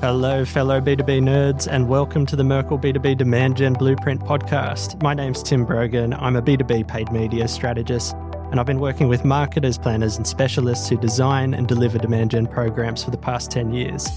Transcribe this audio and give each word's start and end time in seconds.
Hello, 0.00 0.46
fellow 0.46 0.80
B2B 0.80 1.20
nerds, 1.20 1.68
and 1.70 1.86
welcome 1.86 2.24
to 2.24 2.34
the 2.34 2.42
Merkle 2.42 2.78
B2B 2.78 3.18
Demand 3.18 3.58
Gen 3.58 3.74
Blueprint 3.74 4.22
podcast. 4.22 5.02
My 5.02 5.12
name's 5.12 5.42
Tim 5.42 5.66
Brogan. 5.66 6.14
I'm 6.14 6.36
a 6.36 6.42
B2B 6.42 6.88
paid 6.88 7.12
media 7.12 7.46
strategist, 7.46 8.14
and 8.50 8.58
I've 8.58 8.64
been 8.64 8.80
working 8.80 9.08
with 9.08 9.26
marketers, 9.26 9.76
planners, 9.76 10.16
and 10.16 10.26
specialists 10.26 10.88
who 10.88 10.96
design 10.96 11.52
and 11.52 11.68
deliver 11.68 11.98
demand 11.98 12.30
gen 12.30 12.46
programs 12.46 13.04
for 13.04 13.10
the 13.10 13.18
past 13.18 13.50
10 13.50 13.74
years. 13.74 14.08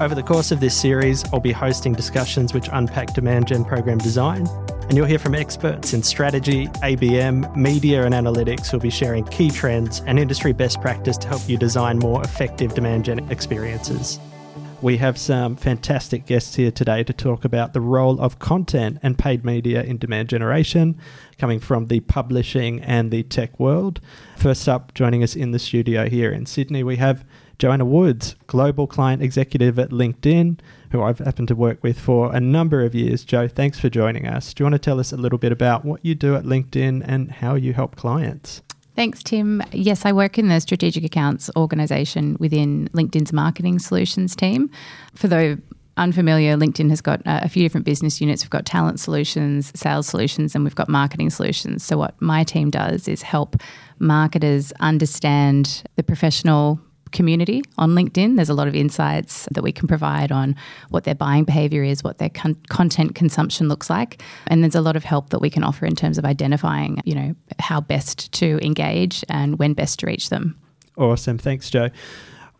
Over 0.00 0.14
the 0.14 0.22
course 0.22 0.52
of 0.52 0.60
this 0.60 0.74
series, 0.74 1.22
I'll 1.34 1.40
be 1.40 1.52
hosting 1.52 1.92
discussions 1.92 2.54
which 2.54 2.70
unpack 2.72 3.12
demand 3.12 3.48
gen 3.48 3.66
program 3.66 3.98
design, 3.98 4.46
and 4.88 4.96
you'll 4.96 5.04
hear 5.04 5.18
from 5.18 5.34
experts 5.34 5.92
in 5.92 6.02
strategy, 6.02 6.68
ABM, 6.82 7.54
media, 7.54 8.06
and 8.06 8.14
analytics 8.14 8.70
who'll 8.70 8.80
be 8.80 8.88
sharing 8.88 9.26
key 9.26 9.50
trends 9.50 10.00
and 10.06 10.18
industry 10.18 10.54
best 10.54 10.80
practice 10.80 11.18
to 11.18 11.28
help 11.28 11.46
you 11.46 11.58
design 11.58 11.98
more 11.98 12.22
effective 12.22 12.72
demand 12.72 13.04
gen 13.04 13.18
experiences. 13.30 14.18
We 14.82 14.98
have 14.98 15.16
some 15.16 15.56
fantastic 15.56 16.26
guests 16.26 16.54
here 16.56 16.70
today 16.70 17.02
to 17.04 17.12
talk 17.14 17.46
about 17.46 17.72
the 17.72 17.80
role 17.80 18.20
of 18.20 18.38
content 18.38 18.98
and 19.02 19.18
paid 19.18 19.42
media 19.42 19.82
in 19.82 19.96
demand 19.96 20.28
generation, 20.28 21.00
coming 21.38 21.60
from 21.60 21.86
the 21.86 22.00
publishing 22.00 22.82
and 22.82 23.10
the 23.10 23.22
tech 23.22 23.58
world. 23.58 24.00
First 24.36 24.68
up, 24.68 24.92
joining 24.92 25.22
us 25.22 25.34
in 25.34 25.52
the 25.52 25.58
studio 25.58 26.10
here 26.10 26.30
in 26.30 26.44
Sydney, 26.44 26.84
we 26.84 26.96
have 26.96 27.24
Joanna 27.58 27.86
Woods, 27.86 28.36
Global 28.46 28.86
Client 28.86 29.22
Executive 29.22 29.78
at 29.78 29.90
LinkedIn, 29.90 30.58
who 30.90 31.02
I've 31.02 31.20
happened 31.20 31.48
to 31.48 31.54
work 31.54 31.82
with 31.82 31.98
for 31.98 32.34
a 32.34 32.40
number 32.40 32.84
of 32.84 32.94
years. 32.94 33.24
Joe, 33.24 33.48
thanks 33.48 33.80
for 33.80 33.88
joining 33.88 34.26
us. 34.26 34.52
Do 34.52 34.60
you 34.60 34.66
want 34.66 34.74
to 34.74 34.78
tell 34.78 35.00
us 35.00 35.10
a 35.10 35.16
little 35.16 35.38
bit 35.38 35.52
about 35.52 35.86
what 35.86 36.04
you 36.04 36.14
do 36.14 36.36
at 36.36 36.44
LinkedIn 36.44 37.02
and 37.04 37.32
how 37.32 37.54
you 37.54 37.72
help 37.72 37.96
clients? 37.96 38.60
Thanks, 38.96 39.22
Tim. 39.22 39.62
Yes, 39.72 40.06
I 40.06 40.12
work 40.12 40.38
in 40.38 40.48
the 40.48 40.58
strategic 40.58 41.04
accounts 41.04 41.50
organisation 41.54 42.38
within 42.40 42.88
LinkedIn's 42.94 43.30
marketing 43.30 43.78
solutions 43.78 44.34
team. 44.34 44.70
For 45.14 45.28
those 45.28 45.58
unfamiliar, 45.98 46.56
LinkedIn 46.56 46.88
has 46.88 47.02
got 47.02 47.20
uh, 47.26 47.40
a 47.42 47.48
few 47.50 47.62
different 47.62 47.84
business 47.84 48.22
units. 48.22 48.42
We've 48.42 48.50
got 48.50 48.64
talent 48.64 48.98
solutions, 48.98 49.70
sales 49.78 50.06
solutions, 50.06 50.54
and 50.54 50.64
we've 50.64 50.74
got 50.74 50.88
marketing 50.88 51.28
solutions. 51.28 51.84
So, 51.84 51.98
what 51.98 52.20
my 52.22 52.42
team 52.42 52.70
does 52.70 53.06
is 53.06 53.20
help 53.20 53.56
marketers 53.98 54.72
understand 54.80 55.84
the 55.96 56.02
professional 56.02 56.80
community 57.12 57.62
on 57.78 57.90
LinkedIn. 57.90 58.36
There's 58.36 58.48
a 58.48 58.54
lot 58.54 58.68
of 58.68 58.74
insights 58.74 59.48
that 59.52 59.62
we 59.62 59.72
can 59.72 59.88
provide 59.88 60.32
on 60.32 60.56
what 60.90 61.04
their 61.04 61.14
buying 61.14 61.44
behavior 61.44 61.82
is, 61.82 62.02
what 62.02 62.18
their 62.18 62.30
con- 62.30 62.56
content 62.68 63.14
consumption 63.14 63.68
looks 63.68 63.88
like, 63.90 64.22
and 64.46 64.62
there's 64.62 64.74
a 64.74 64.80
lot 64.80 64.96
of 64.96 65.04
help 65.04 65.30
that 65.30 65.40
we 65.40 65.50
can 65.50 65.64
offer 65.64 65.86
in 65.86 65.94
terms 65.94 66.18
of 66.18 66.24
identifying, 66.24 67.00
you 67.04 67.14
know, 67.14 67.34
how 67.58 67.80
best 67.80 68.32
to 68.32 68.58
engage 68.62 69.24
and 69.28 69.58
when 69.58 69.74
best 69.74 70.00
to 70.00 70.06
reach 70.06 70.30
them. 70.30 70.58
Awesome, 70.96 71.38
thanks, 71.38 71.68
Joe. 71.70 71.90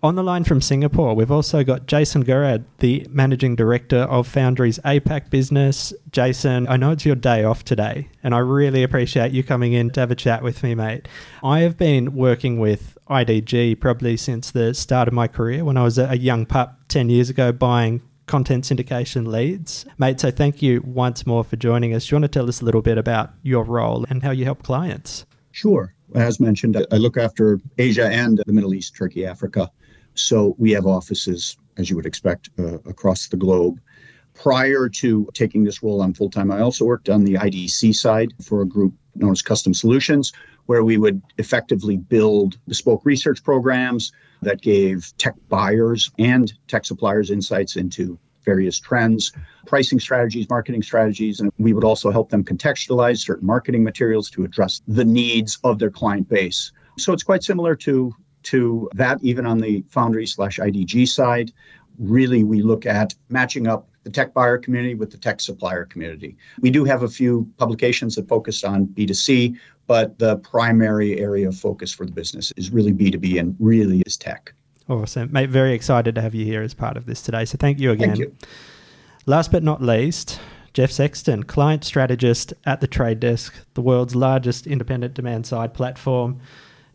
On 0.07 0.15
the 0.15 0.23
line 0.23 0.45
from 0.45 0.61
Singapore, 0.61 1.17
we've 1.17 1.33
also 1.33 1.65
got 1.65 1.87
Jason 1.87 2.25
Gurad, 2.25 2.63
the 2.79 3.05
Managing 3.11 3.57
Director 3.57 4.03
of 4.03 4.29
Foundry's 4.29 4.79
APAC 4.85 5.31
business. 5.31 5.93
Jason, 6.13 6.69
I 6.69 6.77
know 6.77 6.93
it's 6.93 7.05
your 7.05 7.17
day 7.17 7.43
off 7.43 7.65
today, 7.65 8.09
and 8.23 8.33
I 8.33 8.39
really 8.39 8.85
appreciate 8.85 9.33
you 9.33 9.43
coming 9.43 9.73
in 9.73 9.91
to 9.91 9.99
have 9.99 10.13
a 10.13 10.15
chat 10.15 10.45
with 10.45 10.63
me, 10.63 10.77
mate. 10.77 11.09
I 11.43 11.59
have 11.63 11.77
been 11.77 12.15
working 12.15 12.61
with 12.61 12.97
IDG 13.11 13.81
probably 13.81 14.17
since 14.17 14.53
the 14.53 14.75
start 14.75 15.09
of 15.09 15.15
my 15.15 15.27
career 15.27 15.65
when 15.65 15.77
I 15.77 15.83
was 15.83 15.99
a 15.99 16.17
young 16.17 16.47
pup 16.47 16.79
10 16.87 17.11
years 17.11 17.29
ago 17.29 17.51
buying 17.51 18.01
content 18.27 18.63
syndication 18.63 19.27
leads. 19.27 19.87
Mate, 19.99 20.21
so 20.21 20.31
thank 20.31 20.63
you 20.63 20.85
once 20.87 21.27
more 21.27 21.43
for 21.43 21.57
joining 21.57 21.95
us. 21.95 22.07
Do 22.07 22.15
you 22.15 22.21
want 22.21 22.33
to 22.33 22.39
tell 22.39 22.49
us 22.49 22.61
a 22.61 22.65
little 22.65 22.81
bit 22.81 22.97
about 22.97 23.33
your 23.43 23.65
role 23.65 24.07
and 24.09 24.23
how 24.23 24.31
you 24.31 24.45
help 24.45 24.63
clients? 24.63 25.27
Sure. 25.51 25.93
As 26.15 26.39
mentioned, 26.39 26.77
I 26.93 26.97
look 26.97 27.17
after 27.17 27.59
Asia 27.79 28.07
and 28.07 28.41
the 28.47 28.53
Middle 28.53 28.73
East, 28.73 28.95
Turkey, 28.95 29.27
Africa. 29.27 29.69
So 30.19 30.55
we 30.59 30.73
have 30.73 30.87
offices, 30.87 31.57
as 31.77 31.91
you 31.91 31.97
would 31.97 32.07
expect, 32.07 32.51
uh, 32.59 32.79
across 32.87 33.29
the 33.29 33.37
globe. 33.37 33.81
Prior 34.35 34.89
to 34.89 35.29
taking 35.33 35.65
this 35.65 35.83
role 35.83 36.03
on 36.03 36.13
full 36.13 36.31
time, 36.31 36.51
I 36.51 36.61
also 36.61 36.85
worked 36.85 37.09
on 37.09 37.25
the 37.25 37.35
IDC 37.35 37.95
side 37.95 38.35
for 38.43 38.61
a 38.61 38.67
group 38.67 38.95
known 39.15 39.33
as 39.33 39.43
Custom 39.43 39.73
Solutions, 39.73 40.33
where 40.67 40.85
we 40.85 40.99
would 40.99 41.23
effectively 41.39 41.97
build 41.97 42.59
bespoke 42.69 43.03
research 43.05 43.43
programs 43.43 44.13
that 44.43 44.61
gave 44.61 45.13
tech 45.17 45.35
buyers 45.49 46.11
and 46.19 46.53
tech 46.69 46.85
suppliers 46.85 47.31
insights 47.31 47.77
into 47.77 48.19
various 48.45 48.79
trends, 48.79 49.33
pricing 49.67 49.99
strategies, 49.99 50.49
marketing 50.49 50.83
strategies, 50.83 51.41
and 51.41 51.51
we 51.59 51.73
would 51.73 51.85
also 51.85 52.11
help 52.11 52.31
them 52.31 52.45
contextualize 52.45 53.19
certain 53.19 53.47
marketing 53.47 53.83
materials 53.83 54.31
to 54.31 54.45
address 54.45 54.83
the 54.87 55.05
needs 55.05 55.59
of 55.65 55.79
their 55.79 55.91
client 55.91 56.29
base. 56.29 56.73
So 56.99 57.13
it's 57.13 57.25
quite 57.25 57.43
similar 57.43 57.75
to 57.77 58.15
to 58.47 58.89
that, 58.95 59.19
even 59.23 59.47
on 59.47 59.59
the 59.59 59.85
Foundry 59.91 60.27
slash 60.27 60.59
IDG 60.59 61.09
side. 61.09 61.53
Really, 61.99 62.45
we 62.45 62.63
look 62.63 62.85
at 62.87 63.15
matching 63.29 63.67
up 63.67 63.89
the 64.05 64.11
tech 64.11 64.35
buyer 64.35 64.59
community 64.59 64.95
with 64.95 65.11
the 65.11 65.17
tech 65.17 65.41
supplier 65.41 65.85
community. 65.85 66.37
We 66.61 66.71
do 66.71 66.85
have 66.85 67.03
a 67.03 67.09
few 67.09 67.51
publications 67.57 68.15
that 68.17 68.29
focus 68.29 68.63
on 68.63 68.87
B2C, 68.89 69.59
but 69.87 70.19
the 70.19 70.37
primary 70.39 71.19
area 71.19 71.49
of 71.49 71.57
focus 71.57 71.93
for 71.93 72.07
the 72.07 72.13
business 72.13 72.53
is 72.57 72.71
really 72.71 72.93
B2B 72.93 73.41
and 73.41 73.57
really 73.59 74.03
is 74.07 74.17
tech. 74.17 74.53
Awesome. 74.89 75.33
Mate, 75.33 75.51
very 75.51 75.75
excited 75.75 76.15
to 76.15 76.21
have 76.21 76.35
you 76.35 76.45
here 76.45 76.63
as 76.63 76.75
part 76.75 76.97
of 76.97 77.07
this 77.07 77.23
today. 77.23 77.45
So 77.45 77.57
thank 77.59 77.81
you 77.81 77.91
again. 77.91 78.11
Thank 78.11 78.21
you. 78.21 78.37
Last 79.27 79.51
but 79.51 79.65
not 79.65 79.83
least, 79.83 80.39
Jeff 80.73 80.93
Sexton, 80.93 81.43
client 81.43 81.83
strategist 81.83 82.55
at 82.65 82.81
the 82.81 82.87
Trade 82.87 83.19
Desk, 83.19 83.53
the 83.75 83.81
world's 83.81 84.15
largest 84.15 84.67
independent 84.67 85.15
demand 85.15 85.47
side 85.47 85.75
platform. 85.75 86.41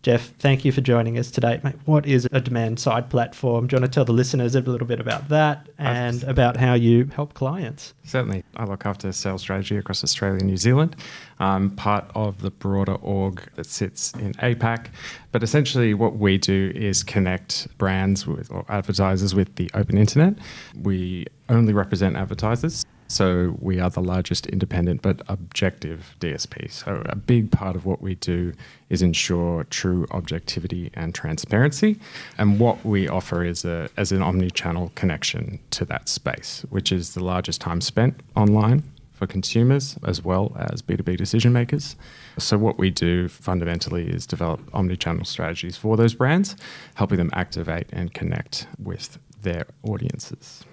Jeff, 0.03 0.33
thank 0.39 0.65
you 0.65 0.71
for 0.71 0.81
joining 0.81 1.19
us 1.19 1.29
today. 1.29 1.61
Mate, 1.63 1.75
what 1.85 2.07
is 2.07 2.27
a 2.31 2.41
demand 2.41 2.79
side 2.79 3.11
platform? 3.11 3.67
Do 3.67 3.75
you 3.75 3.81
want 3.81 3.91
to 3.91 3.95
tell 3.95 4.03
the 4.03 4.13
listeners 4.13 4.55
a 4.55 4.61
little 4.61 4.87
bit 4.87 4.99
about 4.99 5.29
that 5.29 5.69
and 5.77 6.23
about 6.23 6.57
how 6.57 6.73
you 6.73 7.05
help 7.15 7.35
clients? 7.35 7.93
Certainly. 8.03 8.43
I 8.55 8.65
look 8.65 8.87
after 8.87 9.11
sales 9.11 9.41
strategy 9.41 9.77
across 9.77 10.03
Australia 10.03 10.39
and 10.39 10.47
New 10.47 10.57
Zealand. 10.57 10.95
I'm 11.37 11.69
part 11.69 12.09
of 12.15 12.41
the 12.41 12.49
broader 12.49 12.95
org 12.95 13.47
that 13.55 13.67
sits 13.67 14.11
in 14.13 14.33
APAC. 14.35 14.87
But 15.31 15.43
essentially, 15.43 15.93
what 15.93 16.15
we 16.15 16.39
do 16.39 16.71
is 16.73 17.03
connect 17.03 17.67
brands 17.77 18.25
with, 18.25 18.51
or 18.51 18.65
advertisers 18.69 19.35
with 19.35 19.55
the 19.55 19.69
open 19.75 19.99
internet. 19.99 20.33
We 20.81 21.27
only 21.47 21.73
represent 21.73 22.15
advertisers. 22.15 22.85
So 23.11 23.57
we 23.59 23.81
are 23.81 23.89
the 23.89 24.01
largest 24.01 24.45
independent 24.47 25.01
but 25.01 25.21
objective 25.27 26.15
DSP. 26.21 26.71
So 26.71 27.03
a 27.07 27.15
big 27.17 27.51
part 27.51 27.75
of 27.75 27.85
what 27.85 28.01
we 28.01 28.15
do 28.15 28.53
is 28.89 29.01
ensure 29.01 29.65
true 29.65 30.07
objectivity 30.11 30.91
and 30.93 31.13
transparency. 31.13 31.99
And 32.37 32.57
what 32.57 32.85
we 32.85 33.09
offer 33.09 33.43
is 33.43 33.65
a 33.65 33.89
as 33.97 34.13
an 34.13 34.21
omni-channel 34.21 34.93
connection 34.95 35.59
to 35.71 35.83
that 35.85 36.07
space, 36.07 36.65
which 36.69 36.93
is 36.93 37.13
the 37.13 37.21
largest 37.21 37.59
time 37.59 37.81
spent 37.81 38.17
online 38.37 38.81
for 39.11 39.27
consumers 39.27 39.97
as 40.05 40.23
well 40.23 40.55
as 40.57 40.81
B2B 40.81 41.17
decision 41.17 41.51
makers. 41.51 41.97
So, 42.37 42.57
what 42.57 42.77
we 42.77 42.91
do 42.91 43.27
fundamentally 43.27 44.07
is 44.07 44.25
develop 44.25 44.61
omni 44.73 44.95
channel 44.95 45.25
strategies 45.25 45.75
for 45.75 45.97
those 45.97 46.13
brands, 46.13 46.55
helping 46.95 47.17
them 47.17 47.29
activate 47.33 47.87
and 47.91 48.13
connect 48.13 48.67
with 48.79 49.19
their 49.41 49.65
audiences. 49.83 50.63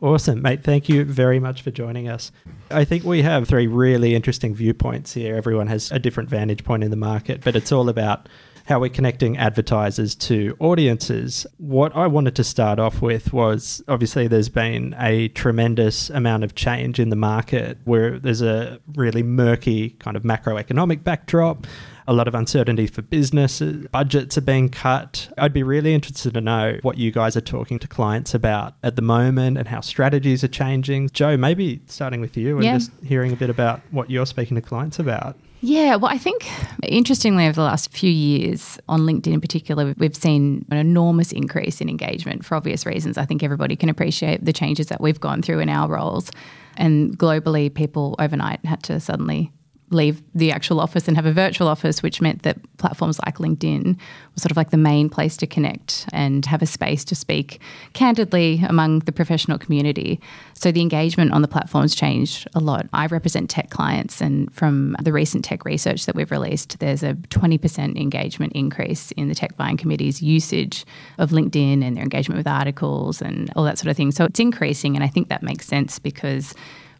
Awesome, 0.00 0.42
mate. 0.42 0.62
Thank 0.62 0.90
you 0.90 1.04
very 1.04 1.40
much 1.40 1.62
for 1.62 1.70
joining 1.70 2.08
us. 2.08 2.30
I 2.70 2.84
think 2.84 3.04
we 3.04 3.22
have 3.22 3.48
three 3.48 3.66
really 3.66 4.14
interesting 4.14 4.54
viewpoints 4.54 5.14
here. 5.14 5.36
Everyone 5.36 5.68
has 5.68 5.90
a 5.90 5.98
different 5.98 6.28
vantage 6.28 6.64
point 6.64 6.84
in 6.84 6.90
the 6.90 6.96
market, 6.96 7.42
but 7.42 7.56
it's 7.56 7.72
all 7.72 7.88
about 7.88 8.28
how 8.66 8.80
we're 8.80 8.90
connecting 8.90 9.38
advertisers 9.38 10.14
to 10.14 10.54
audiences. 10.58 11.46
What 11.56 11.96
I 11.96 12.08
wanted 12.08 12.34
to 12.36 12.44
start 12.44 12.78
off 12.78 13.00
with 13.00 13.32
was 13.32 13.82
obviously 13.88 14.26
there's 14.26 14.48
been 14.48 14.94
a 14.98 15.28
tremendous 15.28 16.10
amount 16.10 16.44
of 16.44 16.56
change 16.56 16.98
in 16.98 17.08
the 17.08 17.16
market 17.16 17.78
where 17.84 18.18
there's 18.18 18.42
a 18.42 18.80
really 18.96 19.22
murky 19.22 19.90
kind 19.90 20.16
of 20.16 20.24
macroeconomic 20.24 21.04
backdrop 21.04 21.66
a 22.08 22.12
lot 22.12 22.28
of 22.28 22.34
uncertainty 22.34 22.86
for 22.86 23.02
businesses, 23.02 23.86
budgets 23.88 24.38
are 24.38 24.42
being 24.42 24.68
cut. 24.68 25.28
I'd 25.38 25.52
be 25.52 25.62
really 25.62 25.94
interested 25.94 26.34
to 26.34 26.40
know 26.40 26.78
what 26.82 26.98
you 26.98 27.10
guys 27.10 27.36
are 27.36 27.40
talking 27.40 27.78
to 27.80 27.88
clients 27.88 28.34
about 28.34 28.74
at 28.82 28.96
the 28.96 29.02
moment 29.02 29.58
and 29.58 29.68
how 29.68 29.80
strategies 29.80 30.44
are 30.44 30.48
changing. 30.48 31.10
Joe, 31.12 31.36
maybe 31.36 31.82
starting 31.86 32.20
with 32.20 32.36
you 32.36 32.56
and 32.56 32.64
yeah. 32.64 32.74
just 32.78 32.90
hearing 33.04 33.32
a 33.32 33.36
bit 33.36 33.50
about 33.50 33.80
what 33.90 34.10
you're 34.10 34.26
speaking 34.26 34.54
to 34.54 34.60
clients 34.60 34.98
about. 34.98 35.36
Yeah, 35.62 35.96
well, 35.96 36.12
I 36.12 36.18
think 36.18 36.48
interestingly, 36.82 37.46
over 37.46 37.54
the 37.54 37.62
last 37.62 37.90
few 37.90 38.10
years 38.10 38.78
on 38.88 39.00
LinkedIn 39.00 39.32
in 39.32 39.40
particular, 39.40 39.94
we've 39.96 40.14
seen 40.14 40.64
an 40.70 40.76
enormous 40.76 41.32
increase 41.32 41.80
in 41.80 41.88
engagement 41.88 42.44
for 42.44 42.56
obvious 42.56 42.84
reasons. 42.84 43.16
I 43.16 43.24
think 43.24 43.42
everybody 43.42 43.74
can 43.74 43.88
appreciate 43.88 44.44
the 44.44 44.52
changes 44.52 44.88
that 44.88 45.00
we've 45.00 45.18
gone 45.18 45.42
through 45.42 45.60
in 45.60 45.68
our 45.68 45.88
roles. 45.88 46.30
And 46.76 47.18
globally, 47.18 47.72
people 47.72 48.14
overnight 48.18 48.64
had 48.66 48.82
to 48.84 49.00
suddenly 49.00 49.50
leave 49.90 50.22
the 50.34 50.50
actual 50.50 50.80
office 50.80 51.06
and 51.06 51.16
have 51.16 51.26
a 51.26 51.32
virtual 51.32 51.68
office, 51.68 52.02
which 52.02 52.20
meant 52.20 52.42
that 52.42 52.58
platforms 52.78 53.20
like 53.24 53.38
LinkedIn 53.38 53.96
were 53.96 54.38
sort 54.38 54.50
of 54.50 54.56
like 54.56 54.70
the 54.70 54.76
main 54.76 55.08
place 55.08 55.36
to 55.36 55.46
connect 55.46 56.08
and 56.12 56.44
have 56.46 56.60
a 56.60 56.66
space 56.66 57.04
to 57.04 57.14
speak 57.14 57.60
candidly 57.92 58.60
among 58.68 58.98
the 59.00 59.12
professional 59.12 59.58
community. 59.58 60.20
So 60.54 60.72
the 60.72 60.80
engagement 60.80 61.32
on 61.32 61.42
the 61.42 61.48
platforms 61.48 61.94
changed 61.94 62.48
a 62.54 62.60
lot. 62.60 62.88
I 62.92 63.06
represent 63.06 63.48
tech 63.48 63.70
clients, 63.70 64.20
and 64.20 64.52
from 64.52 64.96
the 65.02 65.12
recent 65.12 65.44
tech 65.44 65.64
research 65.64 66.06
that 66.06 66.16
we've 66.16 66.30
released, 66.30 66.78
there's 66.80 67.02
a 67.02 67.14
20% 67.14 67.96
engagement 67.96 68.52
increase 68.54 69.12
in 69.12 69.28
the 69.28 69.34
tech 69.34 69.56
buying 69.56 69.76
committee's 69.76 70.20
usage 70.20 70.84
of 71.18 71.30
LinkedIn 71.30 71.84
and 71.84 71.96
their 71.96 72.02
engagement 72.02 72.38
with 72.38 72.48
articles 72.48 73.22
and 73.22 73.52
all 73.54 73.64
that 73.64 73.78
sort 73.78 73.90
of 73.90 73.96
thing. 73.96 74.10
So 74.10 74.24
it's 74.24 74.40
increasing, 74.40 74.96
and 74.96 75.04
I 75.04 75.08
think 75.08 75.28
that 75.28 75.42
makes 75.42 75.66
sense 75.66 75.98
because 75.98 76.54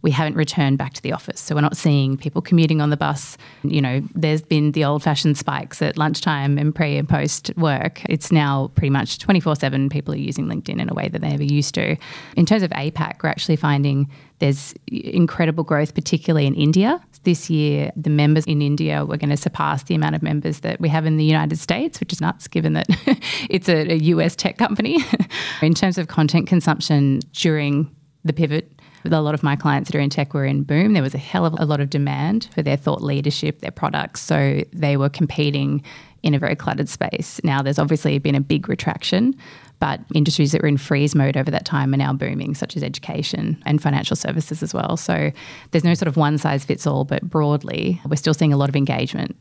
we 0.07 0.13
haven't 0.13 0.37
returned 0.37 0.79
back 0.79 0.93
to 0.93 1.03
the 1.03 1.13
office. 1.13 1.41
So 1.41 1.57
we're 1.57 1.63
not 1.63 1.77
seeing 1.77 2.17
people 2.17 2.41
commuting 2.41 2.81
on 2.81 2.91
the 2.91 2.97
bus. 2.97 3.37
You 3.65 3.81
know, 3.81 4.01
there's 4.15 4.41
been 4.41 4.71
the 4.71 4.85
old 4.85 5.03
fashioned 5.03 5.37
spikes 5.37 5.83
at 5.83 5.99
lunchtime 5.99 6.59
and 6.59 6.73
pre 6.73 6.97
and 6.97 7.09
post 7.09 7.51
work. 7.57 8.03
It's 8.09 8.31
now 8.31 8.71
pretty 8.77 8.91
much 8.91 9.19
24 9.19 9.57
7 9.57 9.89
people 9.89 10.15
are 10.15 10.17
using 10.17 10.47
LinkedIn 10.47 10.81
in 10.81 10.89
a 10.89 10.95
way 10.95 11.09
that 11.09 11.23
they 11.23 11.31
never 11.31 11.43
used 11.43 11.75
to. 11.75 11.97
In 12.37 12.47
terms 12.47 12.63
of 12.63 12.71
APAC, 12.71 13.25
we're 13.25 13.31
actually 13.31 13.57
finding 13.57 14.09
there's 14.39 14.75
incredible 14.87 15.65
growth, 15.65 15.93
particularly 15.93 16.47
in 16.47 16.55
India. 16.55 17.03
This 17.25 17.51
year, 17.51 17.91
the 17.97 18.11
members 18.11 18.45
in 18.45 18.63
India 18.63 19.05
were 19.05 19.17
going 19.17 19.31
to 19.31 19.37
surpass 19.37 19.83
the 19.83 19.97
amount 19.97 20.15
of 20.15 20.23
members 20.23 20.61
that 20.61 20.81
we 20.81 20.89
have 20.89 21.05
in 21.05 21.17
the 21.17 21.25
United 21.25 21.59
States, 21.59 21.99
which 21.99 22.13
is 22.13 22.21
nuts 22.21 22.47
given 22.47 22.75
that 22.75 22.87
it's 23.51 23.69
a, 23.69 23.91
a 23.91 23.97
US 24.15 24.37
tech 24.37 24.57
company. 24.57 24.99
in 25.63 25.75
terms 25.75 25.99
of 25.99 26.07
content 26.07 26.47
consumption 26.47 27.23
during 27.33 27.91
the 28.25 28.33
pivot 28.33 28.76
a 29.13 29.21
lot 29.21 29.35
of 29.35 29.43
my 29.43 29.57
clients 29.57 29.91
that 29.91 29.97
are 29.97 30.01
in 30.01 30.11
tech 30.11 30.35
were 30.35 30.45
in 30.45 30.63
boom. 30.63 30.93
There 30.93 31.03
was 31.03 31.15
a 31.15 31.19
hell 31.19 31.47
of 31.47 31.55
a 31.59 31.65
lot 31.65 31.81
of 31.81 31.91
demand 31.91 32.49
for 32.55 32.63
their 32.63 32.77
thought 32.77 33.03
leadership, 33.03 33.61
their 33.61 33.71
products. 33.71 34.21
So 34.21 34.63
they 34.73 34.97
were 34.97 35.09
competing 35.09 35.83
in 36.23 36.35
a 36.35 36.39
very 36.39 36.57
cluttered 36.57 36.89
space. 36.89 37.41
Now 37.45 37.63
there's 37.63 37.79
obviously 37.79 38.19
been 38.19 38.35
a 38.35 38.41
big 38.41 38.69
retraction, 38.69 39.37
but 39.79 40.01
industries 40.15 40.53
that 40.53 40.63
were 40.63 40.69
in 40.69 40.77
freeze 40.77 41.15
mode 41.15 41.37
over 41.37 41.51
that 41.51 41.65
time 41.65 41.93
are 41.95 41.99
now 41.99 42.13
booming, 42.13 42.55
such 42.55 42.77
as 42.77 42.83
education 42.83 43.63
and 43.67 43.83
financial 43.83 44.17
services 44.17 44.63
as 44.63 44.75
well. 44.75 44.97
So 44.97 45.31
there's 45.71 45.85
no 45.85 45.95
sort 45.95 46.09
of 46.09 46.17
one 46.17 46.39
size 46.39 46.65
fits 46.65 46.87
all, 46.87 47.05
but 47.05 47.23
broadly, 47.23 48.01
we're 48.09 48.17
still 48.17 48.35
seeing 48.35 48.53
a 48.53 48.57
lot 48.57 48.69
of 48.69 48.77
engagement. 48.77 49.37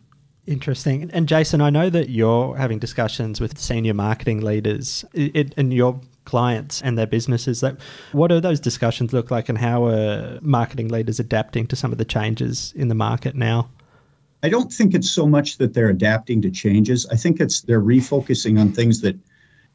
Interesting. 0.46 1.10
And 1.12 1.28
Jason, 1.28 1.60
I 1.60 1.72
know 1.72 1.90
that 1.90 2.10
you're 2.10 2.56
having 2.56 2.78
discussions 2.78 3.42
with 3.42 3.58
senior 3.58 3.96
marketing 3.96 4.42
leaders, 4.42 5.04
it, 5.14 5.56
and 5.58 5.74
you're 5.74 6.00
clients 6.26 6.82
and 6.82 6.98
their 6.98 7.08
businesses. 7.08 7.62
That 7.62 7.78
what 8.12 8.28
do 8.28 8.40
those 8.40 8.60
discussions 8.60 9.14
look 9.14 9.32
like, 9.32 9.48
and 9.48 9.58
how 9.58 9.86
are 9.86 10.40
marketing 10.42 10.90
leaders 10.90 11.20
adapting 11.20 11.68
to 11.68 11.76
some 11.76 11.92
of 11.92 11.98
the 11.98 12.06
changes 12.06 12.74
in 12.76 12.90
the 12.90 12.96
market 12.96 13.36
now? 13.36 13.70
I 14.44 14.50
don't 14.50 14.72
think 14.72 14.94
it's 14.94 15.10
so 15.10 15.26
much 15.26 15.58
that 15.58 15.74
they're 15.74 15.90
adapting 15.90 16.42
to 16.44 16.52
changes. 16.52 17.08
I 17.12 17.16
think 17.16 17.40
it's 17.40 17.62
they're 17.62 17.82
refocusing 17.82 18.60
on 18.60 18.72
things 18.72 19.02
that, 19.02 19.18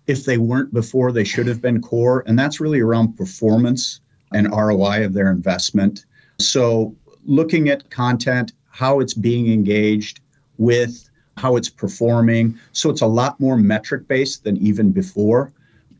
if 0.07 0.25
they 0.25 0.39
weren't 0.39 0.73
before, 0.73 1.13
they 1.13 1.25
should 1.25 1.47
have 1.47 1.61
been 1.61 1.81
core, 1.81 2.25
and 2.27 2.39
that's 2.39 2.61
really 2.61 2.81
around 2.81 3.17
performance 3.17 4.01
and 4.33 4.51
ROI 4.51 5.05
of 5.05 5.13
their 5.13 5.31
investment. 5.31 6.05
So, 6.39 6.95
looking 7.25 7.69
at 7.69 7.91
content, 7.91 8.53
how 8.71 9.01
it's 9.01 9.15
being 9.15 9.53
engaged 9.53 10.21
with, 10.59 11.09
how 11.37 11.57
it's 11.57 11.69
performing. 11.69 12.59
So, 12.73 12.91
it's 12.91 13.03
a 13.03 13.07
lot 13.07 13.39
more 13.41 13.57
metric 13.57 14.09
based 14.09 14.45
than 14.45 14.57
even 14.57 14.93
before 14.93 15.53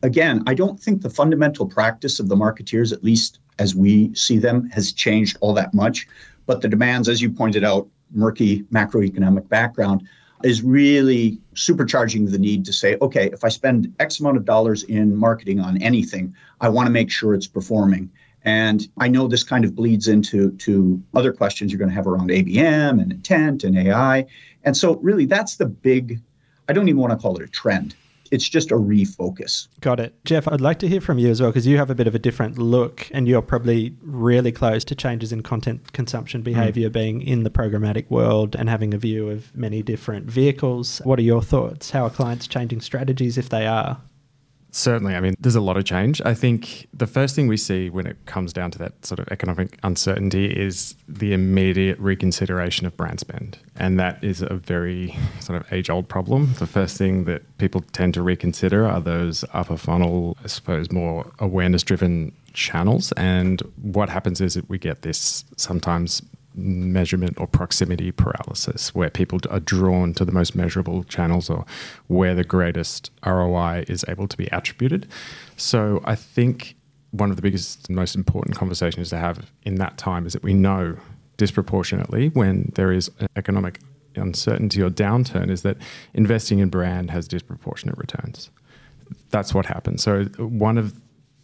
again, 0.03 0.43
I 0.47 0.53
don't 0.53 0.79
think 0.79 1.01
the 1.01 1.09
fundamental 1.09 1.65
practice 1.65 2.19
of 2.19 2.29
the 2.29 2.35
marketeers, 2.35 2.91
at 2.91 3.03
least 3.03 3.39
as 3.59 3.75
we 3.75 4.13
see 4.15 4.37
them, 4.37 4.69
has 4.69 4.91
changed 4.91 5.37
all 5.41 5.53
that 5.53 5.73
much. 5.73 6.07
But 6.45 6.61
the 6.61 6.67
demands, 6.67 7.07
as 7.07 7.21
you 7.21 7.29
pointed 7.29 7.63
out, 7.63 7.87
murky 8.11 8.63
macroeconomic 8.63 9.47
background, 9.47 10.07
is 10.43 10.63
really 10.63 11.39
supercharging 11.53 12.31
the 12.31 12.39
need 12.39 12.65
to 12.65 12.73
say, 12.73 12.97
okay, 13.01 13.29
if 13.31 13.43
I 13.43 13.49
spend 13.49 13.93
X 13.99 14.19
amount 14.19 14.37
of 14.37 14.45
dollars 14.45 14.83
in 14.83 15.15
marketing 15.15 15.59
on 15.59 15.81
anything, 15.81 16.33
I 16.59 16.69
want 16.69 16.87
to 16.87 16.91
make 16.91 17.11
sure 17.11 17.35
it's 17.35 17.47
performing. 17.47 18.09
And 18.43 18.87
I 18.97 19.07
know 19.07 19.27
this 19.27 19.43
kind 19.43 19.63
of 19.63 19.75
bleeds 19.75 20.07
into 20.07 20.51
to 20.53 21.01
other 21.13 21.31
questions 21.31 21.71
you're 21.71 21.77
going 21.77 21.89
to 21.89 21.95
have 21.95 22.07
around 22.07 22.31
ABM 22.31 22.99
and 22.99 23.11
intent 23.11 23.63
and 23.63 23.77
AI. 23.77 24.25
And 24.63 24.75
so, 24.75 24.95
really, 24.95 25.25
that's 25.25 25.57
the 25.57 25.67
big, 25.67 26.19
I 26.67 26.73
don't 26.73 26.89
even 26.89 26.99
want 26.99 27.11
to 27.11 27.17
call 27.17 27.37
it 27.37 27.43
a 27.43 27.47
trend 27.47 27.95
it's 28.31 28.47
just 28.47 28.71
a 28.71 28.75
refocus. 28.75 29.67
Got 29.81 29.99
it. 29.99 30.13
Jeff, 30.25 30.47
I'd 30.47 30.61
like 30.61 30.79
to 30.79 30.87
hear 30.87 31.01
from 31.01 31.19
you 31.19 31.29
as 31.29 31.41
well 31.41 31.51
because 31.51 31.67
you 31.67 31.77
have 31.77 31.89
a 31.89 31.95
bit 31.95 32.07
of 32.07 32.15
a 32.15 32.19
different 32.19 32.57
look 32.57 33.09
and 33.13 33.27
you're 33.27 33.41
probably 33.41 33.95
really 34.01 34.51
close 34.51 34.83
to 34.85 34.95
changes 34.95 35.31
in 35.31 35.43
content 35.43 35.93
consumption 35.93 36.41
behavior 36.41 36.89
mm. 36.89 36.93
being 36.93 37.21
in 37.21 37.43
the 37.43 37.49
programmatic 37.49 38.09
world 38.09 38.55
and 38.55 38.69
having 38.69 38.93
a 38.93 38.97
view 38.97 39.29
of 39.29 39.55
many 39.55 39.83
different 39.83 40.27
vehicles. 40.27 41.01
What 41.03 41.19
are 41.19 41.23
your 41.23 41.41
thoughts? 41.41 41.91
How 41.91 42.05
are 42.05 42.09
clients 42.09 42.47
changing 42.47 42.81
strategies 42.81 43.37
if 43.37 43.49
they 43.49 43.67
are? 43.67 44.01
Certainly. 44.71 45.15
I 45.15 45.19
mean, 45.19 45.35
there's 45.39 45.55
a 45.55 45.61
lot 45.61 45.75
of 45.75 45.83
change. 45.83 46.21
I 46.23 46.33
think 46.33 46.87
the 46.93 47.05
first 47.05 47.35
thing 47.35 47.47
we 47.47 47.57
see 47.57 47.89
when 47.89 48.07
it 48.07 48.17
comes 48.25 48.53
down 48.53 48.71
to 48.71 48.77
that 48.79 49.05
sort 49.05 49.19
of 49.19 49.27
economic 49.29 49.77
uncertainty 49.83 50.45
is 50.45 50.95
the 51.09 51.33
immediate 51.33 51.99
reconsideration 51.99 52.87
of 52.87 52.95
brand 52.95 53.19
spend. 53.19 53.57
And 53.75 53.99
that 53.99 54.23
is 54.23 54.41
a 54.41 54.55
very 54.55 55.17
sort 55.41 55.61
of 55.61 55.71
age 55.73 55.89
old 55.89 56.07
problem. 56.07 56.53
The 56.57 56.67
first 56.67 56.97
thing 56.97 57.25
that 57.25 57.57
people 57.57 57.81
tend 57.91 58.13
to 58.13 58.21
reconsider 58.21 58.87
are 58.87 59.01
those 59.01 59.43
upper 59.51 59.77
funnel, 59.77 60.37
I 60.43 60.47
suppose, 60.47 60.89
more 60.89 61.29
awareness 61.39 61.83
driven 61.83 62.31
channels. 62.53 63.11
And 63.13 63.61
what 63.81 64.09
happens 64.09 64.39
is 64.39 64.53
that 64.53 64.69
we 64.69 64.77
get 64.77 65.01
this 65.01 65.43
sometimes 65.57 66.21
measurement 66.53 67.39
or 67.39 67.47
proximity 67.47 68.11
paralysis, 68.11 68.93
where 68.93 69.09
people 69.09 69.39
are 69.49 69.59
drawn 69.59 70.13
to 70.13 70.25
the 70.25 70.31
most 70.31 70.55
measurable 70.55 71.03
channels 71.03 71.49
or 71.49 71.65
where 72.07 72.35
the 72.35 72.43
greatest 72.43 73.11
ROI 73.25 73.85
is 73.87 74.03
able 74.07 74.27
to 74.27 74.37
be 74.37 74.47
attributed. 74.47 75.07
So 75.57 76.01
I 76.03 76.15
think 76.15 76.75
one 77.11 77.29
of 77.29 77.35
the 77.35 77.41
biggest 77.41 77.87
and 77.87 77.95
most 77.95 78.15
important 78.15 78.55
conversations 78.55 79.09
to 79.09 79.17
have 79.17 79.51
in 79.63 79.75
that 79.75 79.97
time 79.97 80.25
is 80.25 80.33
that 80.33 80.43
we 80.43 80.53
know 80.53 80.97
disproportionately 81.37 82.29
when 82.29 82.71
there 82.75 82.91
is 82.91 83.09
economic 83.35 83.79
uncertainty 84.15 84.81
or 84.81 84.89
downturn 84.89 85.49
is 85.49 85.61
that 85.61 85.77
investing 86.13 86.59
in 86.59 86.69
brand 86.69 87.11
has 87.11 87.27
disproportionate 87.27 87.97
returns. 87.97 88.49
That's 89.29 89.53
what 89.53 89.65
happens. 89.65 90.03
So 90.03 90.25
one 90.37 90.77
of 90.77 90.93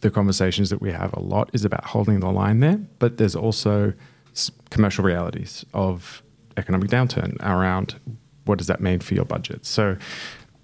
the 0.00 0.10
conversations 0.10 0.70
that 0.70 0.80
we 0.80 0.92
have 0.92 1.12
a 1.14 1.20
lot 1.20 1.50
is 1.52 1.64
about 1.64 1.84
holding 1.84 2.20
the 2.20 2.30
line 2.30 2.60
there, 2.60 2.78
but 2.98 3.16
there's 3.16 3.34
also 3.34 3.92
commercial 4.70 5.04
realities 5.04 5.64
of 5.74 6.22
economic 6.56 6.90
downturn 6.90 7.36
around 7.42 7.94
what 8.44 8.58
does 8.58 8.66
that 8.66 8.80
mean 8.80 9.00
for 9.00 9.14
your 9.14 9.24
budget. 9.24 9.64
So 9.66 9.96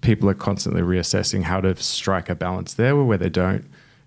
people 0.01 0.29
are 0.29 0.35
constantly 0.35 0.81
reassessing 0.81 1.43
how 1.43 1.61
to 1.61 1.75
strike 1.77 2.29
a 2.29 2.35
balance 2.35 2.75
there 2.75 2.95
where 2.95 3.17
they 3.17 3.29
don't 3.29 3.65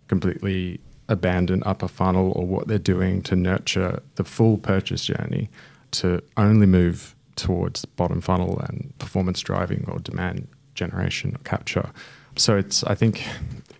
completely 0.08 0.80
abandon 1.08 1.62
upper 1.64 1.88
funnel 1.88 2.32
or 2.36 2.46
what 2.46 2.68
they're 2.68 2.78
doing 2.78 3.22
to 3.22 3.34
nurture 3.34 4.02
the 4.16 4.24
full 4.24 4.58
purchase 4.58 5.04
journey 5.04 5.48
to 5.90 6.22
only 6.36 6.66
move 6.66 7.14
towards 7.36 7.84
bottom 7.84 8.20
funnel 8.20 8.60
and 8.68 8.92
performance 8.98 9.40
driving 9.40 9.84
or 9.88 9.98
demand 10.00 10.46
generation 10.74 11.34
or 11.34 11.38
capture. 11.44 11.90
So 12.36 12.56
it's 12.56 12.84
I 12.84 12.94
think 12.94 13.26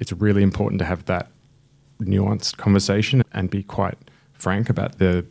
it's 0.01 0.13
really 0.13 0.43
important 0.43 0.79
to 0.81 0.85
have 0.85 1.05
that 1.05 1.31
nuanced 2.01 2.57
conversation 2.57 3.23
and 3.33 3.51
be 3.51 3.63
quite 3.63 3.99
frank 4.33 4.71
about 4.71 4.99
the 4.99 5.27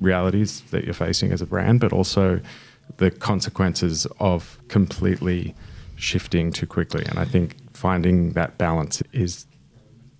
realities 0.00 0.62
that 0.70 0.84
you're 0.84 0.94
facing 0.94 1.32
as 1.32 1.42
a 1.42 1.46
brand, 1.46 1.80
but 1.80 1.92
also 1.92 2.40
the 2.96 3.10
consequences 3.10 4.06
of 4.18 4.58
completely 4.68 5.54
shifting 5.96 6.52
too 6.52 6.66
quickly. 6.66 7.04
And 7.04 7.18
I 7.18 7.24
think 7.24 7.56
finding 7.72 8.30
that 8.32 8.58
balance 8.58 9.02
is 9.12 9.46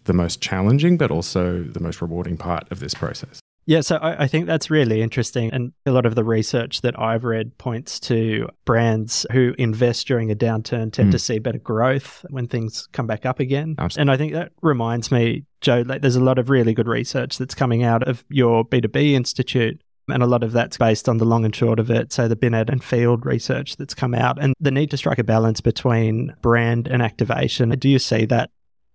the 0.05 0.13
most 0.13 0.41
challenging, 0.41 0.97
but 0.97 1.11
also 1.11 1.63
the 1.63 1.81
most 1.81 2.01
rewarding 2.01 2.37
part 2.37 2.71
of 2.71 2.81
this 2.81 2.95
process. 2.95 3.41
Yeah, 3.69 3.83
so 3.83 3.97
I, 3.97 4.23
I, 4.23 4.27
think 4.29 4.47
that's 4.47 4.71
really 4.71 5.03
interesting. 5.03 5.53
And 5.53 5.75
a 5.85 5.91
lot 5.91 6.07
of 6.07 6.15
the 6.15 6.25
research 6.25 6.81
that 6.81 6.99
I've 6.99 7.23
read 7.23 7.59
points 7.59 8.01
to 8.01 8.49
brands 8.65 9.27
who 9.31 9.55
invest 9.59 10.07
during 10.07 10.31
a 10.31 10.35
downturn 10.35 10.91
tend 10.91 11.11
mm. 11.11 11.13
to 11.13 11.19
see 11.19 11.39
better 11.39 11.59
growth 11.59 12.25
when 12.31 12.47
things 12.47 12.89
come 12.93 13.07
back 13.07 13.27
up 13.27 13.41
again. 13.41 13.75
Absolutely. 13.77 14.01
And 14.01 14.11
I 14.11 14.17
think 14.17 14.33
that 14.33 14.53
reminds 14.63 15.13
me, 15.13 15.45
Joe, 15.61 15.85
like 15.85 16.01
there's 16.01 16.17
a 16.17 16.25
lot 16.25 16.39
of 16.39 16.49
really 16.49 16.73
good 16.73 16.89
research 16.89 17.37
that's 17.37 17.55
coming 17.55 17.83
out 17.83 18.09
of 18.09 18.25
your 18.31 18.65
B2B 18.65 19.13
Institute. 19.13 19.79
And 20.11 20.23
a 20.23 20.27
lot 20.27 20.43
of 20.43 20.53
that's 20.53 20.79
based 20.79 21.07
on 21.07 21.19
the 21.19 21.27
long 21.27 21.45
and 21.45 21.55
short 21.55 21.79
of 21.79 21.91
it. 21.91 22.11
So 22.11 22.27
the 22.27 22.37
Binet 22.37 22.71
and 22.71 22.83
Field 22.83 23.27
research 23.27 23.77
that's 23.77 23.93
come 23.93 24.15
out 24.15 24.43
and 24.43 24.55
the 24.59 24.71
need 24.71 24.91
to 24.93 24.97
strike 24.97 25.19
a 25.19 25.25
balance 25.25 25.61
between 25.61 26.35
brand 26.41 26.89
and 26.89 27.03
activation. 27.03 27.69
Do 27.69 27.91
you 27.91 27.99
see 27.99 28.25
that 28.25 28.49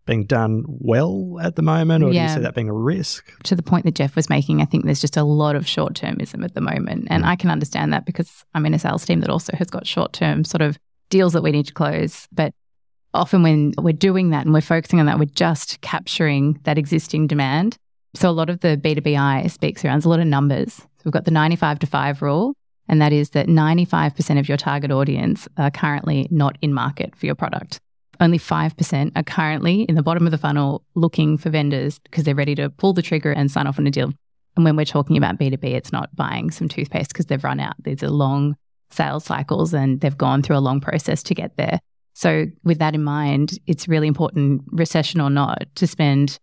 being 0.05 0.25
done 0.25 0.65
well 0.67 1.37
at 1.41 1.55
the 1.55 1.61
moment, 1.61 2.03
or 2.03 2.11
yeah. 2.11 2.27
do 2.27 2.31
you 2.31 2.37
see 2.37 2.43
that 2.43 2.55
being 2.55 2.69
a 2.69 2.73
risk? 2.73 3.31
To 3.43 3.55
the 3.55 3.63
point 3.63 3.85
that 3.85 3.95
Jeff 3.95 4.15
was 4.15 4.29
making, 4.29 4.61
I 4.61 4.65
think 4.65 4.85
there's 4.85 5.01
just 5.01 5.17
a 5.17 5.23
lot 5.23 5.55
of 5.55 5.67
short 5.67 5.93
termism 5.93 6.43
at 6.43 6.53
the 6.53 6.61
moment. 6.61 7.07
And 7.09 7.23
mm. 7.23 7.27
I 7.27 7.35
can 7.35 7.49
understand 7.49 7.93
that 7.93 8.05
because 8.05 8.43
I'm 8.53 8.65
in 8.65 8.73
a 8.73 8.79
sales 8.79 9.05
team 9.05 9.21
that 9.21 9.29
also 9.29 9.55
has 9.55 9.69
got 9.69 9.87
short 9.87 10.13
term 10.13 10.43
sort 10.43 10.61
of 10.61 10.77
deals 11.09 11.33
that 11.33 11.43
we 11.43 11.51
need 11.51 11.67
to 11.67 11.73
close. 11.73 12.27
But 12.31 12.53
often 13.13 13.43
when 13.43 13.73
we're 13.77 13.93
doing 13.93 14.31
that 14.31 14.45
and 14.45 14.53
we're 14.53 14.61
focusing 14.61 14.99
on 14.99 15.05
that, 15.05 15.19
we're 15.19 15.25
just 15.25 15.79
capturing 15.81 16.59
that 16.63 16.77
existing 16.77 17.27
demand. 17.27 17.77
So 18.15 18.29
a 18.29 18.31
lot 18.31 18.49
of 18.49 18.59
the 18.59 18.77
B2BI 18.77 19.49
speaks 19.49 19.83
around 19.83 20.05
a 20.05 20.09
lot 20.09 20.19
of 20.19 20.27
numbers. 20.27 20.73
So 20.75 21.01
we've 21.05 21.13
got 21.13 21.25
the 21.25 21.31
95 21.31 21.79
to 21.79 21.87
5 21.87 22.21
rule. 22.21 22.55
and 22.89 23.01
that 23.01 23.13
is 23.13 23.29
that 23.29 23.47
95% 23.47 24.39
of 24.39 24.49
your 24.49 24.57
target 24.57 24.91
audience 24.91 25.47
are 25.57 25.71
currently 25.71 26.27
not 26.29 26.57
in 26.61 26.73
market 26.73 27.15
for 27.15 27.25
your 27.25 27.35
product. 27.35 27.79
Only 28.19 28.37
5% 28.37 29.11
are 29.15 29.23
currently 29.23 29.83
in 29.83 29.95
the 29.95 30.03
bottom 30.03 30.25
of 30.25 30.31
the 30.31 30.37
funnel 30.37 30.83
looking 30.95 31.37
for 31.37 31.49
vendors 31.49 31.99
because 31.99 32.23
they're 32.23 32.35
ready 32.35 32.55
to 32.55 32.69
pull 32.69 32.93
the 32.93 33.01
trigger 33.01 33.31
and 33.31 33.49
sign 33.49 33.67
off 33.67 33.79
on 33.79 33.87
a 33.87 33.91
deal. 33.91 34.13
And 34.55 34.63
when 34.63 34.75
we're 34.75 34.85
talking 34.85 35.17
about 35.17 35.39
B2B, 35.39 35.63
it's 35.63 35.91
not 35.91 36.15
buying 36.15 36.51
some 36.51 36.67
toothpaste 36.67 37.11
because 37.11 37.25
they've 37.25 37.43
run 37.43 37.59
out. 37.59 37.75
These 37.83 38.03
are 38.03 38.09
long 38.09 38.55
sales 38.91 39.25
cycles 39.25 39.73
and 39.73 39.99
they've 40.01 40.17
gone 40.17 40.43
through 40.43 40.57
a 40.57 40.59
long 40.59 40.79
process 40.79 41.23
to 41.23 41.33
get 41.33 41.57
there. 41.57 41.79
So, 42.13 42.45
with 42.63 42.77
that 42.77 42.93
in 42.93 43.03
mind, 43.03 43.57
it's 43.65 43.87
really 43.87 44.07
important, 44.07 44.61
recession 44.67 45.19
or 45.19 45.31
not, 45.31 45.63
to 45.75 45.87
spend 45.87 46.37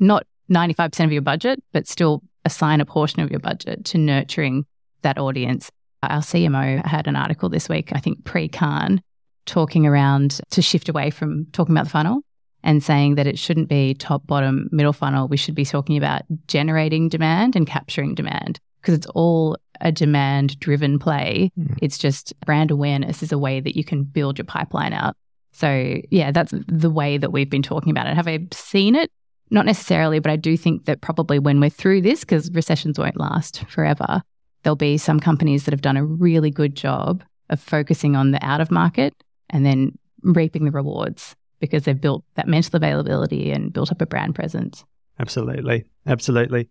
not 0.00 0.26
95% 0.50 1.04
of 1.04 1.12
your 1.12 1.20
budget, 1.20 1.62
but 1.72 1.86
still 1.86 2.22
assign 2.46 2.80
a 2.80 2.86
portion 2.86 3.20
of 3.20 3.30
your 3.30 3.40
budget 3.40 3.84
to 3.86 3.98
nurturing 3.98 4.64
that 5.02 5.18
audience. 5.18 5.70
Our 6.02 6.20
CMO 6.20 6.84
had 6.86 7.06
an 7.06 7.16
article 7.16 7.50
this 7.50 7.68
week, 7.68 7.90
I 7.94 7.98
think 7.98 8.24
pre 8.24 8.48
Cannes, 8.48 9.02
talking 9.46 9.86
around 9.86 10.40
to 10.50 10.62
shift 10.62 10.88
away 10.88 11.10
from 11.10 11.46
talking 11.52 11.74
about 11.74 11.84
the 11.84 11.90
funnel 11.90 12.22
and 12.62 12.82
saying 12.82 13.14
that 13.14 13.26
it 13.26 13.38
shouldn't 13.38 13.68
be 13.68 13.94
top, 13.94 14.26
bottom, 14.26 14.68
middle 14.70 14.92
funnel. 14.92 15.28
We 15.28 15.36
should 15.36 15.54
be 15.54 15.64
talking 15.64 15.96
about 15.96 16.22
generating 16.46 17.08
demand 17.08 17.56
and 17.56 17.66
capturing 17.66 18.14
demand 18.14 18.58
because 18.80 18.94
it's 18.94 19.06
all 19.08 19.56
a 19.80 19.90
demand 19.90 20.58
driven 20.60 20.98
play. 20.98 21.50
Mm. 21.58 21.78
It's 21.80 21.98
just 21.98 22.38
brand 22.44 22.70
awareness 22.70 23.22
is 23.22 23.32
a 23.32 23.38
way 23.38 23.60
that 23.60 23.76
you 23.76 23.84
can 23.84 24.04
build 24.04 24.38
your 24.38 24.44
pipeline 24.44 24.92
out. 24.92 25.16
So, 25.52 26.00
yeah, 26.10 26.30
that's 26.30 26.54
the 26.68 26.90
way 26.90 27.18
that 27.18 27.32
we've 27.32 27.50
been 27.50 27.62
talking 27.62 27.90
about 27.90 28.06
it. 28.06 28.14
Have 28.14 28.28
I 28.28 28.46
seen 28.52 28.94
it? 28.94 29.10
Not 29.50 29.66
necessarily, 29.66 30.20
but 30.20 30.30
I 30.30 30.36
do 30.36 30.56
think 30.56 30.84
that 30.84 31.00
probably 31.00 31.38
when 31.38 31.60
we're 31.60 31.70
through 31.70 32.02
this, 32.02 32.20
because 32.20 32.50
recessions 32.52 32.98
won't 32.98 33.18
last 33.18 33.64
forever, 33.68 34.22
there'll 34.62 34.76
be 34.76 34.96
some 34.96 35.18
companies 35.18 35.64
that 35.64 35.72
have 35.72 35.80
done 35.80 35.96
a 35.96 36.04
really 36.04 36.50
good 36.50 36.76
job 36.76 37.24
of 37.48 37.58
focusing 37.58 38.14
on 38.14 38.30
the 38.30 38.44
out 38.44 38.60
of 38.60 38.70
market 38.70 39.12
and 39.50 39.66
then 39.66 39.98
reaping 40.22 40.64
the 40.64 40.70
rewards 40.70 41.36
because 41.60 41.84
they've 41.84 42.00
built 42.00 42.24
that 42.34 42.48
mental 42.48 42.76
availability 42.76 43.50
and 43.50 43.72
built 43.72 43.92
up 43.92 44.00
a 44.00 44.06
brand 44.06 44.34
presence. 44.34 44.84
Absolutely. 45.18 45.84
Absolutely. 46.06 46.68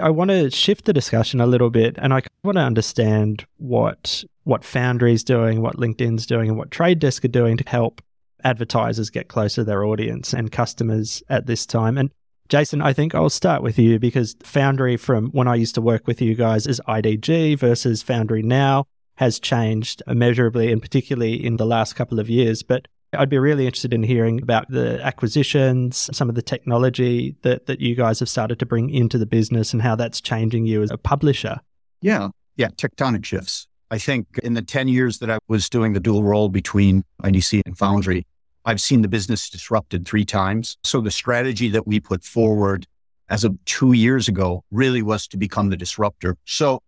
I 0.00 0.10
want 0.10 0.30
to 0.30 0.50
shift 0.50 0.84
the 0.84 0.92
discussion 0.92 1.40
a 1.40 1.46
little 1.46 1.70
bit 1.70 1.96
and 1.98 2.12
I 2.12 2.20
want 2.44 2.56
to 2.56 2.62
understand 2.62 3.46
what 3.56 4.22
what 4.44 4.64
Foundry 4.64 5.12
is 5.12 5.24
doing, 5.24 5.60
what 5.60 5.76
LinkedIn's 5.76 6.26
doing, 6.26 6.48
and 6.48 6.58
what 6.58 6.70
Trade 6.70 7.00
Desk 7.00 7.24
are 7.24 7.28
doing 7.28 7.56
to 7.56 7.64
help 7.66 8.00
advertisers 8.44 9.10
get 9.10 9.28
closer 9.28 9.62
to 9.62 9.64
their 9.64 9.84
audience 9.84 10.32
and 10.32 10.52
customers 10.52 11.22
at 11.28 11.46
this 11.46 11.66
time. 11.66 11.98
And 11.98 12.12
Jason, 12.48 12.80
I 12.80 12.92
think 12.92 13.14
I'll 13.14 13.30
start 13.30 13.62
with 13.62 13.76
you 13.76 13.98
because 13.98 14.36
Foundry 14.44 14.96
from 14.96 15.30
when 15.30 15.48
I 15.48 15.56
used 15.56 15.74
to 15.74 15.80
work 15.80 16.06
with 16.06 16.22
you 16.22 16.34
guys 16.36 16.66
is 16.66 16.80
IDG 16.86 17.58
versus 17.58 18.02
Foundry 18.02 18.42
now 18.42 18.86
has 19.16 19.38
changed 19.38 20.02
immeasurably 20.06 20.72
and 20.72 20.80
particularly 20.80 21.44
in 21.44 21.56
the 21.56 21.66
last 21.66 21.94
couple 21.94 22.20
of 22.20 22.30
years. 22.30 22.62
But 22.62 22.88
I'd 23.12 23.28
be 23.28 23.38
really 23.38 23.66
interested 23.66 23.94
in 23.94 24.02
hearing 24.02 24.42
about 24.42 24.70
the 24.70 25.02
acquisitions, 25.02 26.10
some 26.12 26.28
of 26.28 26.34
the 26.34 26.42
technology 26.42 27.36
that, 27.42 27.66
that 27.66 27.80
you 27.80 27.94
guys 27.94 28.20
have 28.20 28.28
started 28.28 28.58
to 28.58 28.66
bring 28.66 28.90
into 28.90 29.18
the 29.18 29.26
business 29.26 29.72
and 29.72 29.82
how 29.82 29.96
that's 29.96 30.20
changing 30.20 30.66
you 30.66 30.82
as 30.82 30.90
a 30.90 30.98
publisher. 30.98 31.58
Yeah. 32.00 32.28
Yeah. 32.56 32.68
Tectonic 32.68 33.24
shifts. 33.24 33.66
I 33.90 33.98
think 33.98 34.26
in 34.42 34.54
the 34.54 34.62
10 34.62 34.88
years 34.88 35.18
that 35.18 35.30
I 35.30 35.38
was 35.48 35.68
doing 35.68 35.92
the 35.92 36.00
dual 36.00 36.24
role 36.24 36.48
between 36.48 37.04
IDC 37.22 37.62
and 37.64 37.78
Foundry, 37.78 38.26
I've 38.64 38.80
seen 38.80 39.02
the 39.02 39.08
business 39.08 39.48
disrupted 39.48 40.06
three 40.06 40.24
times. 40.24 40.76
So 40.82 41.00
the 41.00 41.12
strategy 41.12 41.68
that 41.68 41.86
we 41.86 42.00
put 42.00 42.24
forward 42.24 42.86
as 43.28 43.44
of 43.44 43.56
two 43.64 43.92
years 43.92 44.28
ago 44.28 44.64
really 44.70 45.02
was 45.02 45.28
to 45.28 45.36
become 45.36 45.70
the 45.70 45.76
disruptor. 45.76 46.36
So 46.44 46.80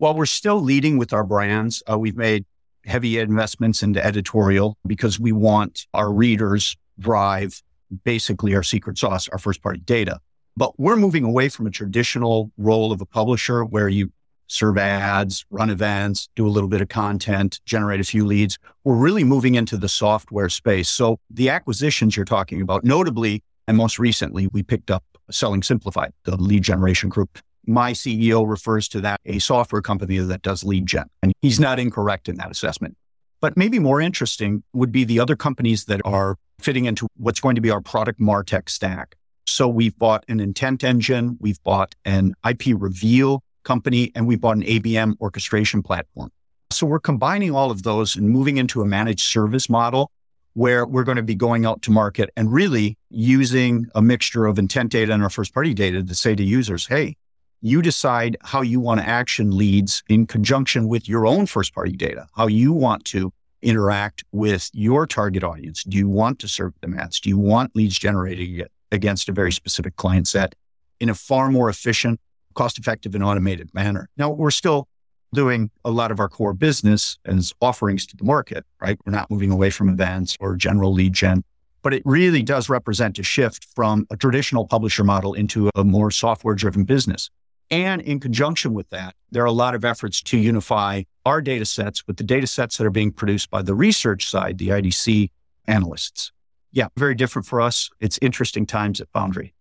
while 0.00 0.14
we're 0.14 0.24
still 0.24 0.58
leading 0.58 0.96
with 0.96 1.12
our 1.12 1.24
brands, 1.24 1.82
uh, 1.88 1.98
we've 1.98 2.16
made 2.16 2.46
heavy 2.86 3.18
investments 3.18 3.82
into 3.82 4.02
editorial 4.04 4.78
because 4.86 5.20
we 5.20 5.30
want 5.30 5.86
our 5.92 6.10
readers 6.10 6.74
drive 6.98 7.62
basically 8.04 8.54
our 8.54 8.62
secret 8.62 8.96
sauce, 8.96 9.28
our 9.28 9.38
first 9.38 9.62
party 9.62 9.78
data. 9.80 10.18
But 10.56 10.80
we're 10.80 10.96
moving 10.96 11.22
away 11.22 11.50
from 11.50 11.66
a 11.66 11.70
traditional 11.70 12.50
role 12.56 12.92
of 12.92 13.02
a 13.02 13.04
publisher 13.04 13.62
where 13.62 13.90
you 13.90 14.10
serve 14.46 14.78
ads, 14.78 15.44
run 15.50 15.68
events, 15.68 16.30
do 16.34 16.46
a 16.46 16.48
little 16.48 16.70
bit 16.70 16.80
of 16.80 16.88
content, 16.88 17.60
generate 17.66 18.00
a 18.00 18.04
few 18.04 18.24
leads. 18.24 18.58
We're 18.84 18.96
really 18.96 19.22
moving 19.22 19.54
into 19.54 19.76
the 19.76 19.88
software 19.88 20.48
space. 20.48 20.88
So 20.88 21.20
the 21.28 21.50
acquisitions 21.50 22.16
you're 22.16 22.24
talking 22.24 22.62
about, 22.62 22.84
notably, 22.84 23.42
and 23.68 23.76
most 23.76 23.98
recently, 23.98 24.46
we 24.46 24.62
picked 24.62 24.90
up 24.90 25.04
Selling 25.30 25.62
Simplified, 25.62 26.14
the 26.24 26.36
lead 26.38 26.62
generation 26.62 27.10
group 27.10 27.38
my 27.66 27.92
CEO 27.92 28.48
refers 28.48 28.88
to 28.88 29.00
that 29.02 29.20
a 29.24 29.38
software 29.38 29.82
company 29.82 30.18
that 30.18 30.42
does 30.42 30.64
lead 30.64 30.86
gen. 30.86 31.06
And 31.22 31.32
he's 31.42 31.60
not 31.60 31.78
incorrect 31.78 32.28
in 32.28 32.36
that 32.36 32.50
assessment. 32.50 32.96
But 33.40 33.56
maybe 33.56 33.78
more 33.78 34.00
interesting 34.00 34.62
would 34.72 34.92
be 34.92 35.04
the 35.04 35.20
other 35.20 35.36
companies 35.36 35.86
that 35.86 36.00
are 36.04 36.36
fitting 36.60 36.84
into 36.84 37.06
what's 37.16 37.40
going 37.40 37.54
to 37.54 37.60
be 37.60 37.70
our 37.70 37.80
product 37.80 38.20
MarTech 38.20 38.68
stack. 38.68 39.16
So 39.46 39.66
we've 39.66 39.98
bought 39.98 40.24
an 40.28 40.40
intent 40.40 40.84
engine, 40.84 41.38
we've 41.40 41.62
bought 41.62 41.94
an 42.04 42.34
IP 42.48 42.74
reveal 42.76 43.42
company, 43.64 44.12
and 44.14 44.26
we 44.26 44.36
bought 44.36 44.56
an 44.56 44.62
ABM 44.62 45.14
orchestration 45.20 45.82
platform. 45.82 46.30
So 46.70 46.86
we're 46.86 47.00
combining 47.00 47.54
all 47.54 47.70
of 47.70 47.82
those 47.82 48.14
and 48.14 48.28
moving 48.28 48.58
into 48.58 48.82
a 48.82 48.86
managed 48.86 49.24
service 49.24 49.68
model 49.68 50.10
where 50.54 50.84
we're 50.86 51.04
going 51.04 51.16
to 51.16 51.22
be 51.22 51.34
going 51.34 51.64
out 51.64 51.82
to 51.82 51.90
market 51.90 52.30
and 52.36 52.52
really 52.52 52.96
using 53.08 53.86
a 53.94 54.02
mixture 54.02 54.46
of 54.46 54.58
intent 54.58 54.92
data 54.92 55.12
and 55.12 55.22
our 55.22 55.30
first 55.30 55.54
party 55.54 55.74
data 55.74 56.02
to 56.02 56.14
say 56.14 56.34
to 56.34 56.42
users, 56.42 56.86
hey, 56.86 57.16
you 57.60 57.82
decide 57.82 58.36
how 58.42 58.62
you 58.62 58.80
want 58.80 59.00
to 59.00 59.08
action 59.08 59.56
leads 59.56 60.02
in 60.08 60.26
conjunction 60.26 60.88
with 60.88 61.08
your 61.08 61.26
own 61.26 61.46
first 61.46 61.74
party 61.74 61.92
data, 61.92 62.26
how 62.34 62.46
you 62.46 62.72
want 62.72 63.04
to 63.06 63.32
interact 63.62 64.24
with 64.32 64.70
your 64.72 65.06
target 65.06 65.44
audience. 65.44 65.84
Do 65.84 65.96
you 65.96 66.08
want 66.08 66.38
to 66.38 66.48
serve 66.48 66.72
them 66.80 66.98
ads? 66.98 67.20
Do 67.20 67.28
you 67.28 67.38
want 67.38 67.76
leads 67.76 67.98
generated 67.98 68.68
against 68.90 69.28
a 69.28 69.32
very 69.32 69.52
specific 69.52 69.96
client 69.96 70.26
set 70.26 70.54
in 70.98 71.10
a 71.10 71.14
far 71.14 71.50
more 71.50 71.68
efficient, 71.68 72.18
cost 72.54 72.78
effective, 72.78 73.14
and 73.14 73.22
automated 73.22 73.72
manner? 73.74 74.08
Now, 74.16 74.30
we're 74.30 74.50
still 74.50 74.88
doing 75.32 75.70
a 75.84 75.90
lot 75.90 76.10
of 76.10 76.18
our 76.18 76.28
core 76.28 76.54
business 76.54 77.18
as 77.24 77.52
offerings 77.60 78.06
to 78.06 78.16
the 78.16 78.24
market, 78.24 78.64
right? 78.80 78.98
We're 79.04 79.12
not 79.12 79.30
moving 79.30 79.50
away 79.50 79.70
from 79.70 79.88
events 79.88 80.36
or 80.40 80.56
general 80.56 80.92
lead 80.92 81.12
gen, 81.12 81.44
but 81.82 81.94
it 81.94 82.02
really 82.04 82.42
does 82.42 82.68
represent 82.68 83.18
a 83.18 83.22
shift 83.22 83.66
from 83.74 84.06
a 84.10 84.16
traditional 84.16 84.66
publisher 84.66 85.04
model 85.04 85.34
into 85.34 85.70
a 85.74 85.84
more 85.84 86.10
software 86.10 86.54
driven 86.54 86.84
business. 86.84 87.30
And 87.70 88.02
in 88.02 88.18
conjunction 88.18 88.74
with 88.74 88.90
that, 88.90 89.14
there 89.30 89.42
are 89.42 89.46
a 89.46 89.52
lot 89.52 89.74
of 89.74 89.84
efforts 89.84 90.20
to 90.22 90.38
unify 90.38 91.02
our 91.24 91.40
data 91.40 91.64
sets 91.64 92.06
with 92.06 92.16
the 92.16 92.24
data 92.24 92.46
sets 92.46 92.76
that 92.78 92.86
are 92.86 92.90
being 92.90 93.12
produced 93.12 93.50
by 93.50 93.62
the 93.62 93.74
research 93.74 94.28
side, 94.28 94.58
the 94.58 94.68
IDC 94.68 95.30
analysts. 95.66 96.32
Yeah, 96.72 96.88
very 96.96 97.14
different 97.14 97.46
for 97.46 97.60
us. 97.60 97.90
It's 98.00 98.18
interesting 98.22 98.66
times 98.66 99.00
at 99.00 99.08
Foundry. 99.12 99.54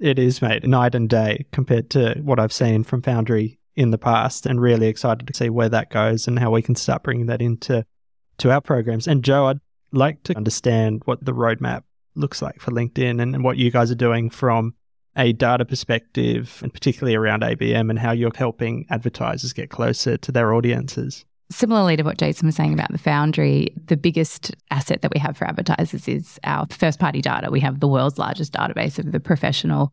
It 0.00 0.18
is, 0.18 0.42
mate, 0.42 0.66
night 0.66 0.94
and 0.94 1.08
day 1.08 1.46
compared 1.52 1.90
to 1.90 2.14
what 2.22 2.40
I've 2.40 2.52
seen 2.52 2.82
from 2.82 3.02
Foundry 3.02 3.58
in 3.76 3.90
the 3.90 3.98
past, 3.98 4.46
and 4.46 4.60
really 4.60 4.86
excited 4.86 5.26
to 5.26 5.34
see 5.34 5.50
where 5.50 5.68
that 5.68 5.90
goes 5.90 6.28
and 6.28 6.38
how 6.38 6.50
we 6.50 6.62
can 6.62 6.74
start 6.74 7.02
bringing 7.02 7.26
that 7.26 7.42
into 7.42 7.84
to 8.38 8.50
our 8.50 8.60
programs. 8.60 9.06
And 9.06 9.24
Joe, 9.24 9.46
I'd 9.46 9.60
like 9.92 10.22
to 10.24 10.36
understand 10.36 11.02
what 11.06 11.24
the 11.24 11.32
roadmap 11.32 11.82
looks 12.14 12.42
like 12.42 12.60
for 12.60 12.70
LinkedIn 12.70 13.20
and, 13.20 13.34
and 13.34 13.44
what 13.44 13.56
you 13.56 13.70
guys 13.70 13.90
are 13.90 13.96
doing 13.96 14.30
from 14.30 14.74
a 15.16 15.32
data 15.32 15.64
perspective, 15.64 16.60
and 16.62 16.72
particularly 16.72 17.14
around 17.14 17.42
ABM 17.42 17.90
and 17.90 17.98
how 17.98 18.12
you're 18.12 18.32
helping 18.34 18.86
advertisers 18.90 19.52
get 19.52 19.70
closer 19.70 20.16
to 20.16 20.32
their 20.32 20.52
audiences. 20.54 21.24
Similarly 21.50 21.96
to 21.96 22.02
what 22.02 22.18
Jason 22.18 22.46
was 22.46 22.56
saying 22.56 22.72
about 22.72 22.90
the 22.90 22.98
Foundry, 22.98 23.68
the 23.86 23.96
biggest 23.96 24.54
asset 24.70 25.02
that 25.02 25.12
we 25.12 25.20
have 25.20 25.36
for 25.36 25.46
advertisers 25.46 26.08
is 26.08 26.40
our 26.44 26.66
first 26.70 26.98
party 26.98 27.20
data. 27.20 27.50
We 27.50 27.60
have 27.60 27.80
the 27.80 27.88
world's 27.88 28.18
largest 28.18 28.54
database 28.54 28.98
of 28.98 29.12
the 29.12 29.20
professional 29.20 29.92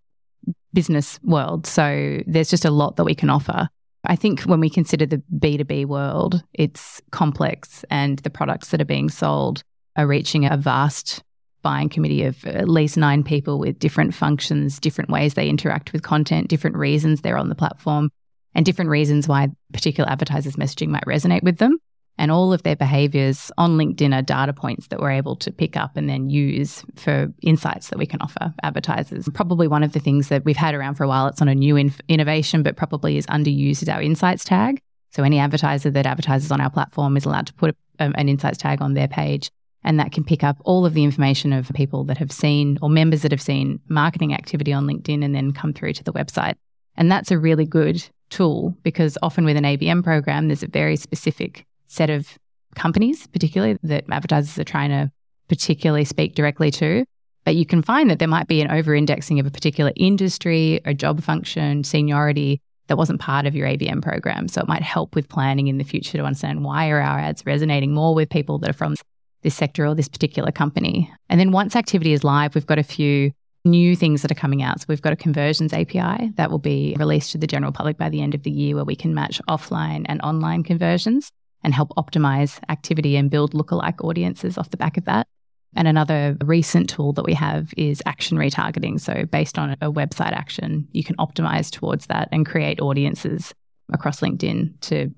business 0.73 1.19
world. 1.23 1.67
So 1.67 2.21
there's 2.25 2.49
just 2.49 2.65
a 2.65 2.71
lot 2.71 2.95
that 2.95 3.03
we 3.03 3.13
can 3.13 3.29
offer. 3.29 3.67
I 4.05 4.15
think 4.15 4.41
when 4.43 4.59
we 4.59 4.69
consider 4.69 5.05
the 5.05 5.21
B2B 5.37 5.85
world, 5.85 6.41
it's 6.53 7.01
complex 7.11 7.85
and 7.89 8.19
the 8.19 8.29
products 8.29 8.69
that 8.69 8.81
are 8.81 8.85
being 8.85 9.09
sold 9.09 9.63
are 9.95 10.07
reaching 10.07 10.45
a 10.45 10.57
vast 10.57 11.21
buying 11.61 11.89
committee 11.89 12.23
of 12.23 12.45
at 12.45 12.69
least 12.69 12.97
nine 12.97 13.23
people 13.23 13.59
with 13.59 13.79
different 13.79 14.13
functions, 14.13 14.79
different 14.79 15.09
ways 15.09 15.33
they 15.33 15.49
interact 15.49 15.93
with 15.93 16.03
content, 16.03 16.47
different 16.47 16.75
reasons 16.75 17.21
they're 17.21 17.37
on 17.37 17.49
the 17.49 17.55
platform, 17.55 18.09
and 18.53 18.65
different 18.65 18.89
reasons 18.89 19.27
why 19.27 19.49
particular 19.73 20.09
advertisers' 20.09 20.55
messaging 20.55 20.89
might 20.89 21.05
resonate 21.05 21.43
with 21.43 21.57
them. 21.57 21.77
And 22.17 22.29
all 22.29 22.53
of 22.53 22.63
their 22.63 22.75
behaviors 22.75 23.51
on 23.57 23.77
LinkedIn 23.77 24.13
are 24.13 24.21
data 24.21 24.53
points 24.53 24.87
that 24.87 24.99
we're 24.99 25.11
able 25.11 25.35
to 25.37 25.51
pick 25.51 25.77
up 25.77 25.95
and 25.95 26.09
then 26.09 26.29
use 26.29 26.83
for 26.95 27.33
insights 27.41 27.89
that 27.89 27.97
we 27.97 28.05
can 28.05 28.21
offer 28.21 28.53
advertisers. 28.61 29.27
Probably 29.33 29.67
one 29.67 29.81
of 29.81 29.93
the 29.93 29.99
things 29.99 30.27
that 30.27 30.45
we've 30.45 30.57
had 30.57 30.75
around 30.75 30.95
for 30.95 31.03
a 31.03 31.07
while, 31.07 31.27
it's 31.27 31.39
not 31.39 31.49
a 31.49 31.55
new 31.55 31.77
innovation, 32.09 32.63
but 32.63 32.75
probably 32.75 33.17
is 33.17 33.25
underused, 33.27 33.81
is 33.81 33.89
our 33.89 34.01
insights 34.01 34.43
tag. 34.43 34.81
So 35.11 35.23
any 35.23 35.39
advertiser 35.39 35.89
that 35.89 36.05
advertises 36.05 36.51
on 36.51 36.61
our 36.61 36.69
platform 36.69 37.17
is 37.17 37.25
allowed 37.25 37.47
to 37.47 37.53
put 37.53 37.75
an 37.97 38.29
insights 38.29 38.57
tag 38.57 38.81
on 38.81 38.93
their 38.93 39.07
page 39.07 39.49
and 39.83 39.99
that 39.99 40.11
can 40.11 40.23
pick 40.23 40.43
up 40.43 40.57
all 40.63 40.85
of 40.85 40.93
the 40.93 41.03
information 41.03 41.53
of 41.53 41.71
people 41.73 42.03
that 42.05 42.17
have 42.17 42.31
seen 42.31 42.77
or 42.81 42.89
members 42.89 43.21
that 43.23 43.31
have 43.31 43.41
seen 43.41 43.79
marketing 43.87 44.33
activity 44.33 44.71
on 44.71 44.85
LinkedIn 44.85 45.23
and 45.23 45.33
then 45.33 45.51
come 45.51 45.73
through 45.73 45.93
to 45.93 46.03
the 46.03 46.13
website. 46.13 46.55
And 46.95 47.11
that's 47.11 47.31
a 47.31 47.39
really 47.39 47.65
good 47.65 48.03
tool 48.29 48.75
because 48.83 49.17
often 49.21 49.45
with 49.45 49.57
an 49.57 49.63
ABM 49.63 50.03
program, 50.03 50.47
there's 50.47 50.63
a 50.63 50.67
very 50.67 50.95
specific 50.95 51.65
set 51.87 52.09
of 52.09 52.37
companies, 52.75 53.27
particularly 53.27 53.77
that 53.83 54.05
advertisers 54.09 54.57
are 54.57 54.63
trying 54.63 54.89
to 54.89 55.11
particularly 55.47 56.05
speak 56.05 56.35
directly 56.35 56.71
to. 56.71 57.05
But 57.43 57.55
you 57.55 57.65
can 57.65 57.81
find 57.81 58.09
that 58.09 58.19
there 58.19 58.27
might 58.27 58.47
be 58.47 58.61
an 58.61 58.69
over 58.69 58.93
indexing 58.93 59.39
of 59.39 59.45
a 59.45 59.51
particular 59.51 59.91
industry 59.95 60.79
or 60.85 60.93
job 60.93 61.21
function, 61.23 61.83
seniority 61.83 62.61
that 62.87 62.97
wasn't 62.97 63.19
part 63.19 63.45
of 63.45 63.55
your 63.55 63.67
ABM 63.67 64.01
program. 64.01 64.47
So 64.47 64.61
it 64.61 64.67
might 64.67 64.83
help 64.83 65.15
with 65.15 65.27
planning 65.27 65.67
in 65.67 65.77
the 65.77 65.83
future 65.83 66.17
to 66.17 66.23
understand 66.23 66.63
why 66.63 66.89
are 66.89 67.01
our 67.01 67.19
ads 67.19 67.45
resonating 67.45 67.93
more 67.93 68.13
with 68.13 68.29
people 68.29 68.59
that 68.59 68.69
are 68.69 68.73
from 68.73 68.95
this 69.41 69.55
sector 69.55 69.85
or 69.85 69.95
this 69.95 70.07
particular 70.07 70.51
company. 70.51 71.11
And 71.29 71.39
then 71.39 71.51
once 71.51 71.75
activity 71.75 72.13
is 72.13 72.23
live, 72.23 72.55
we've 72.55 72.65
got 72.65 72.79
a 72.79 72.83
few 72.83 73.31
new 73.63 73.95
things 73.95 74.21
that 74.21 74.31
are 74.31 74.35
coming 74.35 74.63
out. 74.63 74.79
So 74.79 74.85
we've 74.89 75.01
got 75.01 75.13
a 75.13 75.17
conversions 75.17 75.73
API 75.73 76.31
that 76.35 76.49
will 76.49 76.59
be 76.59 76.95
released 76.97 77.31
to 77.33 77.37
the 77.37 77.47
general 77.47 77.71
public 77.71 77.97
by 77.97 78.09
the 78.09 78.21
end 78.21 78.33
of 78.33 78.43
the 78.43 78.51
year 78.51 78.75
where 78.75 78.85
we 78.85 78.95
can 78.95 79.13
match 79.13 79.41
offline 79.47 80.05
and 80.07 80.21
online 80.21 80.63
conversions 80.63 81.31
and 81.63 81.73
help 81.73 81.89
optimize 81.97 82.59
activity 82.69 83.15
and 83.15 83.29
build 83.29 83.53
lookalike 83.53 84.03
audiences 84.03 84.57
off 84.57 84.71
the 84.71 84.77
back 84.77 84.97
of 84.97 85.05
that. 85.05 85.27
And 85.75 85.87
another 85.87 86.35
recent 86.43 86.89
tool 86.89 87.13
that 87.13 87.23
we 87.23 87.33
have 87.33 87.73
is 87.77 88.01
action 88.05 88.37
retargeting. 88.37 88.99
So, 88.99 89.25
based 89.25 89.57
on 89.57 89.77
a 89.81 89.91
website 89.91 90.33
action, 90.33 90.87
you 90.91 91.03
can 91.03 91.15
optimize 91.15 91.71
towards 91.71 92.07
that 92.07 92.27
and 92.31 92.45
create 92.45 92.81
audiences 92.81 93.53
across 93.93 94.19
LinkedIn 94.19 94.79
to 94.81 95.11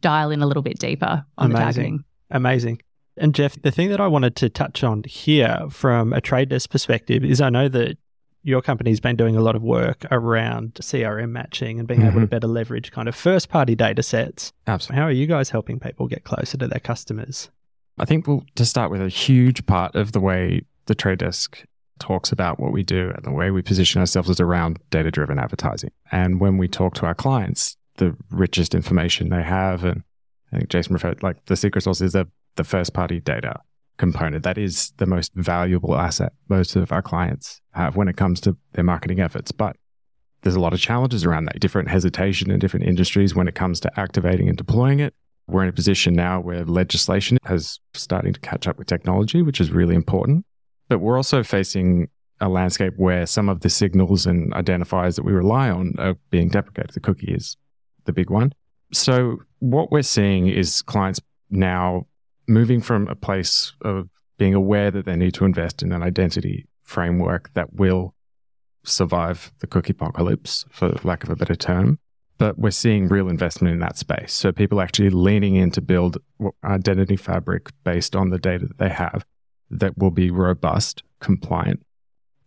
dial 0.00 0.30
in 0.30 0.42
a 0.42 0.46
little 0.46 0.62
bit 0.62 0.78
deeper 0.78 1.24
on 1.38 1.50
Amazing. 1.50 1.52
the 1.52 1.58
targeting. 1.64 2.04
Amazing. 2.30 2.80
And 3.16 3.34
Jeff, 3.34 3.60
the 3.62 3.70
thing 3.70 3.90
that 3.90 4.00
I 4.00 4.06
wanted 4.06 4.36
to 4.36 4.48
touch 4.48 4.84
on 4.84 5.02
here 5.04 5.66
from 5.70 6.12
a 6.12 6.20
trade 6.20 6.50
desk 6.50 6.70
perspective 6.70 7.24
is 7.24 7.40
I 7.40 7.50
know 7.50 7.68
that 7.68 7.96
your 8.42 8.62
company's 8.62 9.00
been 9.00 9.16
doing 9.16 9.36
a 9.36 9.40
lot 9.40 9.56
of 9.56 9.62
work 9.62 10.06
around 10.10 10.74
CRM 10.74 11.30
matching 11.30 11.78
and 11.80 11.88
being 11.88 12.00
mm-hmm. 12.00 12.10
able 12.10 12.20
to 12.20 12.26
better 12.28 12.46
leverage 12.46 12.92
kind 12.92 13.08
of 13.08 13.16
first 13.16 13.48
party 13.48 13.74
data 13.74 14.02
sets. 14.02 14.52
Absolutely. 14.68 15.00
How 15.00 15.08
are 15.08 15.12
you 15.12 15.26
guys 15.26 15.50
helping 15.50 15.80
people 15.80 16.06
get 16.06 16.22
closer 16.22 16.56
to 16.58 16.68
their 16.68 16.78
customers? 16.78 17.50
I 17.98 18.04
think 18.04 18.26
we'll 18.26 18.44
to 18.54 18.64
start 18.64 18.90
with 18.90 19.00
a 19.00 19.08
huge 19.08 19.66
part 19.66 19.96
of 19.96 20.12
the 20.12 20.20
way 20.20 20.62
the 20.84 20.94
trade 20.94 21.18
desk 21.18 21.64
talks 21.98 22.30
about 22.30 22.60
what 22.60 22.72
we 22.72 22.82
do 22.82 23.10
and 23.14 23.24
the 23.24 23.32
way 23.32 23.50
we 23.50 23.62
position 23.62 24.00
ourselves 24.00 24.28
is 24.28 24.38
around 24.38 24.78
data 24.90 25.10
driven 25.10 25.38
advertising. 25.38 25.90
And 26.12 26.40
when 26.40 26.58
we 26.58 26.68
talk 26.68 26.94
to 26.96 27.06
our 27.06 27.14
clients, 27.14 27.76
the 27.96 28.14
richest 28.30 28.74
information 28.74 29.30
they 29.30 29.42
have, 29.42 29.82
and 29.82 30.02
I 30.52 30.58
think 30.58 30.68
Jason 30.68 30.92
referred 30.92 31.22
like 31.22 31.44
the 31.46 31.56
secret 31.56 31.82
sauce 31.82 32.00
is 32.00 32.12
the, 32.12 32.28
the 32.56 32.64
first 32.64 32.92
party 32.92 33.20
data 33.20 33.60
component. 33.96 34.42
That 34.42 34.58
is 34.58 34.92
the 34.98 35.06
most 35.06 35.32
valuable 35.34 35.96
asset 35.96 36.32
most 36.48 36.76
of 36.76 36.92
our 36.92 37.02
clients 37.02 37.60
have 37.72 37.96
when 37.96 38.08
it 38.08 38.16
comes 38.16 38.40
to 38.42 38.56
their 38.72 38.84
marketing 38.84 39.20
efforts. 39.20 39.52
But 39.52 39.76
there's 40.42 40.54
a 40.54 40.60
lot 40.60 40.74
of 40.74 40.80
challenges 40.80 41.24
around 41.24 41.46
that, 41.46 41.60
different 41.60 41.88
hesitation 41.88 42.50
in 42.50 42.58
different 42.58 42.86
industries 42.86 43.34
when 43.34 43.48
it 43.48 43.54
comes 43.54 43.80
to 43.80 44.00
activating 44.00 44.48
and 44.48 44.56
deploying 44.56 45.00
it. 45.00 45.14
We're 45.48 45.62
in 45.62 45.68
a 45.68 45.72
position 45.72 46.14
now 46.14 46.40
where 46.40 46.64
legislation 46.64 47.38
has 47.44 47.78
starting 47.94 48.32
to 48.32 48.40
catch 48.40 48.66
up 48.66 48.78
with 48.78 48.88
technology, 48.88 49.42
which 49.42 49.60
is 49.60 49.70
really 49.70 49.94
important. 49.94 50.44
But 50.88 50.98
we're 50.98 51.16
also 51.16 51.42
facing 51.42 52.08
a 52.40 52.48
landscape 52.48 52.94
where 52.96 53.26
some 53.26 53.48
of 53.48 53.60
the 53.60 53.70
signals 53.70 54.26
and 54.26 54.52
identifiers 54.52 55.16
that 55.16 55.24
we 55.24 55.32
rely 55.32 55.70
on 55.70 55.94
are 55.98 56.16
being 56.30 56.48
deprecated. 56.48 56.92
The 56.92 57.00
cookie 57.00 57.32
is 57.32 57.56
the 58.04 58.12
big 58.12 58.28
one. 58.30 58.52
So 58.92 59.38
what 59.60 59.90
we're 59.90 60.02
seeing 60.02 60.48
is 60.48 60.82
clients 60.82 61.20
now 61.50 62.06
moving 62.48 62.80
from 62.80 63.08
a 63.08 63.14
place 63.14 63.72
of 63.82 64.08
being 64.38 64.54
aware 64.54 64.90
that 64.90 65.06
they 65.06 65.16
need 65.16 65.34
to 65.34 65.44
invest 65.44 65.82
in 65.82 65.92
an 65.92 66.02
identity 66.02 66.66
framework 66.82 67.52
that 67.54 67.74
will 67.74 68.14
survive 68.84 69.52
the 69.58 69.66
cookie 69.66 69.92
apocalypse, 69.92 70.64
for 70.70 70.90
lack 71.02 71.24
of 71.24 71.30
a 71.30 71.36
better 71.36 71.56
term, 71.56 71.98
but 72.38 72.58
we're 72.58 72.70
seeing 72.70 73.08
real 73.08 73.28
investment 73.28 73.72
in 73.72 73.80
that 73.80 73.98
space. 73.98 74.32
So 74.32 74.52
people 74.52 74.80
actually 74.80 75.10
leaning 75.10 75.56
in 75.56 75.70
to 75.72 75.80
build 75.80 76.18
identity 76.62 77.16
fabric 77.16 77.70
based 77.82 78.14
on 78.14 78.30
the 78.30 78.38
data 78.38 78.66
that 78.66 78.78
they 78.78 78.90
have 78.90 79.24
that 79.70 79.98
will 79.98 80.10
be 80.10 80.30
robust, 80.30 81.02
compliant, 81.20 81.84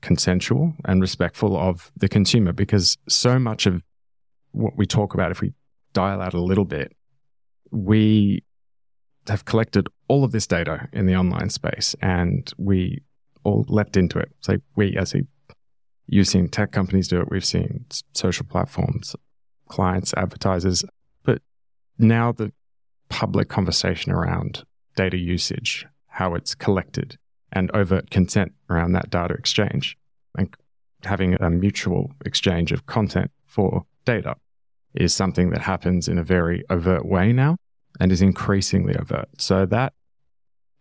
consensual, 0.01 0.73
and 0.85 1.01
respectful 1.01 1.57
of 1.57 1.91
the 1.97 2.07
consumer. 2.07 2.53
Because 2.53 2.97
so 3.09 3.39
much 3.39 3.65
of 3.65 3.83
what 4.51 4.77
we 4.77 4.85
talk 4.85 5.13
about, 5.13 5.31
if 5.31 5.41
we 5.41 5.53
dial 5.91 6.21
out 6.21 6.33
a 6.33 6.41
little 6.41 6.65
bit, 6.65 6.95
we 7.71 8.43
have 9.29 9.45
collected 9.45 9.87
all 10.07 10.23
of 10.23 10.31
this 10.31 10.47
data 10.47 10.87
in 10.91 11.05
the 11.05 11.15
online 11.15 11.49
space 11.49 11.95
and 12.01 12.51
we 12.57 13.01
all 13.43 13.65
leapt 13.67 13.97
into 13.97 14.19
it. 14.19 14.31
So 14.41 14.57
we, 14.75 14.95
as 14.97 15.13
a, 15.15 15.21
you've 16.07 16.27
seen 16.27 16.49
tech 16.49 16.71
companies 16.71 17.07
do 17.07 17.21
it, 17.21 17.29
we've 17.29 17.45
seen 17.45 17.85
social 18.13 18.45
platforms, 18.45 19.15
clients, 19.67 20.13
advertisers. 20.15 20.83
But 21.23 21.41
now 21.97 22.31
the 22.31 22.51
public 23.09 23.49
conversation 23.49 24.11
around 24.11 24.63
data 24.95 25.17
usage, 25.17 25.85
how 26.07 26.35
it's 26.35 26.55
collected, 26.55 27.17
and 27.51 27.71
overt 27.73 28.09
consent 28.09 28.53
around 28.69 28.91
that 28.91 29.09
data 29.09 29.33
exchange, 29.33 29.97
and 30.37 30.55
having 31.03 31.35
a 31.35 31.49
mutual 31.49 32.11
exchange 32.25 32.71
of 32.71 32.85
content 32.85 33.31
for 33.45 33.85
data 34.05 34.35
is 34.93 35.13
something 35.13 35.49
that 35.51 35.61
happens 35.61 36.07
in 36.07 36.17
a 36.17 36.23
very 36.23 36.63
overt 36.69 37.05
way 37.05 37.31
now 37.31 37.57
and 37.99 38.11
is 38.11 38.21
increasingly 38.21 38.95
overt. 38.95 39.29
So 39.37 39.65
that 39.67 39.93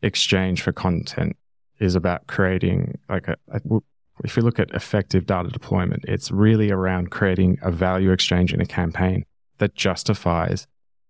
exchange 0.03 0.63
for 0.63 0.73
content 0.73 1.37
is 1.79 1.95
about 1.95 2.27
creating 2.27 2.99
like 3.09 3.29
a, 3.29 3.37
a 3.49 3.61
if 4.25 4.37
you 4.37 4.43
look 4.43 4.59
at 4.59 4.71
effective 4.73 5.27
data 5.27 5.49
deployment, 5.49 6.05
it's 6.07 6.31
really 6.31 6.71
around 6.71 7.11
creating 7.11 7.59
a 7.63 7.71
value 7.71 8.11
exchange 8.11 8.53
in 8.53 8.61
a 8.61 8.67
campaign 8.67 9.25
that 9.59 9.75
justifies 9.75 10.67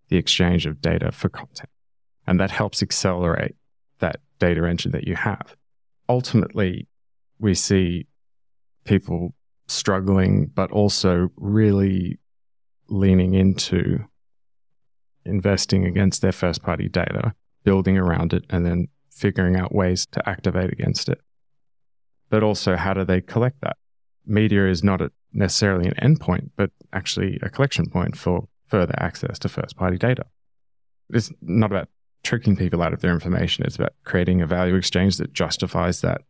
the 0.09 0.17
exchange 0.17 0.65
of 0.65 0.81
data 0.81 1.11
for 1.11 1.29
content. 1.29 1.69
And 2.27 2.39
that 2.39 2.51
helps 2.51 2.83
accelerate 2.83 3.55
that 3.99 4.17
data 4.37 4.67
engine 4.67 4.91
that 4.91 5.07
you 5.07 5.15
have. 5.15 5.55
Ultimately, 6.07 6.87
we 7.39 7.53
see 7.55 8.07
people 8.85 9.33
struggling, 9.67 10.47
but 10.53 10.71
also 10.71 11.29
really 11.35 12.19
leaning 12.87 13.33
into 13.33 14.05
investing 15.25 15.85
against 15.85 16.21
their 16.21 16.31
first 16.31 16.61
party 16.61 16.89
data, 16.89 17.33
building 17.63 17.97
around 17.97 18.33
it, 18.33 18.45
and 18.49 18.65
then 18.65 18.87
figuring 19.11 19.55
out 19.55 19.73
ways 19.73 20.05
to 20.05 20.29
activate 20.29 20.71
against 20.71 21.09
it 21.09 21.21
but 22.29 22.43
also 22.43 22.75
how 22.75 22.93
do 22.93 23.03
they 23.03 23.21
collect 23.21 23.61
that? 23.61 23.77
Media 24.25 24.67
is 24.67 24.83
not 24.83 25.01
a, 25.01 25.11
necessarily 25.33 25.87
an 25.87 26.15
endpoint, 26.15 26.51
but 26.55 26.71
actually 26.93 27.39
a 27.41 27.49
collection 27.49 27.89
point 27.89 28.15
for 28.15 28.47
further 28.67 28.93
access 28.97 29.39
to 29.39 29.49
first 29.49 29.75
party 29.75 29.97
data. 29.97 30.25
It's 31.11 31.31
not 31.41 31.71
about 31.71 31.89
tricking 32.23 32.55
people 32.55 32.81
out 32.81 32.93
of 32.93 33.01
their 33.01 33.13
information, 33.13 33.65
it's 33.65 33.75
about 33.75 33.93
creating 34.03 34.41
a 34.41 34.47
value 34.47 34.75
exchange 34.75 35.17
that 35.17 35.33
justifies 35.33 36.01
that 36.01 36.21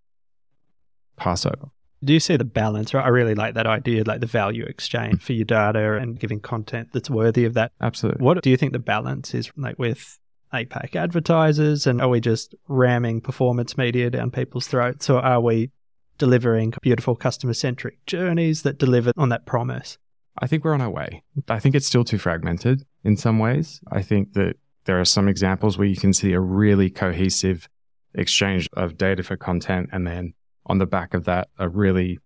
passover. 1.17 1.69
Do 2.03 2.13
you 2.13 2.19
see 2.19 2.37
the 2.37 2.45
balance? 2.45 2.93
Right? 2.93 3.05
I 3.05 3.09
really 3.09 3.35
like 3.35 3.55
that 3.55 3.67
idea, 3.67 4.03
like 4.05 4.21
the 4.21 4.27
value 4.27 4.63
exchange 4.63 5.15
mm. 5.15 5.21
for 5.21 5.33
your 5.33 5.45
data 5.45 5.97
and 5.97 6.19
giving 6.19 6.39
content 6.39 6.89
that's 6.93 7.09
worthy 7.09 7.45
of 7.45 7.55
that. 7.55 7.71
Absolutely. 7.81 8.23
What 8.23 8.41
do 8.41 8.49
you 8.49 8.57
think 8.57 8.73
the 8.73 8.79
balance 8.79 9.33
is 9.33 9.51
like 9.57 9.77
with 9.77 10.19
APAC 10.53 10.95
advertisers? 10.95 11.85
And 11.85 12.01
are 12.01 12.09
we 12.09 12.19
just 12.19 12.55
ramming 12.67 13.21
performance 13.21 13.77
media 13.77 14.09
down 14.09 14.31
people's 14.31 14.67
throats, 14.67 15.09
or 15.09 15.19
are 15.19 15.41
we 15.41 15.71
delivering 16.17 16.73
beautiful 16.81 17.15
customer 17.15 17.53
centric 17.53 18.05
journeys 18.05 18.63
that 18.63 18.77
deliver 18.77 19.11
on 19.17 19.29
that 19.29 19.45
promise? 19.45 19.97
I 20.37 20.47
think 20.47 20.63
we're 20.63 20.73
on 20.73 20.81
our 20.81 20.89
way. 20.89 21.23
I 21.49 21.59
think 21.59 21.75
it's 21.75 21.87
still 21.87 22.03
too 22.03 22.17
fragmented 22.17 22.85
in 23.03 23.17
some 23.17 23.39
ways. 23.39 23.81
I 23.91 24.01
think 24.01 24.33
that 24.33 24.55
there 24.85 24.99
are 24.99 25.05
some 25.05 25.27
examples 25.27 25.77
where 25.77 25.87
you 25.87 25.97
can 25.97 26.13
see 26.13 26.33
a 26.33 26.39
really 26.39 26.89
cohesive 26.89 27.67
exchange 28.13 28.67
of 28.73 28.97
data 28.97 29.23
for 29.23 29.37
content 29.37 29.89
and 29.91 30.07
then 30.07 30.33
on 30.69 30.77
the 30.77 30.85
back 30.85 31.13
of 31.13 31.25
that, 31.25 31.49
a 31.57 31.67
really 31.67 32.19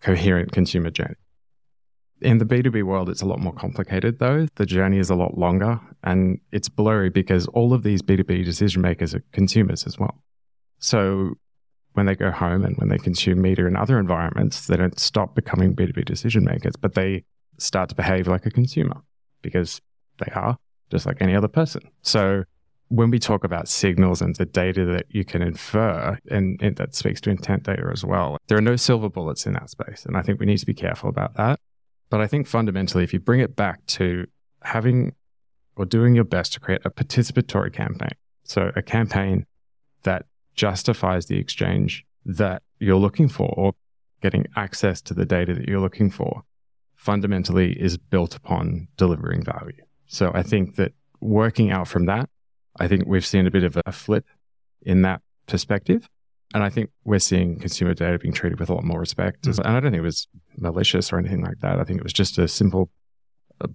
coherent 0.00 0.52
consumer 0.52 0.90
journey. 0.90 1.16
In 2.20 2.38
the 2.38 2.44
B2B 2.44 2.84
world, 2.84 3.10
it's 3.10 3.20
a 3.20 3.26
lot 3.26 3.40
more 3.40 3.52
complicated 3.52 4.20
though. 4.20 4.46
The 4.54 4.64
journey 4.64 4.98
is 4.98 5.10
a 5.10 5.16
lot 5.16 5.36
longer 5.36 5.80
and 6.04 6.40
it's 6.52 6.68
blurry 6.68 7.10
because 7.10 7.46
all 7.48 7.72
of 7.72 7.82
these 7.82 8.00
B2B 8.00 8.44
decision 8.44 8.80
makers 8.80 9.14
are 9.14 9.24
consumers 9.32 9.86
as 9.86 9.98
well. 9.98 10.22
So 10.78 11.34
when 11.94 12.06
they 12.06 12.14
go 12.14 12.30
home 12.30 12.64
and 12.64 12.76
when 12.76 12.88
they 12.88 12.98
consume 12.98 13.42
media 13.42 13.66
in 13.66 13.76
other 13.76 13.98
environments, 13.98 14.66
they 14.68 14.76
don't 14.76 14.98
stop 14.98 15.34
becoming 15.34 15.74
B2B 15.74 16.04
decision 16.04 16.44
makers, 16.44 16.76
but 16.76 16.94
they 16.94 17.24
start 17.58 17.88
to 17.88 17.94
behave 17.94 18.28
like 18.28 18.46
a 18.46 18.50
consumer 18.50 19.02
because 19.42 19.80
they 20.24 20.32
are 20.32 20.56
just 20.90 21.06
like 21.06 21.20
any 21.20 21.34
other 21.34 21.48
person. 21.48 21.82
So 22.02 22.44
when 22.92 23.10
we 23.10 23.18
talk 23.18 23.42
about 23.42 23.68
signals 23.68 24.20
and 24.20 24.36
the 24.36 24.44
data 24.44 24.84
that 24.84 25.06
you 25.08 25.24
can 25.24 25.40
infer, 25.40 26.18
and, 26.30 26.60
and, 26.60 26.76
that 26.76 26.94
speaks 26.94 27.22
to 27.22 27.30
intent 27.30 27.62
data 27.62 27.88
as 27.90 28.04
well, 28.04 28.36
there 28.48 28.58
are 28.58 28.62
no 28.62 28.76
silver 28.76 29.08
bullets 29.08 29.46
in 29.46 29.54
that 29.54 29.70
space. 29.70 30.04
And 30.04 30.14
I 30.14 30.20
think 30.20 30.38
we 30.38 30.44
need 30.44 30.58
to 30.58 30.66
be 30.66 30.74
careful 30.74 31.08
about 31.08 31.34
that. 31.36 31.58
But 32.10 32.20
I 32.20 32.26
think 32.26 32.46
fundamentally, 32.46 33.02
if 33.02 33.14
you 33.14 33.18
bring 33.18 33.40
it 33.40 33.56
back 33.56 33.86
to 33.98 34.26
having 34.60 35.14
or 35.74 35.86
doing 35.86 36.14
your 36.14 36.24
best 36.24 36.52
to 36.52 36.60
create 36.60 36.82
a 36.84 36.90
participatory 36.90 37.72
campaign, 37.72 38.12
so 38.44 38.70
a 38.76 38.82
campaign 38.82 39.46
that 40.02 40.26
justifies 40.54 41.26
the 41.26 41.38
exchange 41.38 42.04
that 42.26 42.62
you're 42.78 42.96
looking 42.96 43.28
for 43.28 43.54
or 43.56 43.72
getting 44.20 44.44
access 44.54 45.00
to 45.00 45.14
the 45.14 45.24
data 45.24 45.54
that 45.54 45.66
you're 45.66 45.80
looking 45.80 46.10
for 46.10 46.42
fundamentally 46.94 47.72
is 47.72 47.96
built 47.96 48.36
upon 48.36 48.88
delivering 48.98 49.42
value. 49.42 49.82
So 50.08 50.30
I 50.34 50.42
think 50.42 50.76
that 50.76 50.92
working 51.22 51.70
out 51.70 51.88
from 51.88 52.04
that, 52.04 52.28
I 52.78 52.88
think 52.88 53.04
we've 53.06 53.26
seen 53.26 53.46
a 53.46 53.50
bit 53.50 53.64
of 53.64 53.78
a 53.86 53.92
flip 53.92 54.26
in 54.82 55.02
that 55.02 55.20
perspective. 55.46 56.08
And 56.54 56.62
I 56.62 56.68
think 56.68 56.90
we're 57.04 57.18
seeing 57.18 57.58
consumer 57.58 57.94
data 57.94 58.18
being 58.18 58.34
treated 58.34 58.60
with 58.60 58.68
a 58.68 58.74
lot 58.74 58.84
more 58.84 59.00
respect. 59.00 59.42
Mm-hmm. 59.42 59.60
And 59.60 59.76
I 59.76 59.80
don't 59.80 59.90
think 59.90 60.00
it 60.00 60.04
was 60.04 60.28
malicious 60.56 61.12
or 61.12 61.18
anything 61.18 61.42
like 61.42 61.60
that. 61.60 61.78
I 61.78 61.84
think 61.84 61.98
it 61.98 62.02
was 62.02 62.12
just 62.12 62.38
a 62.38 62.46
simple 62.46 62.90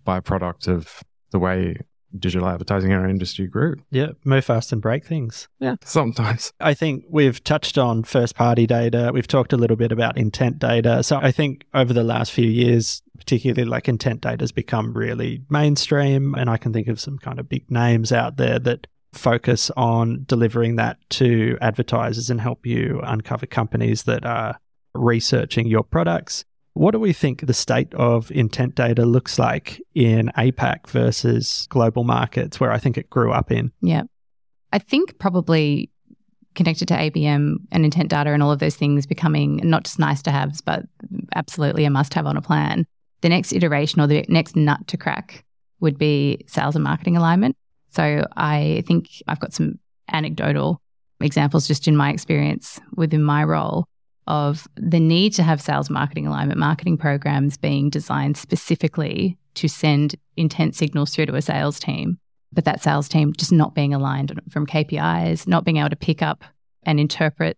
byproduct 0.05 0.67
of 0.67 1.01
the 1.31 1.39
way 1.39 1.77
digital 2.19 2.47
advertising 2.47 2.91
in 2.91 2.97
our 2.97 3.07
industry 3.07 3.47
grew. 3.47 3.75
Yeah, 3.91 4.09
move 4.23 4.45
fast 4.45 4.71
and 4.71 4.81
break 4.81 5.05
things. 5.05 5.47
Yeah, 5.59 5.75
sometimes. 5.83 6.51
I 6.59 6.73
think 6.73 7.05
we've 7.09 7.43
touched 7.43 7.77
on 7.77 8.03
first 8.03 8.35
party 8.35 8.67
data. 8.67 9.11
We've 9.13 9.27
talked 9.27 9.53
a 9.53 9.57
little 9.57 9.77
bit 9.77 9.91
about 9.91 10.17
intent 10.17 10.59
data. 10.59 11.03
So 11.03 11.17
I 11.17 11.31
think 11.31 11.65
over 11.73 11.93
the 11.93 12.03
last 12.03 12.31
few 12.31 12.47
years, 12.47 13.01
particularly 13.17 13.65
like 13.65 13.87
intent 13.87 14.21
data 14.21 14.43
has 14.43 14.51
become 14.51 14.93
really 14.93 15.41
mainstream. 15.49 16.35
And 16.35 16.49
I 16.49 16.57
can 16.57 16.73
think 16.73 16.87
of 16.87 16.99
some 16.99 17.17
kind 17.17 17.39
of 17.39 17.49
big 17.49 17.69
names 17.69 18.11
out 18.11 18.37
there 18.37 18.59
that 18.59 18.87
focus 19.13 19.71
on 19.77 20.23
delivering 20.27 20.75
that 20.75 20.97
to 21.09 21.57
advertisers 21.61 22.29
and 22.29 22.39
help 22.39 22.65
you 22.65 23.01
uncover 23.03 23.45
companies 23.45 24.03
that 24.03 24.25
are 24.25 24.59
researching 24.93 25.67
your 25.67 25.83
products. 25.83 26.45
What 26.77 26.91
do 26.91 26.99
we 26.99 27.13
think 27.13 27.45
the 27.45 27.53
state 27.53 27.93
of 27.95 28.31
intent 28.31 28.75
data 28.75 29.05
looks 29.05 29.39
like 29.39 29.81
in 29.95 30.31
APAC 30.37 30.87
versus 30.87 31.67
global 31.69 32.03
markets, 32.03 32.59
where 32.59 32.71
I 32.71 32.77
think 32.77 32.97
it 32.97 33.09
grew 33.09 33.31
up 33.31 33.51
in? 33.51 33.71
Yeah. 33.81 34.03
I 34.71 34.79
think 34.79 35.17
probably 35.17 35.89
connected 36.55 36.87
to 36.89 36.93
ABM 36.95 37.55
and 37.71 37.85
intent 37.85 38.09
data 38.09 38.31
and 38.31 38.43
all 38.43 38.51
of 38.51 38.59
those 38.59 38.75
things 38.75 39.05
becoming 39.05 39.61
not 39.63 39.85
just 39.85 39.99
nice 39.99 40.21
to 40.23 40.31
haves, 40.31 40.61
but 40.61 40.85
absolutely 41.35 41.85
a 41.85 41.89
must 41.89 42.13
have 42.13 42.25
on 42.25 42.37
a 42.37 42.41
plan. 42.41 42.85
The 43.21 43.29
next 43.29 43.53
iteration 43.53 44.01
or 44.01 44.07
the 44.07 44.25
next 44.27 44.55
nut 44.55 44.87
to 44.87 44.97
crack 44.97 45.45
would 45.79 45.97
be 45.97 46.43
sales 46.47 46.75
and 46.75 46.83
marketing 46.83 47.17
alignment. 47.17 47.55
So 47.89 48.25
I 48.35 48.83
think 48.87 49.09
I've 49.27 49.39
got 49.39 49.53
some 49.53 49.79
anecdotal 50.11 50.81
examples 51.21 51.67
just 51.67 51.87
in 51.87 51.95
my 51.95 52.11
experience 52.11 52.79
within 52.95 53.23
my 53.23 53.43
role 53.43 53.87
of 54.27 54.67
the 54.75 54.99
need 54.99 55.33
to 55.33 55.43
have 55.43 55.61
sales 55.61 55.89
marketing 55.89 56.27
alignment 56.27 56.59
marketing 56.59 56.97
programs 56.97 57.57
being 57.57 57.89
designed 57.89 58.37
specifically 58.37 59.37
to 59.55 59.67
send 59.67 60.15
intent 60.35 60.75
signals 60.75 61.13
through 61.13 61.25
to 61.25 61.35
a 61.35 61.41
sales 61.41 61.79
team, 61.79 62.19
but 62.53 62.65
that 62.65 62.81
sales 62.81 63.09
team 63.09 63.33
just 63.33 63.51
not 63.51 63.73
being 63.73 63.93
aligned 63.93 64.39
from 64.49 64.67
KPIs, 64.67 65.47
not 65.47 65.65
being 65.65 65.77
able 65.77 65.89
to 65.89 65.95
pick 65.95 66.21
up 66.21 66.43
and 66.83 66.99
interpret 66.99 67.57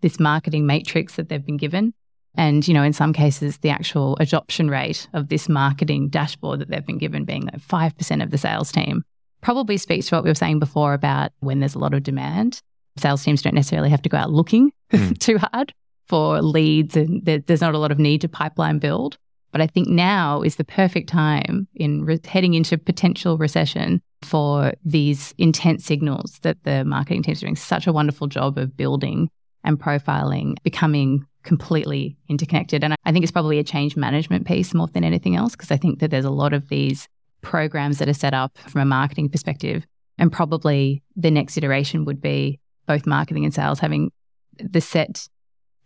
this 0.00 0.18
marketing 0.18 0.66
matrix 0.66 1.16
that 1.16 1.28
they've 1.28 1.44
been 1.44 1.56
given. 1.56 1.94
And, 2.38 2.66
you 2.68 2.74
know, 2.74 2.82
in 2.82 2.92
some 2.92 3.12
cases, 3.12 3.58
the 3.58 3.70
actual 3.70 4.16
adoption 4.20 4.68
rate 4.68 5.08
of 5.14 5.28
this 5.28 5.48
marketing 5.48 6.08
dashboard 6.08 6.60
that 6.60 6.68
they've 6.68 6.84
been 6.84 6.98
given 6.98 7.24
being 7.24 7.44
like 7.44 7.60
5% 7.60 8.22
of 8.22 8.30
the 8.30 8.36
sales 8.36 8.70
team 8.70 9.04
probably 9.40 9.78
speaks 9.78 10.08
to 10.08 10.16
what 10.16 10.24
we 10.24 10.30
were 10.30 10.34
saying 10.34 10.58
before 10.58 10.92
about 10.92 11.32
when 11.40 11.60
there's 11.60 11.74
a 11.74 11.78
lot 11.78 11.94
of 11.94 12.02
demand. 12.02 12.60
Sales 12.98 13.22
teams 13.22 13.42
don't 13.42 13.54
necessarily 13.54 13.88
have 13.88 14.02
to 14.02 14.08
go 14.08 14.18
out 14.18 14.30
looking 14.30 14.72
mm. 14.92 15.18
too 15.20 15.38
hard 15.38 15.72
for 16.06 16.40
leads 16.42 16.96
and 16.96 17.24
there's 17.24 17.60
not 17.60 17.74
a 17.74 17.78
lot 17.78 17.92
of 17.92 17.98
need 17.98 18.20
to 18.20 18.28
pipeline 18.28 18.78
build. 18.78 19.18
But 19.52 19.60
I 19.60 19.66
think 19.66 19.88
now 19.88 20.42
is 20.42 20.56
the 20.56 20.64
perfect 20.64 21.08
time 21.08 21.66
in 21.74 22.04
re- 22.04 22.20
heading 22.24 22.54
into 22.54 22.76
potential 22.76 23.38
recession 23.38 24.02
for 24.22 24.72
these 24.84 25.34
intent 25.38 25.82
signals 25.82 26.38
that 26.42 26.62
the 26.64 26.84
marketing 26.84 27.22
teams 27.22 27.38
are 27.38 27.46
doing 27.46 27.56
such 27.56 27.86
a 27.86 27.92
wonderful 27.92 28.26
job 28.26 28.58
of 28.58 28.76
building 28.76 29.30
and 29.64 29.80
profiling, 29.80 30.56
becoming 30.62 31.26
completely 31.42 32.16
interconnected. 32.28 32.84
And 32.84 32.94
I 33.04 33.12
think 33.12 33.22
it's 33.22 33.32
probably 33.32 33.58
a 33.58 33.64
change 33.64 33.96
management 33.96 34.46
piece 34.46 34.74
more 34.74 34.88
than 34.88 35.04
anything 35.04 35.36
else, 35.36 35.52
because 35.52 35.70
I 35.70 35.76
think 35.76 36.00
that 36.00 36.10
there's 36.10 36.24
a 36.24 36.30
lot 36.30 36.52
of 36.52 36.68
these 36.68 37.08
programs 37.40 37.98
that 37.98 38.08
are 38.08 38.14
set 38.14 38.34
up 38.34 38.58
from 38.58 38.80
a 38.80 38.84
marketing 38.86 39.28
perspective. 39.28 39.86
And 40.18 40.32
probably 40.32 41.02
the 41.14 41.30
next 41.30 41.56
iteration 41.56 42.04
would 42.04 42.20
be 42.20 42.58
both 42.86 43.06
marketing 43.06 43.44
and 43.44 43.54
sales 43.54 43.78
having 43.78 44.10
the 44.58 44.80
set 44.80 45.28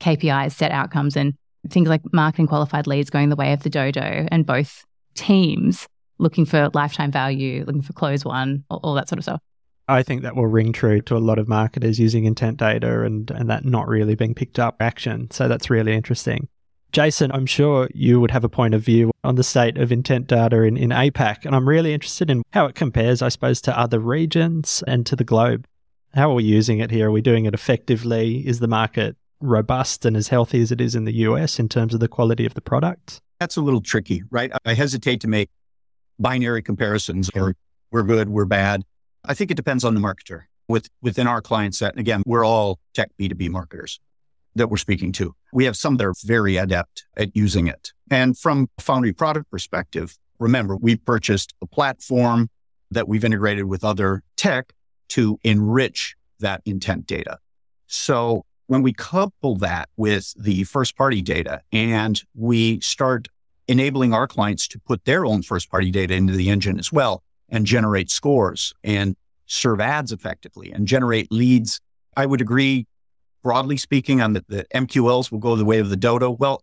KPIs, 0.00 0.52
set 0.52 0.72
outcomes, 0.72 1.16
and 1.16 1.34
things 1.68 1.88
like 1.88 2.02
marketing 2.12 2.46
qualified 2.46 2.86
leads 2.86 3.10
going 3.10 3.28
the 3.28 3.36
way 3.36 3.52
of 3.52 3.62
the 3.62 3.70
dodo, 3.70 4.26
and 4.30 4.46
both 4.46 4.84
teams 5.14 5.86
looking 6.18 6.44
for 6.44 6.70
lifetime 6.74 7.10
value, 7.10 7.64
looking 7.66 7.82
for 7.82 7.92
close 7.92 8.24
one, 8.24 8.64
all, 8.70 8.80
all 8.82 8.94
that 8.94 9.08
sort 9.08 9.18
of 9.18 9.24
stuff. 9.24 9.40
I 9.88 10.02
think 10.02 10.22
that 10.22 10.36
will 10.36 10.46
ring 10.46 10.72
true 10.72 11.00
to 11.02 11.16
a 11.16 11.18
lot 11.18 11.38
of 11.38 11.48
marketers 11.48 11.98
using 11.98 12.24
intent 12.24 12.58
data 12.58 13.02
and, 13.02 13.28
and 13.32 13.50
that 13.50 13.64
not 13.64 13.88
really 13.88 14.14
being 14.14 14.34
picked 14.34 14.58
up 14.58 14.76
action. 14.80 15.28
So 15.32 15.48
that's 15.48 15.68
really 15.68 15.94
interesting. 15.94 16.48
Jason, 16.92 17.30
I'm 17.32 17.46
sure 17.46 17.88
you 17.92 18.20
would 18.20 18.30
have 18.30 18.44
a 18.44 18.48
point 18.48 18.74
of 18.74 18.82
view 18.82 19.10
on 19.22 19.36
the 19.36 19.44
state 19.44 19.78
of 19.78 19.92
intent 19.92 20.26
data 20.26 20.62
in, 20.62 20.76
in 20.76 20.90
APAC, 20.90 21.44
and 21.44 21.54
I'm 21.54 21.68
really 21.68 21.92
interested 21.92 22.30
in 22.30 22.42
how 22.52 22.66
it 22.66 22.74
compares, 22.74 23.22
I 23.22 23.28
suppose, 23.28 23.60
to 23.62 23.78
other 23.78 24.00
regions 24.00 24.82
and 24.86 25.06
to 25.06 25.14
the 25.14 25.24
globe. 25.24 25.66
How 26.14 26.30
are 26.30 26.34
we 26.34 26.44
using 26.44 26.80
it 26.80 26.90
here? 26.90 27.08
Are 27.08 27.12
we 27.12 27.20
doing 27.20 27.44
it 27.44 27.54
effectively? 27.54 28.46
Is 28.46 28.58
the 28.58 28.66
market 28.66 29.16
robust 29.40 30.05
and 30.05 30.16
as 30.16 30.29
healthy 30.29 30.61
as 30.61 30.70
it 30.70 30.81
is 30.81 30.94
in 30.94 31.05
the 31.05 31.14
US 31.14 31.59
in 31.59 31.68
terms 31.68 31.94
of 31.94 32.00
the 32.00 32.09
quality 32.09 32.46
of 32.46 32.55
the 32.55 32.61
product? 32.61 33.20
That's 33.38 33.57
a 33.57 33.61
little 33.61 33.81
tricky, 33.81 34.22
right? 34.31 34.53
I 34.64 34.74
hesitate 34.74 35.20
to 35.22 35.29
make 35.29 35.50
binary 36.18 36.62
comparisons 36.62 37.31
or 37.35 37.55
we're 37.90 38.03
good, 38.03 38.29
we're 38.29 38.44
bad. 38.44 38.85
I 39.24 39.35
think 39.35 39.50
it 39.50 39.57
depends 39.57 39.85
on 39.85 39.94
the 39.94 40.00
marketer. 40.00 40.42
With 40.68 40.88
within 41.03 41.26
our 41.26 41.42
client 41.42 41.74
set, 41.74 41.94
and 41.94 41.98
again, 41.98 42.22
we're 42.24 42.44
all 42.44 42.79
tech 42.94 43.11
B2B 43.18 43.50
marketers 43.50 43.98
that 44.55 44.68
we're 44.68 44.76
speaking 44.76 45.11
to. 45.12 45.35
We 45.53 45.64
have 45.64 45.76
some 45.76 45.96
that 45.96 46.07
are 46.07 46.14
very 46.24 46.57
adept 46.59 47.07
at 47.16 47.35
using 47.35 47.66
it. 47.66 47.92
And 48.09 48.38
from 48.38 48.68
a 48.79 48.83
Foundry 48.83 49.12
product 49.12 49.50
perspective, 49.50 50.16
remember, 50.38 50.76
we 50.76 50.94
purchased 50.94 51.55
a 51.61 51.66
platform 51.66 52.50
that 52.92 53.09
we've 53.09 53.24
integrated 53.24 53.64
with 53.64 53.83
other 53.83 54.22
tech 54.37 54.72
to 55.09 55.38
enrich 55.42 56.14
that 56.38 56.62
intent 56.64 57.07
data. 57.07 57.38
So 57.87 58.44
when 58.70 58.83
we 58.83 58.92
couple 58.92 59.56
that 59.56 59.88
with 59.96 60.33
the 60.38 60.62
first 60.62 60.96
party 60.96 61.20
data 61.20 61.61
and 61.72 62.22
we 62.37 62.78
start 62.78 63.26
enabling 63.66 64.14
our 64.14 64.28
clients 64.28 64.68
to 64.68 64.78
put 64.78 65.04
their 65.04 65.26
own 65.26 65.42
first 65.42 65.68
party 65.68 65.90
data 65.90 66.14
into 66.14 66.35
the 66.35 66.48
engine 66.48 66.78
as 66.78 66.92
well 66.92 67.24
and 67.48 67.66
generate 67.66 68.12
scores 68.12 68.72
and 68.85 69.16
serve 69.46 69.80
ads 69.80 70.12
effectively 70.12 70.70
and 70.70 70.87
generate 70.87 71.33
leads, 71.33 71.80
I 72.16 72.26
would 72.26 72.40
agree, 72.40 72.87
broadly 73.42 73.76
speaking, 73.76 74.20
on 74.20 74.35
the, 74.35 74.44
the 74.46 74.64
MQLs 74.72 75.33
will 75.33 75.40
go 75.40 75.56
the 75.56 75.64
way 75.64 75.80
of 75.80 75.90
the 75.90 75.96
dodo. 75.96 76.30
Well, 76.30 76.62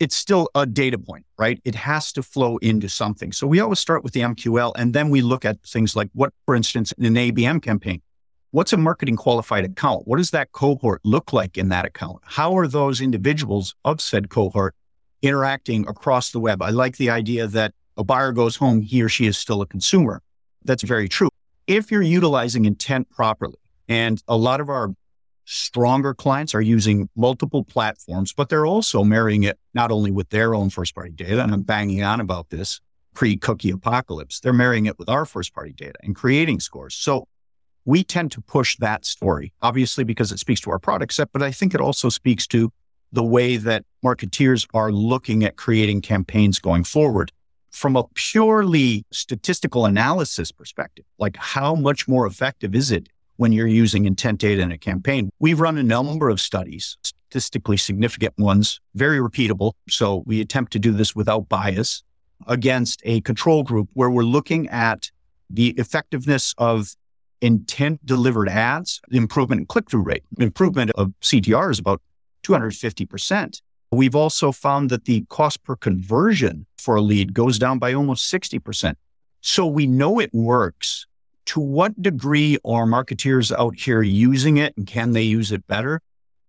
it's 0.00 0.16
still 0.16 0.50
a 0.56 0.66
data 0.66 0.98
point, 0.98 1.24
right? 1.38 1.60
It 1.64 1.76
has 1.76 2.12
to 2.14 2.24
flow 2.24 2.56
into 2.56 2.88
something. 2.88 3.30
So 3.30 3.46
we 3.46 3.60
always 3.60 3.78
start 3.78 4.02
with 4.02 4.12
the 4.12 4.22
MQL 4.22 4.72
and 4.74 4.92
then 4.92 5.08
we 5.08 5.22
look 5.22 5.44
at 5.44 5.62
things 5.62 5.94
like 5.94 6.08
what, 6.14 6.32
for 6.46 6.56
instance, 6.56 6.90
in 6.98 7.04
an 7.04 7.14
ABM 7.14 7.62
campaign, 7.62 8.02
What's 8.54 8.72
a 8.72 8.76
marketing 8.76 9.16
qualified 9.16 9.64
account? 9.64 10.06
What 10.06 10.18
does 10.18 10.30
that 10.30 10.52
cohort 10.52 11.00
look 11.02 11.32
like 11.32 11.58
in 11.58 11.70
that 11.70 11.84
account? 11.84 12.20
How 12.22 12.56
are 12.56 12.68
those 12.68 13.00
individuals 13.00 13.74
of 13.84 14.00
said 14.00 14.30
cohort 14.30 14.76
interacting 15.22 15.88
across 15.88 16.30
the 16.30 16.38
web? 16.38 16.62
I 16.62 16.70
like 16.70 16.96
the 16.96 17.10
idea 17.10 17.48
that 17.48 17.74
a 17.96 18.04
buyer 18.04 18.30
goes 18.30 18.54
home, 18.54 18.80
he 18.80 19.02
or 19.02 19.08
she 19.08 19.26
is 19.26 19.36
still 19.36 19.60
a 19.60 19.66
consumer. 19.66 20.22
That's 20.64 20.84
very 20.84 21.08
true. 21.08 21.30
If 21.66 21.90
you're 21.90 22.00
utilizing 22.00 22.64
intent 22.64 23.10
properly, 23.10 23.58
and 23.88 24.22
a 24.28 24.36
lot 24.36 24.60
of 24.60 24.68
our 24.68 24.94
stronger 25.46 26.14
clients 26.14 26.54
are 26.54 26.62
using 26.62 27.08
multiple 27.16 27.64
platforms, 27.64 28.32
but 28.32 28.50
they're 28.50 28.66
also 28.66 29.02
marrying 29.02 29.42
it 29.42 29.58
not 29.74 29.90
only 29.90 30.12
with 30.12 30.28
their 30.28 30.54
own 30.54 30.70
first 30.70 30.94
party 30.94 31.10
data, 31.10 31.42
and 31.42 31.52
I'm 31.52 31.62
banging 31.62 32.04
on 32.04 32.20
about 32.20 32.50
this 32.50 32.80
pre 33.14 33.36
cookie 33.36 33.70
apocalypse, 33.70 34.38
they're 34.38 34.52
marrying 34.52 34.86
it 34.86 34.96
with 34.96 35.08
our 35.08 35.26
first 35.26 35.52
party 35.52 35.72
data 35.72 35.98
and 36.04 36.14
creating 36.14 36.60
scores. 36.60 36.94
So 36.94 37.26
we 37.84 38.02
tend 38.02 38.32
to 38.32 38.40
push 38.40 38.76
that 38.78 39.04
story, 39.04 39.52
obviously 39.62 40.04
because 40.04 40.32
it 40.32 40.38
speaks 40.38 40.60
to 40.62 40.70
our 40.70 40.78
product 40.78 41.12
set, 41.12 41.30
but 41.32 41.42
I 41.42 41.50
think 41.52 41.74
it 41.74 41.80
also 41.80 42.08
speaks 42.08 42.46
to 42.48 42.72
the 43.12 43.22
way 43.22 43.56
that 43.56 43.84
marketeers 44.04 44.66
are 44.74 44.90
looking 44.90 45.44
at 45.44 45.56
creating 45.56 46.00
campaigns 46.00 46.58
going 46.58 46.84
forward. 46.84 47.30
From 47.70 47.96
a 47.96 48.04
purely 48.14 49.04
statistical 49.12 49.84
analysis 49.84 50.52
perspective, 50.52 51.04
like 51.18 51.36
how 51.36 51.74
much 51.74 52.06
more 52.06 52.26
effective 52.26 52.74
is 52.74 52.90
it 52.90 53.08
when 53.36 53.52
you're 53.52 53.66
using 53.66 54.04
intent 54.04 54.40
data 54.40 54.62
in 54.62 54.70
a 54.70 54.78
campaign? 54.78 55.30
We've 55.40 55.60
run 55.60 55.76
a 55.76 55.82
number 55.82 56.28
of 56.28 56.40
studies, 56.40 56.96
statistically 57.02 57.76
significant 57.76 58.38
ones, 58.38 58.80
very 58.94 59.18
repeatable. 59.18 59.72
So 59.88 60.22
we 60.24 60.40
attempt 60.40 60.72
to 60.72 60.78
do 60.78 60.92
this 60.92 61.16
without 61.16 61.48
bias 61.48 62.04
against 62.46 63.00
a 63.04 63.20
control 63.22 63.64
group 63.64 63.88
where 63.94 64.10
we're 64.10 64.22
looking 64.22 64.68
at 64.68 65.10
the 65.50 65.70
effectiveness 65.70 66.54
of 66.58 66.94
intent 67.44 68.04
delivered 68.06 68.48
ads, 68.48 69.00
improvement 69.10 69.60
in 69.60 69.66
click 69.66 69.90
through 69.90 70.02
rate, 70.02 70.24
improvement 70.38 70.90
of 70.92 71.12
CTR 71.20 71.70
is 71.70 71.78
about 71.78 72.00
250%. 72.42 73.60
We've 73.92 74.16
also 74.16 74.50
found 74.50 74.90
that 74.90 75.04
the 75.04 75.24
cost 75.28 75.62
per 75.62 75.76
conversion 75.76 76.66
for 76.78 76.96
a 76.96 77.02
lead 77.02 77.34
goes 77.34 77.58
down 77.58 77.78
by 77.78 77.92
almost 77.92 78.32
60%. 78.32 78.94
So 79.42 79.66
we 79.66 79.86
know 79.86 80.18
it 80.18 80.32
works. 80.32 81.06
To 81.46 81.60
what 81.60 82.00
degree 82.00 82.56
are 82.64 82.86
marketeers 82.86 83.52
out 83.56 83.78
here 83.78 84.00
using 84.00 84.56
it 84.56 84.74
and 84.78 84.86
can 84.86 85.12
they 85.12 85.22
use 85.22 85.52
it 85.52 85.66
better? 85.66 86.00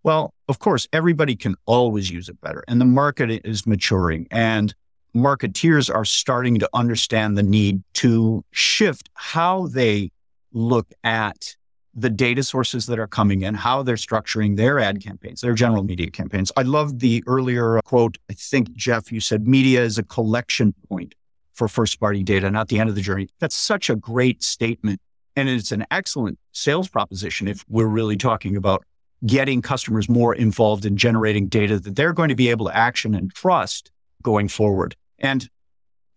Well, 0.04 0.34
of 0.48 0.60
course, 0.60 0.88
everybody 0.94 1.36
can 1.36 1.56
always 1.66 2.10
use 2.10 2.30
it 2.30 2.40
better 2.40 2.64
and 2.70 2.80
the 2.80 2.86
market 2.86 3.30
is 3.44 3.68
maturing 3.68 4.28
and 4.32 4.74
marketeers 5.14 5.94
are 5.94 6.06
starting 6.06 6.60
to 6.60 6.70
understand 6.74 7.38
the 7.38 7.44
need 7.44 7.84
to 7.96 8.46
shift 8.52 9.10
how 9.14 9.68
they 9.68 10.12
look 10.56 10.92
at 11.04 11.56
the 11.94 12.10
data 12.10 12.44
sources 12.44 12.88
that 12.88 13.00
are 13.00 13.08
coming 13.08 13.44
in, 13.44 13.54
how 13.54 13.84
they're 13.84 13.96
structuring 13.96 14.58
their 14.58 14.80
ad 14.80 15.04
campaigns, 15.04 15.42
their 15.42 15.54
general 15.54 15.84
media 15.84 16.10
campaigns. 16.10 16.52
I 16.58 16.64
love 16.64 17.00
the 17.00 17.24
earlier 17.28 17.80
quote. 17.86 18.18
I 18.30 18.34
think, 18.34 18.74
Jeff, 18.74 19.12
you 19.12 19.20
said 19.20 19.48
media 19.48 19.84
is 19.84 19.98
a 19.98 20.04
collection 20.04 20.74
point 20.90 21.16
for 21.54 21.68
first 21.68 22.00
party 22.00 22.24
data, 22.24 22.50
not 22.50 22.68
the 22.68 22.80
end 22.80 22.90
of 22.90 22.96
the 22.96 23.02
journey. 23.02 23.30
That's 23.40 23.56
such 23.56 23.90
a 23.90 23.96
great 23.96 24.44
statement. 24.44 25.00
And 25.38 25.48
it's 25.48 25.72
an 25.72 25.86
excellent 25.92 26.38
sales 26.52 26.90
proposition 26.90 27.48
if 27.48 27.64
we're 27.70 27.88
really 27.88 28.18
talking 28.18 28.58
about 28.58 28.84
getting 29.26 29.62
customers 29.62 30.10
more 30.10 30.36
involved 30.36 30.86
in 30.86 30.98
generating 30.98 31.48
data 31.48 31.80
that 31.80 31.96
they're 31.96 32.14
going 32.14 32.30
to 32.30 32.36
be 32.36 32.50
able 32.50 32.66
to 32.68 32.76
action 32.76 33.16
and 33.16 33.34
trust 33.34 33.92
going 34.22 34.50
forward. 34.50 34.96
And 35.20 35.50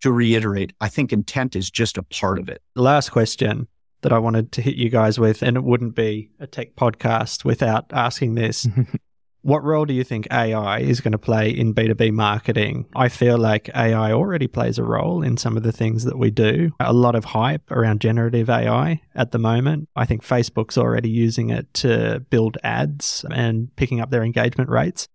to 0.00 0.12
reiterate, 0.12 0.72
I 0.80 0.88
think 0.88 1.12
intent 1.12 1.56
is 1.56 1.70
just 1.70 1.98
a 1.98 2.02
part 2.02 2.38
of 2.38 2.48
it. 2.48 2.62
Last 2.74 3.10
question 3.10 3.68
that 4.02 4.12
I 4.12 4.18
wanted 4.18 4.52
to 4.52 4.62
hit 4.62 4.76
you 4.76 4.90
guys 4.90 5.18
with, 5.18 5.42
and 5.42 5.56
it 5.56 5.64
wouldn't 5.64 5.94
be 5.94 6.30
a 6.38 6.46
tech 6.46 6.76
podcast 6.76 7.44
without 7.44 7.86
asking 7.92 8.34
this. 8.34 8.66
what 9.42 9.64
role 9.64 9.84
do 9.84 9.94
you 9.94 10.04
think 10.04 10.26
AI 10.30 10.80
is 10.80 11.00
going 11.00 11.12
to 11.12 11.18
play 11.18 11.50
in 11.50 11.74
B2B 11.74 12.12
marketing? 12.12 12.86
I 12.94 13.08
feel 13.08 13.38
like 13.38 13.70
AI 13.74 14.12
already 14.12 14.46
plays 14.46 14.78
a 14.78 14.84
role 14.84 15.22
in 15.22 15.36
some 15.36 15.56
of 15.56 15.62
the 15.62 15.72
things 15.72 16.04
that 16.04 16.18
we 16.18 16.30
do. 16.30 16.72
A 16.80 16.92
lot 16.92 17.14
of 17.14 17.24
hype 17.24 17.70
around 17.70 18.00
generative 18.00 18.50
AI 18.50 19.00
at 19.14 19.32
the 19.32 19.38
moment. 19.38 19.88
I 19.96 20.04
think 20.06 20.22
Facebook's 20.22 20.76
already 20.76 21.08
using 21.08 21.50
it 21.50 21.72
to 21.74 22.20
build 22.30 22.58
ads 22.62 23.24
and 23.32 23.74
picking 23.76 24.00
up 24.00 24.10
their 24.10 24.22
engagement 24.22 24.70
rates. 24.70 25.08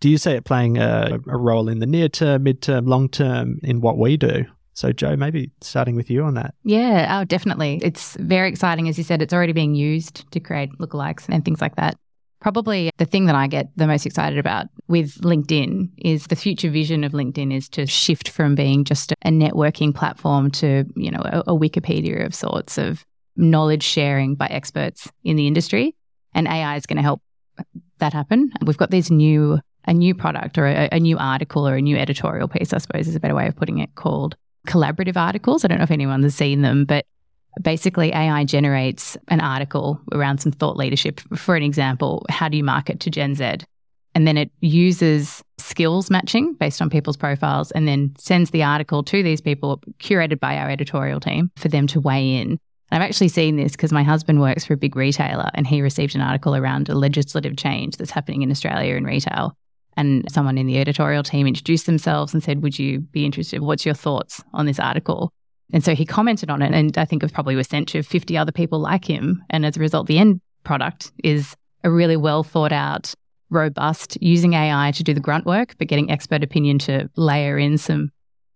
Do 0.00 0.10
you 0.10 0.18
see 0.18 0.32
it 0.32 0.44
playing 0.44 0.78
a, 0.78 1.18
a 1.26 1.36
role 1.36 1.68
in 1.68 1.78
the 1.78 1.86
near 1.86 2.08
term, 2.08 2.42
mid 2.42 2.62
term, 2.62 2.86
long 2.86 3.08
term 3.08 3.60
in 3.62 3.80
what 3.80 3.98
we 3.98 4.16
do? 4.16 4.46
So, 4.76 4.92
Joe, 4.92 5.16
maybe 5.16 5.50
starting 5.62 5.96
with 5.96 6.10
you 6.10 6.22
on 6.22 6.34
that. 6.34 6.54
Yeah, 6.62 7.18
oh, 7.18 7.24
definitely. 7.24 7.80
It's 7.82 8.14
very 8.20 8.50
exciting. 8.50 8.88
As 8.88 8.98
you 8.98 9.04
said, 9.04 9.22
it's 9.22 9.32
already 9.32 9.54
being 9.54 9.74
used 9.74 10.30
to 10.32 10.38
create 10.38 10.70
lookalikes 10.78 11.24
and 11.30 11.42
things 11.46 11.62
like 11.62 11.76
that. 11.76 11.96
Probably 12.40 12.90
the 12.98 13.06
thing 13.06 13.24
that 13.24 13.34
I 13.34 13.46
get 13.46 13.70
the 13.76 13.86
most 13.86 14.04
excited 14.04 14.38
about 14.38 14.66
with 14.86 15.14
LinkedIn 15.22 15.88
is 15.96 16.26
the 16.26 16.36
future 16.36 16.68
vision 16.68 17.04
of 17.04 17.12
LinkedIn 17.12 17.56
is 17.56 17.70
to 17.70 17.86
shift 17.86 18.28
from 18.28 18.54
being 18.54 18.84
just 18.84 19.12
a 19.24 19.30
networking 19.30 19.94
platform 19.94 20.50
to, 20.52 20.84
you 20.94 21.10
know, 21.10 21.22
a, 21.24 21.40
a 21.46 21.58
Wikipedia 21.58 22.26
of 22.26 22.34
sorts 22.34 22.76
of 22.76 23.02
knowledge 23.34 23.82
sharing 23.82 24.34
by 24.34 24.46
experts 24.48 25.10
in 25.24 25.36
the 25.36 25.46
industry. 25.46 25.96
And 26.34 26.46
AI 26.46 26.76
is 26.76 26.84
going 26.84 26.98
to 26.98 27.02
help 27.02 27.22
that 27.98 28.12
happen. 28.12 28.52
We've 28.62 28.76
got 28.76 28.90
these 28.90 29.10
new 29.10 29.58
a 29.88 29.94
new 29.94 30.14
product 30.14 30.58
or 30.58 30.66
a, 30.66 30.88
a, 30.90 30.98
new 30.98 31.16
article 31.16 31.66
or 31.66 31.76
a 31.76 31.80
new 31.80 31.96
editorial 31.96 32.48
piece, 32.48 32.72
I 32.72 32.78
suppose 32.78 33.06
is 33.06 33.14
a 33.14 33.20
better 33.20 33.36
way 33.36 33.46
of 33.46 33.54
putting 33.54 33.78
it, 33.78 33.94
called 33.94 34.36
collaborative 34.66 35.16
articles. 35.16 35.64
I 35.64 35.68
don't 35.68 35.78
know 35.78 35.84
if 35.84 35.90
anyone 35.90 36.22
has 36.22 36.34
seen 36.34 36.62
them, 36.62 36.84
but 36.84 37.06
basically 37.62 38.12
AI 38.12 38.44
generates 38.44 39.16
an 39.28 39.40
article 39.40 40.00
around 40.12 40.38
some 40.38 40.52
thought 40.52 40.76
leadership. 40.76 41.20
For 41.34 41.56
an 41.56 41.62
example, 41.62 42.26
how 42.28 42.48
do 42.48 42.56
you 42.56 42.64
market 42.64 43.00
to 43.00 43.10
Gen 43.10 43.34
Z? 43.34 43.58
And 44.14 44.26
then 44.26 44.38
it 44.38 44.50
uses 44.60 45.42
skills 45.58 46.10
matching 46.10 46.54
based 46.54 46.80
on 46.80 46.88
people's 46.88 47.16
profiles 47.16 47.70
and 47.72 47.86
then 47.86 48.14
sends 48.18 48.50
the 48.50 48.62
article 48.62 49.02
to 49.04 49.22
these 49.22 49.40
people 49.40 49.82
curated 49.98 50.40
by 50.40 50.56
our 50.56 50.70
editorial 50.70 51.20
team 51.20 51.50
for 51.56 51.68
them 51.68 51.86
to 51.88 52.00
weigh 52.00 52.36
in. 52.36 52.58
I've 52.90 53.02
actually 53.02 53.28
seen 53.28 53.56
this 53.56 53.72
because 53.72 53.92
my 53.92 54.02
husband 54.02 54.40
works 54.40 54.64
for 54.64 54.74
a 54.74 54.78
big 54.78 54.96
retailer 54.96 55.50
and 55.54 55.66
he 55.66 55.82
received 55.82 56.14
an 56.14 56.20
article 56.20 56.54
around 56.54 56.88
a 56.88 56.94
legislative 56.94 57.56
change 57.56 57.96
that's 57.96 58.10
happening 58.10 58.42
in 58.42 58.50
Australia 58.50 58.94
in 58.94 59.04
retail. 59.04 59.56
And 59.96 60.30
someone 60.30 60.58
in 60.58 60.66
the 60.66 60.78
editorial 60.78 61.22
team 61.22 61.46
introduced 61.46 61.86
themselves 61.86 62.34
and 62.34 62.42
said, 62.42 62.62
Would 62.62 62.78
you 62.78 63.00
be 63.00 63.24
interested? 63.24 63.60
What's 63.60 63.84
your 63.84 63.94
thoughts 63.94 64.42
on 64.52 64.66
this 64.66 64.78
article? 64.78 65.32
And 65.72 65.82
so 65.82 65.94
he 65.94 66.04
commented 66.04 66.50
on 66.50 66.62
it. 66.62 66.72
And 66.72 66.96
I 66.96 67.04
think 67.04 67.22
it 67.22 67.32
probably 67.32 67.56
was 67.56 67.66
sent 67.66 67.88
to 67.88 68.02
50 68.02 68.36
other 68.36 68.52
people 68.52 68.78
like 68.78 69.04
him. 69.04 69.42
And 69.50 69.66
as 69.66 69.76
a 69.76 69.80
result, 69.80 70.06
the 70.06 70.18
end 70.18 70.40
product 70.64 71.12
is 71.24 71.56
a 71.82 71.90
really 71.90 72.16
well 72.16 72.42
thought 72.42 72.72
out, 72.72 73.14
robust, 73.50 74.20
using 74.20 74.54
AI 74.54 74.92
to 74.92 75.02
do 75.02 75.14
the 75.14 75.20
grunt 75.20 75.46
work, 75.46 75.74
but 75.78 75.88
getting 75.88 76.10
expert 76.10 76.42
opinion 76.42 76.78
to 76.80 77.08
layer 77.16 77.58
in 77.58 77.78
some 77.78 78.10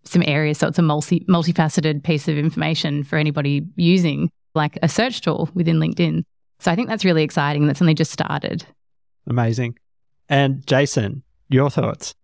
some 0.05 0.23
areas. 0.27 0.59
So 0.59 0.69
it's 0.69 0.79
a 0.79 0.83
multi 0.83 1.21
multifaceted 1.29 2.03
piece 2.03 2.29
of 2.29 2.37
information 2.39 3.05
for 3.05 3.17
anybody 3.17 3.63
using 3.77 4.31
like 4.55 4.79
a 4.83 4.89
search 4.89 5.21
tool 5.21 5.49
within 5.55 5.79
LinkedIn. 5.79 6.25
So 6.59 6.71
I 6.71 6.75
think 6.75 6.89
that's 6.89 7.05
really 7.05 7.23
exciting. 7.23 7.67
That's 7.67 7.81
only 7.81 7.95
just 7.95 8.11
started. 8.11 8.65
Amazing. 9.27 9.79
And 10.29 10.67
Jason, 10.67 11.23
your 11.51 11.69
thoughts? 11.71 12.15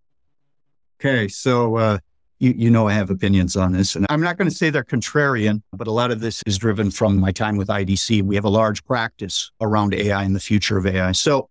Okay, 1.01 1.29
so 1.29 1.77
uh, 1.77 1.99
you, 2.39 2.55
you 2.57 2.71
know 2.71 2.89
I 2.89 2.95
have 2.95 3.11
opinions 3.11 3.57
on 3.57 3.73
this, 3.73 3.97
and 3.97 4.07
I'm 4.09 4.23
not 4.23 4.39
going 4.39 4.49
to 4.49 4.55
say 4.55 4.71
they're 4.71 4.85
contrarian, 4.85 5.63
but 5.73 5.87
a 5.87 5.93
lot 5.93 6.11
of 6.11 6.21
this 6.21 6.43
is 6.47 6.57
driven 6.57 6.91
from 6.91 7.19
my 7.19 7.33
time 7.33 7.57
with 7.57 7.69
IDC. 7.69 8.23
We 8.23 8.35
have 8.35 8.45
a 8.45 8.51
large 8.51 8.85
practice 8.85 9.51
around 9.61 9.95
AI 9.95 10.23
and 10.23 10.35
the 10.35 10.41
future 10.41 10.79
of 10.79 10.87
AI. 10.87 11.13
So 11.13 11.51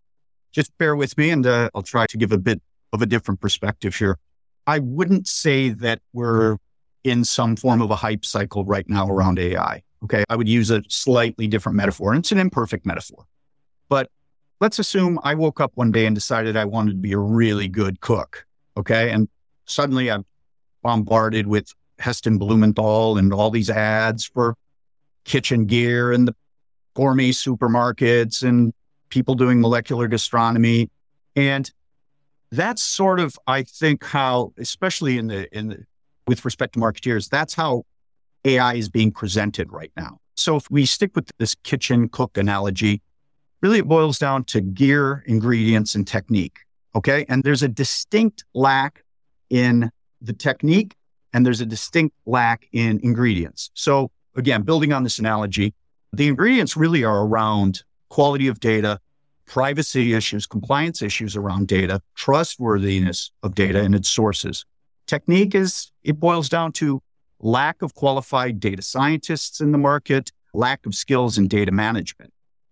just 0.52 0.76
bear 0.78 0.96
with 0.96 1.18
me, 1.18 1.30
and 1.30 1.46
uh, 1.46 1.70
I'll 1.76 1.84
try 1.84 2.06
to 2.08 2.18
give 2.18 2.32
a 2.32 2.38
bit 2.38 2.62
of 2.94 3.02
a 3.02 3.06
different 3.06 3.42
perspective 3.42 3.96
here. 3.96 4.18
I 4.66 4.80
wouldn't 4.80 5.28
say 5.28 5.70
that 5.70 6.02
we're 6.14 6.58
in 7.04 7.24
some 7.24 7.56
form 7.56 7.82
of 7.82 7.92
a 7.92 7.96
hype 7.96 8.26
cycle 8.26 8.66
right 8.66 8.88
now 8.90 9.08
around 9.08 9.38
AI. 9.38 9.84
Okay, 10.04 10.24
I 10.30 10.36
would 10.36 10.50
use 10.50 10.72
a 10.72 10.82
slightly 10.88 11.48
different 11.48 11.76
metaphor, 11.76 12.14
and 12.14 12.20
it's 12.20 12.32
an 12.32 12.40
imperfect 12.40 12.86
metaphor. 12.86 13.26
But 13.90 14.10
let's 14.60 14.80
assume 14.80 15.20
I 15.24 15.36
woke 15.36 15.60
up 15.60 15.72
one 15.76 15.92
day 15.92 16.06
and 16.06 16.16
decided 16.16 16.56
I 16.56 16.66
wanted 16.66 16.92
to 16.92 16.98
be 16.98 17.14
a 17.14 17.18
really 17.18 17.68
good 17.68 18.00
cook. 18.02 18.46
Okay. 18.78 19.12
And 19.12 19.28
suddenly 19.66 20.12
I'm 20.12 20.26
bombarded 20.82 21.48
with 21.48 21.74
Heston 22.00 22.38
Blumenthal 22.38 23.18
and 23.18 23.34
all 23.34 23.50
these 23.50 23.70
ads 23.70 24.26
for 24.26 24.56
kitchen 25.24 25.66
gear 25.66 26.12
and 26.12 26.28
the 26.28 26.36
gourmet 26.94 27.32
supermarkets 27.32 28.44
and 28.44 28.74
people 29.10 29.36
doing 29.36 29.62
molecular 29.62 30.08
gastronomy. 30.08 30.90
And 31.36 31.70
that's 32.52 32.84
sort 32.84 33.20
of, 33.20 33.38
I 33.48 33.64
think, 33.64 34.04
how, 34.04 34.54
especially 34.58 35.18
in 35.18 35.28
the, 35.28 35.58
in 35.58 35.70
the, 35.70 35.86
with 36.28 36.46
respect 36.46 36.74
to 36.74 36.80
marketeers, 36.80 37.30
that's 37.30 37.54
how 37.54 37.84
AI 38.46 38.76
is 38.76 38.90
being 38.90 39.12
presented 39.12 39.72
right 39.72 39.92
now. 39.98 40.20
So 40.36 40.56
if 40.56 40.70
we 40.70 40.86
stick 40.86 41.16
with 41.16 41.32
this 41.38 41.56
kitchen 41.64 42.10
cook 42.10 42.38
analogy, 42.38 43.02
Really, 43.62 43.80
it 43.80 43.88
boils 43.88 44.20
down 44.20 44.44
to 44.46 44.62
gear, 44.62 45.24
ingredients, 45.28 45.96
and 45.96 46.08
technique. 46.08 46.60
Okay. 46.96 47.26
And 47.28 47.44
there's 47.44 47.64
a 47.64 47.68
distinct 47.68 48.46
lack 48.54 49.04
in 49.50 49.92
the 50.22 50.34
technique 50.34 50.96
and 51.34 51.46
there's 51.46 51.62
a 51.62 51.66
distinct 51.66 52.16
lack 52.26 52.68
in 52.72 53.00
ingredients. 53.04 53.70
So, 53.74 54.12
again, 54.36 54.62
building 54.62 54.94
on 54.94 55.04
this 55.04 55.20
analogy, 55.20 55.74
the 56.14 56.28
ingredients 56.28 56.78
really 56.78 57.04
are 57.04 57.26
around 57.26 57.84
quality 58.10 58.48
of 58.48 58.60
data, 58.62 59.00
privacy 59.46 60.14
issues, 60.14 60.46
compliance 60.46 61.02
issues 61.02 61.36
around 61.36 61.68
data, 61.68 62.02
trustworthiness 62.16 63.32
of 63.44 63.54
data 63.54 63.82
and 63.82 63.94
its 63.94 64.10
sources. 64.10 64.66
Technique 65.08 65.54
is, 65.54 65.92
it 66.04 66.20
boils 66.20 66.48
down 66.48 66.72
to 66.72 67.02
lack 67.40 67.82
of 67.82 67.94
qualified 67.94 68.60
data 68.60 68.82
scientists 68.82 69.60
in 69.60 69.74
the 69.74 69.78
market, 69.78 70.32
lack 70.54 70.86
of 70.86 70.96
skills 70.96 71.38
in 71.38 71.50
data 71.50 71.72
management. 71.72 72.32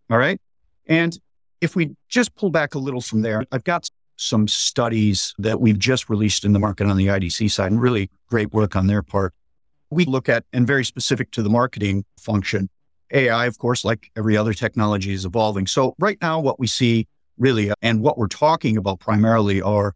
All 0.10 0.18
right. 0.18 0.40
And 0.88 1.18
if 1.62 1.76
we 1.76 1.96
just 2.10 2.36
pull 2.36 2.50
back 2.50 2.76
a 2.76 2.80
little 2.80 3.02
from 3.02 3.22
there, 3.22 3.46
I've 3.52 3.64
got 3.64 3.90
some 4.16 4.48
studies 4.48 5.34
that 5.40 5.60
we've 5.60 5.80
just 5.80 6.10
released 6.10 6.46
in 6.46 6.54
the 6.54 6.60
market 6.60 6.88
on 6.88 6.98
the 6.98 7.08
IDC 7.08 7.52
side 7.52 7.72
and 7.72 7.82
really 7.82 8.10
great 8.28 8.54
work 8.54 8.76
on 8.76 8.88
their 8.88 9.02
part. 9.02 9.34
We 9.90 10.06
look 10.06 10.30
at, 10.30 10.44
and 10.54 10.68
very 10.68 10.86
specific 10.86 11.32
to 11.32 11.44
the 11.44 11.50
marketing 11.50 12.06
function, 12.20 12.70
AI, 13.12 13.46
of 13.46 13.58
course, 13.58 13.86
like 13.86 14.10
every 14.16 14.36
other 14.36 14.54
technology 14.54 15.14
is 15.14 15.26
evolving. 15.26 15.68
So 15.68 15.96
right 16.00 16.18
now, 16.22 16.40
what 16.40 16.60
we 16.60 16.68
see 16.68 17.08
really, 17.38 17.72
and 17.82 18.02
what 18.02 18.18
we're 18.18 18.28
talking 18.28 18.78
about 18.78 19.00
primarily 19.00 19.62
are 19.62 19.96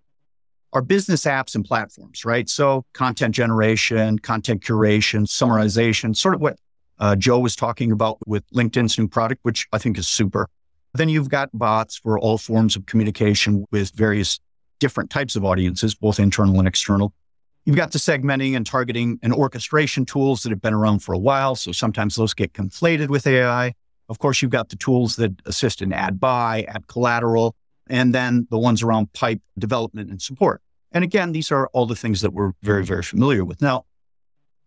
are 0.74 0.82
business 0.82 1.24
apps 1.24 1.56
and 1.56 1.64
platforms, 1.64 2.26
right? 2.26 2.50
So 2.50 2.86
content 2.94 3.34
generation, 3.34 4.20
content 4.20 4.62
curation, 4.64 5.26
summarization, 5.26 6.16
sort 6.16 6.36
of 6.36 6.42
what 6.42 6.58
uh, 7.00 7.16
Joe 7.16 7.40
was 7.40 7.56
talking 7.56 7.92
about 7.92 8.18
with 8.28 8.44
LinkedIn's 8.52 8.98
new 8.98 9.08
product, 9.08 9.40
which 9.44 9.68
I 9.72 9.78
think 9.78 9.98
is 9.98 10.08
super. 10.08 10.50
Then 10.94 11.10
you've 11.10 11.30
got 11.30 11.50
bots 11.54 11.98
for 11.98 12.18
all 12.18 12.38
forms 12.38 12.76
of 12.76 12.86
communication 12.86 13.66
with 13.72 13.92
various 13.92 14.40
different 14.80 15.10
types 15.10 15.36
of 15.36 15.44
audiences, 15.44 15.96
both 15.96 16.20
internal 16.20 16.60
and 16.60 16.68
external. 16.68 17.14
You've 17.66 17.76
got 17.76 17.92
the 17.92 18.00
segmenting 18.00 18.56
and 18.56 18.66
targeting 18.66 19.20
and 19.22 19.34
orchestration 19.34 20.06
tools 20.06 20.44
that 20.44 20.52
have 20.52 20.62
been 20.62 20.74
around 20.74 21.00
for 21.00 21.14
a 21.14 21.18
while. 21.18 21.56
So 21.56 21.72
sometimes 21.72 22.16
those 22.16 22.34
get 22.34 22.54
conflated 22.54 23.10
with 23.10 23.28
AI. 23.28 23.74
Of 24.10 24.20
course, 24.20 24.42
you've 24.42 24.52
got 24.52 24.70
the 24.70 24.78
tools 24.78 25.18
that 25.18 25.34
assist 25.46 25.82
in 25.82 25.92
ad 25.92 26.20
buy, 26.20 26.66
ad 26.70 26.88
collateral, 26.88 27.56
and 27.90 28.16
then 28.16 28.48
the 28.50 28.58
ones 28.58 28.84
around 28.84 29.12
pipe 29.14 29.42
development 29.60 30.10
and 30.10 30.22
support. 30.22 30.62
And 30.94 31.04
again, 31.04 31.34
these 31.34 31.52
are 31.52 31.68
all 31.74 31.86
the 31.86 31.96
things 31.96 32.22
that 32.22 32.32
we're 32.32 32.54
very, 32.64 32.86
very 32.86 33.04
familiar 33.04 33.44
with. 33.44 33.62
Now, 33.62 33.86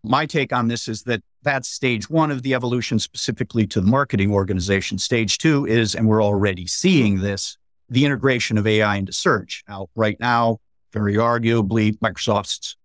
my 0.03 0.25
take 0.25 0.53
on 0.53 0.67
this 0.67 0.87
is 0.87 1.03
that 1.03 1.23
that's 1.43 1.69
stage 1.69 2.09
one 2.09 2.31
of 2.31 2.43
the 2.43 2.53
evolution 2.53 2.99
specifically 2.99 3.65
to 3.67 3.81
the 3.81 3.87
marketing 3.87 4.31
organization. 4.31 4.97
Stage 4.97 5.37
two 5.37 5.65
is, 5.65 5.95
and 5.95 6.07
we're 6.07 6.23
already 6.23 6.67
seeing 6.67 7.19
this, 7.19 7.57
the 7.89 8.05
integration 8.05 8.57
of 8.57 8.67
AI 8.67 8.97
into 8.97 9.13
search. 9.13 9.63
Now, 9.67 9.87
right 9.95 10.19
now, 10.19 10.57
very 10.93 11.15
arguably, 11.15 11.97
Microsoft's 11.99 12.77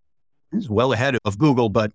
is 0.53 0.71
well 0.71 0.93
ahead 0.93 1.19
of 1.25 1.39
Google, 1.39 1.69
but 1.69 1.93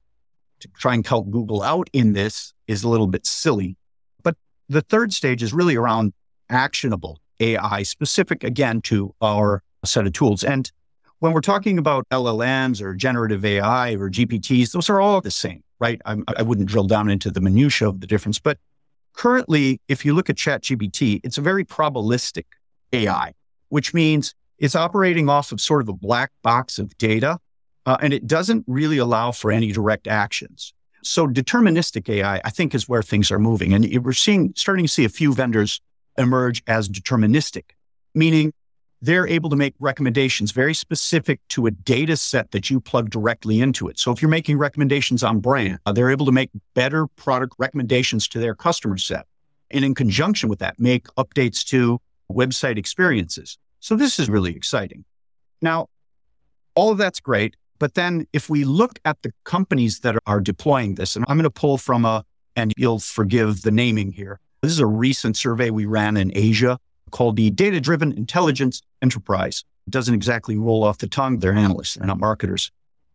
to 0.60 0.68
try 0.78 0.94
and 0.94 1.04
count 1.04 1.32
Google 1.32 1.64
out 1.64 1.90
in 1.94 2.14
this 2.14 2.54
is 2.68 2.84
a 2.84 2.90
little 2.90 3.08
bit 3.08 3.26
silly. 3.26 3.76
But 4.24 4.36
the 4.70 4.82
third 4.82 5.14
stage 5.14 5.42
is 5.42 5.54
really 5.54 5.76
around 5.76 6.14
actionable 6.50 7.20
AI, 7.40 7.84
specific 7.84 8.44
again 8.44 8.82
to 8.82 9.14
our 9.22 9.64
set 9.84 10.06
of 10.06 10.14
tools. 10.14 10.44
And 10.44 10.72
when 11.20 11.34
we're 11.34 11.42
talking 11.42 11.78
about 11.78 12.08
LLMs 12.10 12.82
or 12.82 12.94
generative 12.94 13.44
AI 13.44 13.94
or 13.94 14.10
GPTs, 14.10 14.72
those 14.72 14.90
are 14.90 15.00
all 15.00 15.22
the 15.22 15.32
same, 15.32 15.64
right? 15.82 16.00
I'm, 16.06 16.24
I 16.38 16.44
would 16.44 16.60
not 16.60 16.68
drill 16.68 16.86
down 16.86 17.10
into 17.10 17.32
the 17.32 17.42
minutia 17.42 17.90
of 17.90 18.00
the 18.00 18.08
difference, 18.08 18.40
but 18.40 18.58
currently, 19.14 19.82
if 19.88 20.06
you 20.06 20.14
look 20.14 20.30
at 20.30 20.38
ChatGPT, 20.38 21.20
it's 21.24 21.38
a 21.38 21.42
very 21.42 21.66
probabilistic 21.66 22.46
AI, 22.94 23.34
which 23.70 23.94
means 23.94 24.36
it's 24.60 24.76
operating 24.76 25.28
off 25.28 25.52
of 25.52 25.60
sort 25.60 25.82
of 25.82 25.90
a 25.90 25.94
black 25.94 26.32
box 26.44 26.78
of 26.78 26.96
data, 26.98 27.40
uh, 27.88 27.98
and 28.00 28.14
it 28.14 28.28
doesn't 28.28 28.64
really 28.68 29.00
allow 29.00 29.32
for 29.32 29.52
any 29.52 29.72
direct 29.72 30.08
actions. 30.08 30.74
So 31.04 31.28
deterministic 31.28 32.08
AI, 32.08 32.40
I 32.46 32.50
think, 32.52 32.76
is 32.76 32.88
where 32.88 33.02
things 33.02 33.32
are 33.32 33.40
moving, 33.40 33.74
and 33.74 34.06
we're 34.06 34.14
seeing 34.14 34.54
starting 34.56 34.86
to 34.86 34.92
see 34.92 35.04
a 35.04 35.10
few 35.10 35.34
vendors 35.34 35.82
emerge 36.16 36.62
as 36.68 36.88
deterministic, 36.88 37.72
meaning 38.14 38.54
they're 39.02 39.28
able 39.28 39.50
to 39.50 39.56
make 39.56 39.74
recommendations 39.80 40.52
very 40.52 40.74
specific 40.74 41.40
to 41.50 41.66
a 41.66 41.72
data 41.72 42.16
set 42.16 42.52
that 42.52 42.70
you 42.70 42.80
plug 42.80 43.10
directly 43.10 43.60
into 43.60 43.88
it. 43.88 43.98
So 43.98 44.12
if 44.12 44.22
you're 44.22 44.30
making 44.30 44.58
recommendations 44.58 45.24
on 45.24 45.40
brand, 45.40 45.80
uh, 45.86 45.92
they're 45.92 46.12
able 46.12 46.28
to 46.28 46.32
make 46.32 46.52
better 46.76 47.08
product 47.08 47.56
recommendations 47.58 48.28
to 48.30 48.40
their 48.40 48.54
customer 48.54 48.98
set. 48.98 49.26
And 49.72 49.84
in 49.84 49.96
conjunction 49.96 50.50
with 50.50 50.60
that, 50.60 50.80
make 50.80 51.08
updates 51.18 51.64
to 51.66 52.00
website 52.32 52.78
experiences. 52.78 53.58
So 53.80 53.96
this 53.96 54.20
is 54.20 54.30
really 54.30 54.56
exciting. 54.56 55.04
Now, 55.62 55.88
all 56.76 56.92
of 56.92 56.98
that's 56.98 57.20
great. 57.20 57.56
But 57.80 57.96
then 57.96 58.28
if 58.32 58.48
we 58.48 58.64
look 58.64 59.00
at 59.06 59.20
the 59.24 59.34
companies 59.44 60.02
that 60.02 60.16
are 60.28 60.40
deploying 60.40 60.96
this, 60.96 61.16
and 61.16 61.26
I'm 61.28 61.38
going 61.38 61.44
to 61.44 61.50
pull 61.50 61.80
from 61.80 62.06
a, 62.06 62.24
and 62.56 62.74
you'll 62.78 63.00
forgive 63.00 63.64
the 63.64 63.72
naming 63.72 64.12
here. 64.12 64.40
This 64.62 64.72
is 64.72 64.80
a 64.80 64.86
recent 64.86 65.36
survey 65.36 65.72
we 65.72 65.88
ran 65.88 66.18
in 66.18 66.32
Asia 66.36 66.78
called 67.12 67.36
the 67.36 67.50
Data 67.52 67.80
Driven 67.80 68.12
Intelligence 68.14 68.82
Enterprise. 69.02 69.64
It 69.88 69.92
doesn't 69.92 70.14
exactly 70.14 70.58
roll 70.58 70.84
off 70.84 71.00
the 71.00 71.08
tongue. 71.08 71.40
They're 71.40 71.54
analysts, 71.54 71.96
they're 71.96 72.08
not 72.08 72.20
marketers. 72.20 72.72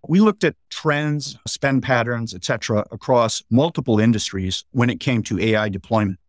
We 0.09 0.21
looked 0.21 0.45
at 0.45 0.55
trends, 0.71 1.37
spend 1.47 1.83
patterns, 1.83 2.33
et 2.33 2.45
cetera, 2.45 2.87
across 2.93 3.43
multiple 3.51 3.99
industries 3.99 4.65
when 4.71 4.89
it 4.89 5.01
came 5.01 5.23
to 5.25 5.41
AI 5.41 5.69
deployment. 5.69 6.21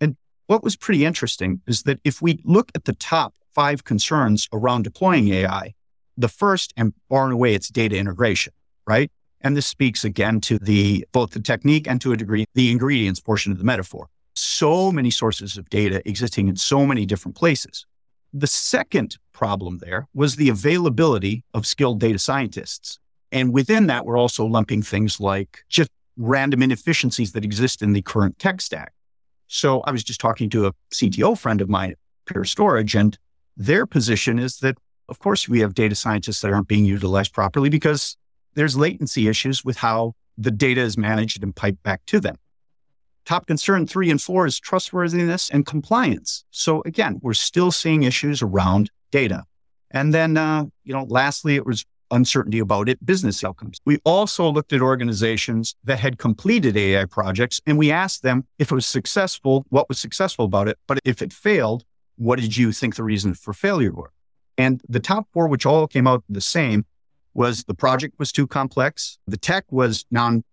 And 0.00 0.16
what 0.46 0.62
was 0.62 0.76
pretty 0.76 1.04
interesting 1.04 1.60
is 1.66 1.82
that 1.82 1.98
if 2.04 2.22
we 2.22 2.40
look 2.44 2.70
at 2.74 2.84
the 2.84 2.92
top 2.92 3.34
five 3.52 3.84
concerns 3.84 4.48
around 4.52 4.84
deploying 4.84 5.28
AI, 5.28 5.74
the 6.16 6.28
first 6.28 6.72
and 6.76 6.94
far 7.08 7.24
and 7.24 7.32
away, 7.32 7.54
it's 7.54 7.68
data 7.68 7.96
integration, 7.96 8.52
right? 8.86 9.10
And 9.40 9.56
this 9.56 9.66
speaks 9.66 10.04
again 10.04 10.40
to 10.42 10.58
the 10.58 11.06
both 11.12 11.30
the 11.30 11.40
technique 11.40 11.88
and 11.88 12.00
to 12.00 12.12
a 12.12 12.16
degree 12.16 12.46
the 12.54 12.70
ingredients 12.70 13.20
portion 13.20 13.52
of 13.52 13.58
the 13.58 13.64
metaphor. 13.64 14.08
So 14.36 14.92
many 14.92 15.10
sources 15.10 15.56
of 15.56 15.68
data 15.70 16.02
existing 16.08 16.48
in 16.48 16.56
so 16.56 16.86
many 16.86 17.06
different 17.06 17.36
places. 17.36 17.86
The 18.32 18.46
second 18.46 19.16
problem 19.32 19.78
there 19.78 20.06
was 20.14 20.36
the 20.36 20.48
availability 20.50 21.44
of 21.54 21.66
skilled 21.66 22.00
data 22.00 22.18
scientists. 22.18 22.98
And 23.32 23.52
within 23.52 23.86
that, 23.86 24.04
we're 24.04 24.18
also 24.18 24.44
lumping 24.44 24.82
things 24.82 25.20
like 25.20 25.64
just 25.68 25.90
random 26.16 26.62
inefficiencies 26.62 27.32
that 27.32 27.44
exist 27.44 27.82
in 27.82 27.92
the 27.92 28.02
current 28.02 28.38
tech 28.38 28.60
stack. 28.60 28.92
So 29.48 29.80
I 29.82 29.92
was 29.92 30.02
just 30.04 30.20
talking 30.20 30.50
to 30.50 30.66
a 30.66 30.72
CTO 30.92 31.38
friend 31.38 31.60
of 31.60 31.68
mine 31.68 31.94
Pure 32.26 32.44
Storage, 32.44 32.94
and 32.94 33.16
their 33.56 33.86
position 33.86 34.38
is 34.38 34.58
that, 34.58 34.76
of 35.08 35.18
course, 35.18 35.48
we 35.48 35.60
have 35.60 35.74
data 35.74 35.94
scientists 35.94 36.40
that 36.40 36.52
aren't 36.52 36.68
being 36.68 36.84
utilized 36.84 37.32
properly 37.32 37.68
because 37.68 38.16
there's 38.54 38.76
latency 38.76 39.28
issues 39.28 39.64
with 39.64 39.76
how 39.76 40.14
the 40.36 40.50
data 40.50 40.80
is 40.80 40.98
managed 40.98 41.42
and 41.42 41.54
piped 41.54 41.82
back 41.82 42.04
to 42.06 42.20
them. 42.20 42.36
Top 43.26 43.46
concern 43.48 43.88
three 43.88 44.08
and 44.08 44.22
four 44.22 44.46
is 44.46 44.58
trustworthiness 44.58 45.50
and 45.50 45.66
compliance. 45.66 46.44
So 46.52 46.82
again, 46.86 47.18
we're 47.22 47.34
still 47.34 47.72
seeing 47.72 48.04
issues 48.04 48.40
around 48.40 48.90
data. 49.10 49.42
And 49.90 50.14
then, 50.14 50.36
uh, 50.36 50.66
you 50.84 50.92
know, 50.92 51.04
lastly, 51.08 51.56
it 51.56 51.66
was 51.66 51.84
uncertainty 52.12 52.60
about 52.60 52.88
it, 52.88 53.04
business 53.04 53.42
outcomes. 53.42 53.80
We 53.84 53.98
also 54.04 54.48
looked 54.48 54.72
at 54.72 54.80
organizations 54.80 55.74
that 55.82 55.98
had 55.98 56.18
completed 56.18 56.76
AI 56.76 57.04
projects 57.06 57.60
and 57.66 57.76
we 57.76 57.90
asked 57.90 58.22
them 58.22 58.46
if 58.60 58.70
it 58.70 58.74
was 58.74 58.86
successful, 58.86 59.66
what 59.70 59.88
was 59.88 59.98
successful 59.98 60.44
about 60.44 60.68
it. 60.68 60.78
But 60.86 61.00
if 61.04 61.20
it 61.20 61.32
failed, 61.32 61.84
what 62.14 62.38
did 62.38 62.56
you 62.56 62.70
think 62.70 62.94
the 62.94 63.02
reason 63.02 63.34
for 63.34 63.52
failure 63.52 63.92
were? 63.92 64.12
And 64.56 64.80
the 64.88 65.00
top 65.00 65.26
four, 65.32 65.48
which 65.48 65.66
all 65.66 65.88
came 65.88 66.06
out 66.06 66.22
the 66.28 66.40
same, 66.40 66.86
was 67.34 67.64
the 67.64 67.74
project 67.74 68.18
was 68.18 68.32
too 68.32 68.46
complex, 68.46 69.18
the 69.26 69.36
tech 69.36 69.64
was 69.70 70.06
non 70.10 70.44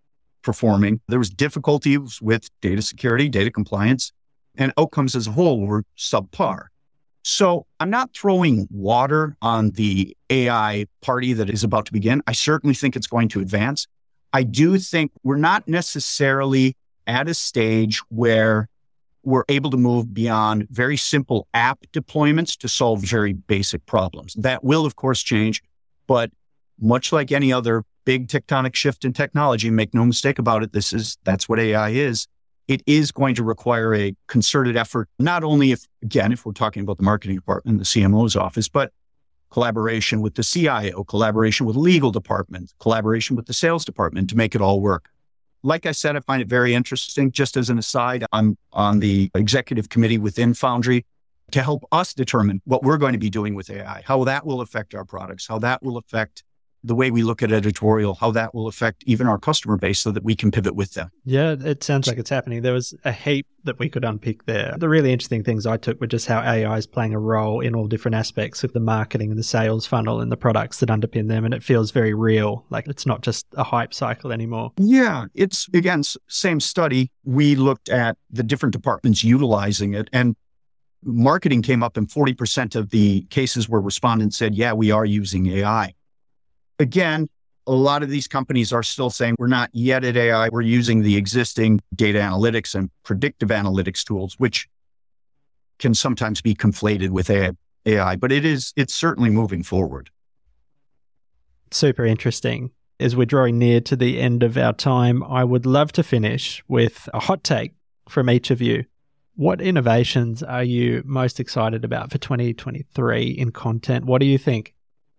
performing, 0.43 1.01
there 1.07 1.19
was 1.19 1.29
difficulties 1.29 2.21
with 2.21 2.49
data 2.61 2.81
security, 2.81 3.29
data 3.29 3.49
compliance, 3.49 4.11
and 4.55 4.71
outcomes 4.77 5.15
as 5.15 5.27
a 5.27 5.31
whole 5.31 5.65
were 5.65 5.83
subpar. 5.97 6.67
So 7.23 7.65
I'm 7.79 7.89
not 7.89 8.13
throwing 8.13 8.67
water 8.69 9.35
on 9.41 9.71
the 9.71 10.15
AI 10.29 10.85
party 11.01 11.33
that 11.33 11.49
is 11.49 11.63
about 11.63 11.85
to 11.85 11.93
begin. 11.93 12.21
I 12.27 12.33
certainly 12.33 12.75
think 12.75 12.95
it's 12.95 13.07
going 13.07 13.29
to 13.29 13.39
advance. 13.39 13.87
I 14.33 14.43
do 14.43 14.77
think 14.77 15.11
we're 15.23 15.37
not 15.37 15.67
necessarily 15.67 16.75
at 17.07 17.29
a 17.29 17.33
stage 17.33 18.01
where 18.09 18.67
we're 19.23 19.45
able 19.47 19.69
to 19.69 19.77
move 19.77 20.13
beyond 20.13 20.67
very 20.69 20.97
simple 20.97 21.47
app 21.53 21.79
deployments 21.93 22.57
to 22.57 22.67
solve 22.67 23.01
very 23.01 23.33
basic 23.33 23.85
problems. 23.85 24.33
That 24.33 24.63
will, 24.63 24.85
of 24.85 24.97
course, 24.97 25.21
change, 25.21 25.63
but 26.07 26.29
much 26.79 27.13
like 27.13 27.31
any 27.31 27.53
other 27.53 27.83
big 28.05 28.27
tectonic 28.27 28.75
shift 28.75 29.05
in 29.05 29.13
technology, 29.13 29.69
make 29.69 29.93
no 29.93 30.05
mistake 30.05 30.39
about 30.39 30.63
it, 30.63 30.73
this 30.73 30.93
is 30.93 31.17
that's 31.23 31.47
what 31.47 31.59
AI 31.59 31.89
is. 31.89 32.27
It 32.67 32.81
is 32.85 33.11
going 33.11 33.35
to 33.35 33.43
require 33.43 33.93
a 33.93 34.15
concerted 34.27 34.77
effort, 34.77 35.09
not 35.19 35.43
only 35.43 35.71
if 35.71 35.85
again, 36.01 36.31
if 36.31 36.45
we're 36.45 36.53
talking 36.53 36.83
about 36.83 36.97
the 36.97 37.03
marketing 37.03 37.35
department, 37.35 37.79
the 37.79 37.85
CMO's 37.85 38.35
office, 38.35 38.69
but 38.69 38.91
collaboration 39.51 40.21
with 40.21 40.35
the 40.35 40.43
CIO, 40.43 41.03
collaboration 41.03 41.65
with 41.65 41.75
legal 41.75 42.11
department, 42.11 42.73
collaboration 42.79 43.35
with 43.35 43.45
the 43.45 43.53
sales 43.53 43.85
department 43.85 44.29
to 44.29 44.37
make 44.37 44.55
it 44.55 44.61
all 44.61 44.79
work 44.79 45.09
like 45.63 45.85
I 45.85 45.93
said, 45.93 46.15
I 46.15 46.19
find 46.19 46.41
it 46.41 46.49
very 46.49 46.73
interesting. 46.73 47.31
Just 47.31 47.57
as 47.57 47.69
an 47.69 47.77
aside, 47.77 48.25
I'm 48.31 48.57
on 48.73 48.99
the 48.99 49.31
executive 49.33 49.89
committee 49.89 50.17
within 50.17 50.53
Foundry 50.55 51.05
to 51.51 51.63
help 51.63 51.85
us 51.91 52.13
determine 52.13 52.61
what 52.65 52.83
we're 52.83 52.97
going 52.97 53.13
to 53.13 53.19
be 53.19 53.29
doing 53.29 53.55
with 53.55 53.69
AI, 53.69 54.03
how 54.05 54.23
that 54.25 54.45
will 54.45 54.61
affect 54.61 54.93
our 54.93 55.05
products, 55.05 55.47
how 55.47 55.59
that 55.59 55.81
will 55.81 55.97
affect 55.97 56.43
the 56.83 56.95
way 56.95 57.11
we 57.11 57.23
look 57.23 57.41
at 57.41 57.51
editorial, 57.51 58.15
how 58.15 58.31
that 58.31 58.53
will 58.53 58.67
affect 58.67 59.03
even 59.05 59.27
our 59.27 59.37
customer 59.37 59.77
base 59.77 59.99
so 59.99 60.11
that 60.11 60.23
we 60.23 60.35
can 60.35 60.51
pivot 60.51 60.75
with 60.75 60.93
them. 60.93 61.09
Yeah, 61.23 61.55
it 61.59 61.83
sounds 61.83 62.07
like 62.07 62.17
it's 62.17 62.29
happening. 62.29 62.61
There 62.61 62.73
was 62.73 62.93
a 63.05 63.11
heap 63.11 63.47
that 63.63 63.79
we 63.79 63.87
could 63.87 64.03
unpick 64.03 64.45
there. 64.45 64.75
The 64.77 64.89
really 64.89 65.13
interesting 65.13 65.43
things 65.43 65.65
I 65.65 65.77
took 65.77 66.01
were 66.01 66.07
just 66.07 66.27
how 66.27 66.41
AI 66.41 66.77
is 66.77 66.85
playing 66.85 67.13
a 67.13 67.19
role 67.19 67.61
in 67.61 67.73
all 67.73 67.87
different 67.87 68.15
aspects 68.15 68.63
of 68.65 68.73
the 68.73 68.81
marketing 68.81 69.29
and 69.29 69.39
the 69.39 69.43
sales 69.43 69.85
funnel 69.85 70.19
and 70.19 70.31
the 70.31 70.37
products 70.37 70.79
that 70.79 70.89
underpin 70.89 71.29
them. 71.29 71.45
And 71.45 71.53
it 71.53 71.63
feels 71.63 71.91
very 71.91 72.13
real. 72.13 72.65
Like 72.69 72.87
it's 72.87 73.05
not 73.05 73.21
just 73.21 73.45
a 73.53 73.63
hype 73.63 73.93
cycle 73.93 74.33
anymore. 74.33 74.73
Yeah, 74.77 75.25
it's 75.33 75.69
again, 75.73 76.03
same 76.27 76.59
study. 76.59 77.11
We 77.23 77.55
looked 77.55 77.87
at 77.87 78.17
the 78.29 78.43
different 78.43 78.73
departments 78.73 79.23
utilizing 79.23 79.93
it 79.93 80.09
and 80.11 80.35
marketing 81.05 81.61
came 81.61 81.83
up 81.83 81.97
in 81.97 82.07
40% 82.07 82.75
of 82.75 82.89
the 82.89 83.21
cases 83.29 83.69
where 83.69 83.81
respondents 83.81 84.37
said, 84.37 84.55
yeah, 84.55 84.73
we 84.73 84.91
are 84.91 85.05
using 85.05 85.47
AI. 85.47 85.93
Again, 86.83 87.29
a 87.65 87.71
lot 87.71 88.03
of 88.03 88.09
these 88.09 88.27
companies 88.27 88.73
are 88.73 88.83
still 88.83 89.09
saying 89.09 89.37
we're 89.39 89.47
not 89.47 89.69
yet 89.71 90.03
at 90.03 90.17
AI. 90.17 90.49
We're 90.49 90.59
using 90.61 91.01
the 91.01 91.15
existing 91.15 91.79
data 91.95 92.19
analytics 92.19 92.75
and 92.75 92.89
predictive 93.03 93.47
analytics 93.47 94.03
tools, 94.03 94.35
which 94.37 94.67
can 95.79 95.93
sometimes 95.93 96.41
be 96.41 96.53
conflated 96.53 97.11
with 97.11 97.31
AI, 97.31 98.15
but 98.17 98.33
it 98.33 98.43
is, 98.43 98.73
it's 98.75 98.93
certainly 98.93 99.29
moving 99.29 99.63
forward. 99.63 100.09
Super 101.71 102.05
interesting. 102.05 102.71
As 102.99 103.15
we're 103.15 103.25
drawing 103.25 103.57
near 103.57 103.79
to 103.79 103.95
the 103.95 104.19
end 104.19 104.43
of 104.43 104.57
our 104.57 104.73
time, 104.73 105.23
I 105.23 105.45
would 105.45 105.65
love 105.65 105.93
to 105.93 106.03
finish 106.03 106.61
with 106.67 107.07
a 107.13 107.19
hot 107.21 107.45
take 107.45 107.75
from 108.09 108.29
each 108.29 108.51
of 108.51 108.61
you. 108.61 108.83
What 109.35 109.61
innovations 109.61 110.43
are 110.43 110.65
you 110.65 111.01
most 111.05 111.39
excited 111.39 111.85
about 111.85 112.11
for 112.11 112.17
2023 112.17 113.29
in 113.29 113.51
content? 113.51 114.03
What 114.03 114.19
do 114.19 114.25
you 114.25 114.37
think 114.37 114.73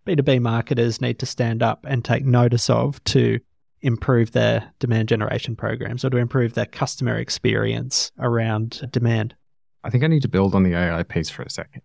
B2B 0.06 0.40
marketers 0.40 1.00
need 1.00 1.18
to 1.18 1.26
stand 1.26 1.62
up 1.62 1.84
and 1.88 2.04
take 2.04 2.24
notice 2.24 2.68
of 2.68 3.02
to 3.04 3.40
improve 3.80 4.32
their 4.32 4.72
demand 4.78 5.08
generation 5.08 5.54
programs 5.54 6.04
or 6.04 6.10
to 6.10 6.16
improve 6.16 6.54
their 6.54 6.66
customer 6.66 7.16
experience 7.16 8.10
around 8.18 8.88
demand? 8.90 9.34
I 9.82 9.90
think 9.90 10.02
I 10.04 10.06
need 10.06 10.22
to 10.22 10.28
build 10.28 10.54
on 10.54 10.62
the 10.62 10.74
AI 10.74 11.02
piece 11.02 11.28
for 11.28 11.42
a 11.42 11.50
second 11.50 11.82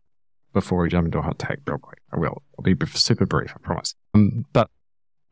before 0.54 0.82
we 0.82 0.90
jump 0.90 1.06
into 1.06 1.20
a 1.20 1.22
hot 1.22 1.38
take 1.38 1.60
real 1.68 1.78
quick. 1.78 2.00
I 2.12 2.18
will. 2.18 2.42
I'll 2.58 2.64
be 2.64 2.76
super 2.94 3.26
brief, 3.26 3.52
I 3.56 3.60
promise. 3.60 3.96
Um, 4.14 4.46
but 4.54 4.70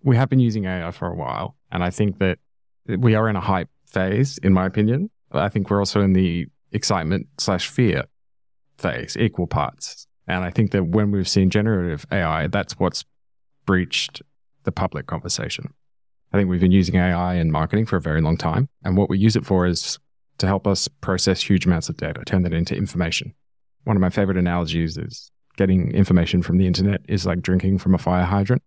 we 0.04 0.16
have 0.16 0.30
been 0.30 0.40
using 0.40 0.66
AI 0.66 0.92
for 0.92 1.08
a 1.08 1.16
while, 1.16 1.56
and 1.72 1.84
I 1.84 1.90
think 1.90 2.20
that 2.20 2.40
we 2.86 3.16
are 3.16 3.28
in 3.30 3.36
a 3.36 3.42
hype 3.42 3.70
phase, 3.86 4.38
in 4.40 4.54
my 4.54 4.66
opinion. 4.66 5.10
I 5.32 5.50
think 5.50 5.70
we're 5.70 5.80
also 5.80 6.02
in 6.02 6.14
the 6.14 6.48
excitement 6.72 7.28
slash 7.38 7.68
fear 7.68 8.04
phase, 8.78 9.18
equal 9.18 9.48
parts. 9.48 10.07
And 10.28 10.44
I 10.44 10.52
think 10.52 10.72
that 10.72 10.88
when 10.88 11.12
we've 11.12 11.28
seen 11.28 11.50
generative 11.50 12.06
AI, 12.12 12.48
that's 12.48 12.74
what's 12.74 13.06
breached 13.66 14.22
the 14.64 14.72
public 14.72 15.08
conversation. 15.08 15.74
I 16.34 16.38
think 16.38 16.50
we've 16.50 16.60
been 16.60 16.72
using 16.72 16.96
AI 16.96 17.36
in 17.36 17.52
marketing 17.52 17.86
for 17.86 17.96
a 17.96 18.02
very 18.02 18.22
long 18.22 18.38
time. 18.38 18.68
And 18.84 18.98
what 18.98 19.10
we 19.10 19.18
use 19.18 19.36
it 19.36 19.46
for 19.46 19.66
is 19.66 19.98
to 20.40 20.48
help 20.48 20.68
us 20.68 20.88
process 20.88 21.42
huge 21.42 21.66
amounts 21.66 21.90
of 21.90 21.98
data, 21.98 22.24
turn 22.26 22.44
that 22.44 22.54
into 22.54 22.76
information. 22.76 23.34
One 23.86 23.96
of 23.96 24.02
my 24.02 24.10
favorite 24.10 24.38
analogies 24.38 24.98
is 24.98 25.32
getting 25.56 25.92
information 25.92 26.44
from 26.44 26.58
the 26.58 26.68
internet 26.68 27.02
is 27.08 27.26
like 27.26 27.42
drinking 27.42 27.80
from 27.80 27.96
a 27.96 27.98
fire 27.98 28.26
hydrant. 28.26 28.62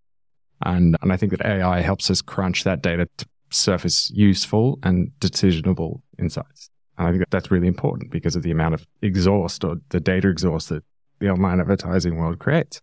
And, 0.65 0.97
and 1.03 1.13
I 1.13 1.17
think 1.17 1.33
that 1.33 1.45
AI 1.45 1.81
helps 1.81 2.11
us 2.11 2.23
crunch 2.23 2.65
that 2.65 2.83
data 2.83 3.09
to 3.19 3.27
surface 3.51 4.11
useful 4.11 4.79
and 4.83 5.13
decisionable 5.21 6.01
insights. 6.19 6.71
And 6.99 7.07
I 7.07 7.11
think 7.11 7.21
that 7.21 7.31
that's 7.31 7.51
really 7.51 7.69
important 7.69 8.11
because 8.11 8.37
of 8.37 8.43
the 8.43 8.51
amount 8.51 8.75
of 8.75 8.87
exhaust 9.03 9.65
or 9.65 9.77
the 9.91 10.01
data 10.01 10.29
exhaust 10.29 10.69
that 10.71 10.85
the 11.21 11.31
online 11.31 11.61
advertising 11.61 12.17
world 12.17 12.39
creates. 12.39 12.81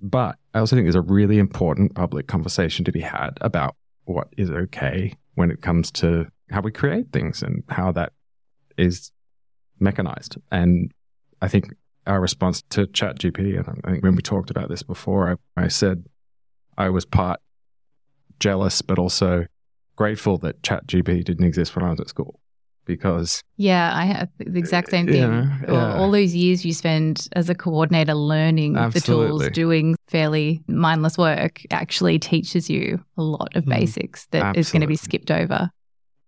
But 0.00 0.36
I 0.54 0.60
also 0.60 0.76
think 0.76 0.86
there's 0.86 0.94
a 0.94 1.00
really 1.00 1.38
important 1.38 1.94
public 1.94 2.28
conversation 2.28 2.84
to 2.84 2.92
be 2.92 3.00
had 3.00 3.30
about 3.40 3.76
what 4.04 4.28
is 4.36 4.50
okay 4.50 5.14
when 5.34 5.50
it 5.50 5.60
comes 5.60 5.90
to 5.90 6.26
how 6.50 6.60
we 6.60 6.72
create 6.72 7.12
things 7.12 7.42
and 7.42 7.62
how 7.68 7.92
that 7.92 8.12
is 8.78 9.10
mechanized. 9.80 10.38
And 10.50 10.92
I 11.42 11.48
think 11.48 11.74
our 12.06 12.20
response 12.20 12.62
to 12.70 12.86
ChatGPT, 12.86 13.58
and 13.58 13.80
I 13.84 13.90
think 13.90 14.02
when 14.02 14.16
we 14.16 14.22
talked 14.22 14.50
about 14.50 14.68
this 14.68 14.82
before, 14.82 15.38
I, 15.56 15.64
I 15.64 15.68
said 15.68 16.06
I 16.78 16.88
was 16.88 17.04
part 17.04 17.40
jealous, 18.40 18.80
but 18.82 18.98
also 18.98 19.46
grateful 19.96 20.38
that 20.38 20.62
ChatGPT 20.62 21.24
didn't 21.24 21.44
exist 21.44 21.74
when 21.74 21.84
I 21.84 21.90
was 21.90 22.00
at 22.00 22.08
school 22.08 22.40
because 22.88 23.40
yeah 23.56 23.92
i 23.94 24.04
have 24.04 24.28
the 24.38 24.58
exact 24.58 24.90
same 24.90 25.06
thing 25.06 25.30
Yeah, 25.30 25.58
yeah. 25.62 25.92
All, 25.94 26.02
all 26.02 26.10
those 26.10 26.34
years 26.34 26.64
you 26.64 26.72
spend 26.72 27.28
as 27.32 27.48
a 27.48 27.54
coordinator 27.54 28.14
learning 28.14 28.72
the 28.72 29.00
tools 29.00 29.48
doing 29.50 29.94
fairly 30.08 30.60
mindless 30.66 31.16
work 31.16 31.62
actually 31.70 32.18
teaches 32.18 32.68
you 32.68 33.04
a 33.16 33.22
lot 33.22 33.54
of 33.54 33.64
Mm, 33.64 33.78
basics 33.78 34.26
that 34.30 34.56
is 34.56 34.72
going 34.72 34.80
to 34.80 34.88
be 34.88 34.96
skipped 34.96 35.30
over 35.30 35.70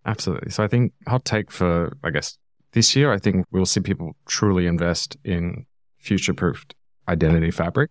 Absolutely. 0.07 0.51
So 0.51 0.65
I 0.65 0.67
think 0.67 0.95
hot 1.07 1.25
take 1.27 1.51
for, 1.51 1.97
I 2.03 2.09
guess, 2.11 2.39
this 2.73 2.97
year, 2.97 3.13
I 3.13 3.19
think 3.19 3.45
we'll 3.51 3.67
see 3.67 3.81
people 3.81 4.17
truly 4.27 4.67
invest 4.67 5.17
in 5.25 5.67
future 5.99 6.33
proofed 6.33 6.75
identity 7.07 7.51
fabric 7.51 7.91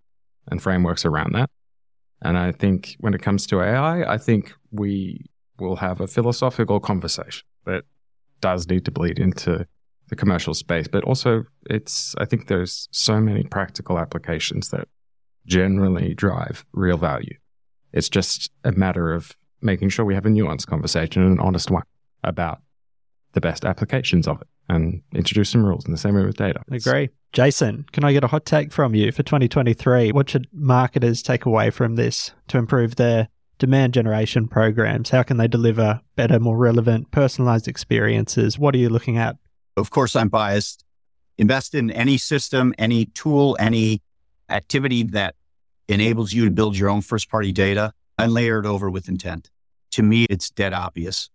and 0.49 0.61
frameworks 0.61 1.05
around 1.05 1.33
that. 1.35 1.49
And 2.21 2.37
I 2.37 2.51
think 2.51 2.95
when 2.99 3.13
it 3.13 3.21
comes 3.21 3.45
to 3.47 3.61
AI, 3.61 4.11
I 4.11 4.17
think 4.17 4.53
we 4.71 5.25
will 5.59 5.75
have 5.77 6.01
a 6.01 6.07
philosophical 6.07 6.79
conversation 6.79 7.45
that 7.65 7.83
does 8.41 8.67
need 8.67 8.85
to 8.85 8.91
bleed 8.91 9.19
into 9.19 9.65
the 10.09 10.15
commercial 10.15 10.53
space. 10.53 10.87
But 10.87 11.03
also, 11.03 11.43
it's, 11.69 12.15
I 12.17 12.25
think 12.25 12.47
there's 12.47 12.87
so 12.91 13.19
many 13.19 13.43
practical 13.43 13.99
applications 13.99 14.69
that 14.69 14.87
generally 15.45 16.13
drive 16.13 16.65
real 16.73 16.97
value. 16.97 17.35
It's 17.93 18.09
just 18.09 18.51
a 18.63 18.71
matter 18.71 19.13
of 19.13 19.35
making 19.61 19.89
sure 19.89 20.05
we 20.05 20.15
have 20.15 20.25
a 20.25 20.29
nuanced 20.29 20.67
conversation 20.67 21.23
and 21.23 21.33
an 21.33 21.39
honest 21.39 21.69
one 21.71 21.83
about 22.23 22.61
the 23.33 23.41
best 23.41 23.65
applications 23.65 24.27
of 24.27 24.41
it 24.41 24.47
and 24.69 25.01
introduce 25.13 25.49
some 25.49 25.65
rules 25.65 25.85
in 25.85 25.91
the 25.91 25.97
same 25.97 26.15
way 26.15 26.23
with 26.25 26.37
data. 26.37 26.61
It's- 26.67 26.85
Agree. 26.85 27.09
Jason, 27.31 27.85
can 27.91 28.03
I 28.03 28.11
get 28.11 28.23
a 28.23 28.27
hot 28.27 28.45
take 28.45 28.71
from 28.71 28.95
you 28.95 29.11
for 29.11 29.21
2023? 29.21 30.11
What 30.11 30.29
should 30.29 30.47
marketers 30.51 31.21
take 31.21 31.45
away 31.45 31.69
from 31.69 31.95
this 31.95 32.31
to 32.47 32.57
improve 32.57 32.95
their 32.95 33.27
demand 33.59 33.93
generation 33.93 34.47
programs? 34.47 35.09
How 35.11 35.21
can 35.23 35.37
they 35.37 35.47
deliver 35.47 36.01
better, 36.15 36.39
more 36.39 36.57
relevant, 36.57 37.11
personalized 37.11 37.67
experiences? 37.67 38.57
What 38.57 38.73
are 38.73 38.79
you 38.79 38.89
looking 38.89 39.17
at? 39.17 39.37
Of 39.77 39.91
course, 39.91 40.15
I'm 40.15 40.29
biased. 40.29 40.83
Invest 41.37 41.75
in 41.75 41.91
any 41.91 42.17
system, 42.17 42.73
any 42.77 43.05
tool, 43.05 43.55
any 43.59 44.01
activity 44.49 45.03
that 45.03 45.35
enables 45.87 46.33
you 46.33 46.45
to 46.45 46.51
build 46.51 46.77
your 46.77 46.89
own 46.89 47.01
first 47.01 47.29
party 47.29 47.51
data 47.51 47.93
and 48.17 48.33
layer 48.33 48.59
it 48.59 48.65
over 48.65 48.89
with 48.89 49.07
intent. 49.07 49.49
To 49.91 50.03
me, 50.03 50.25
it's 50.29 50.49
dead 50.49 50.73
obvious. 50.73 51.29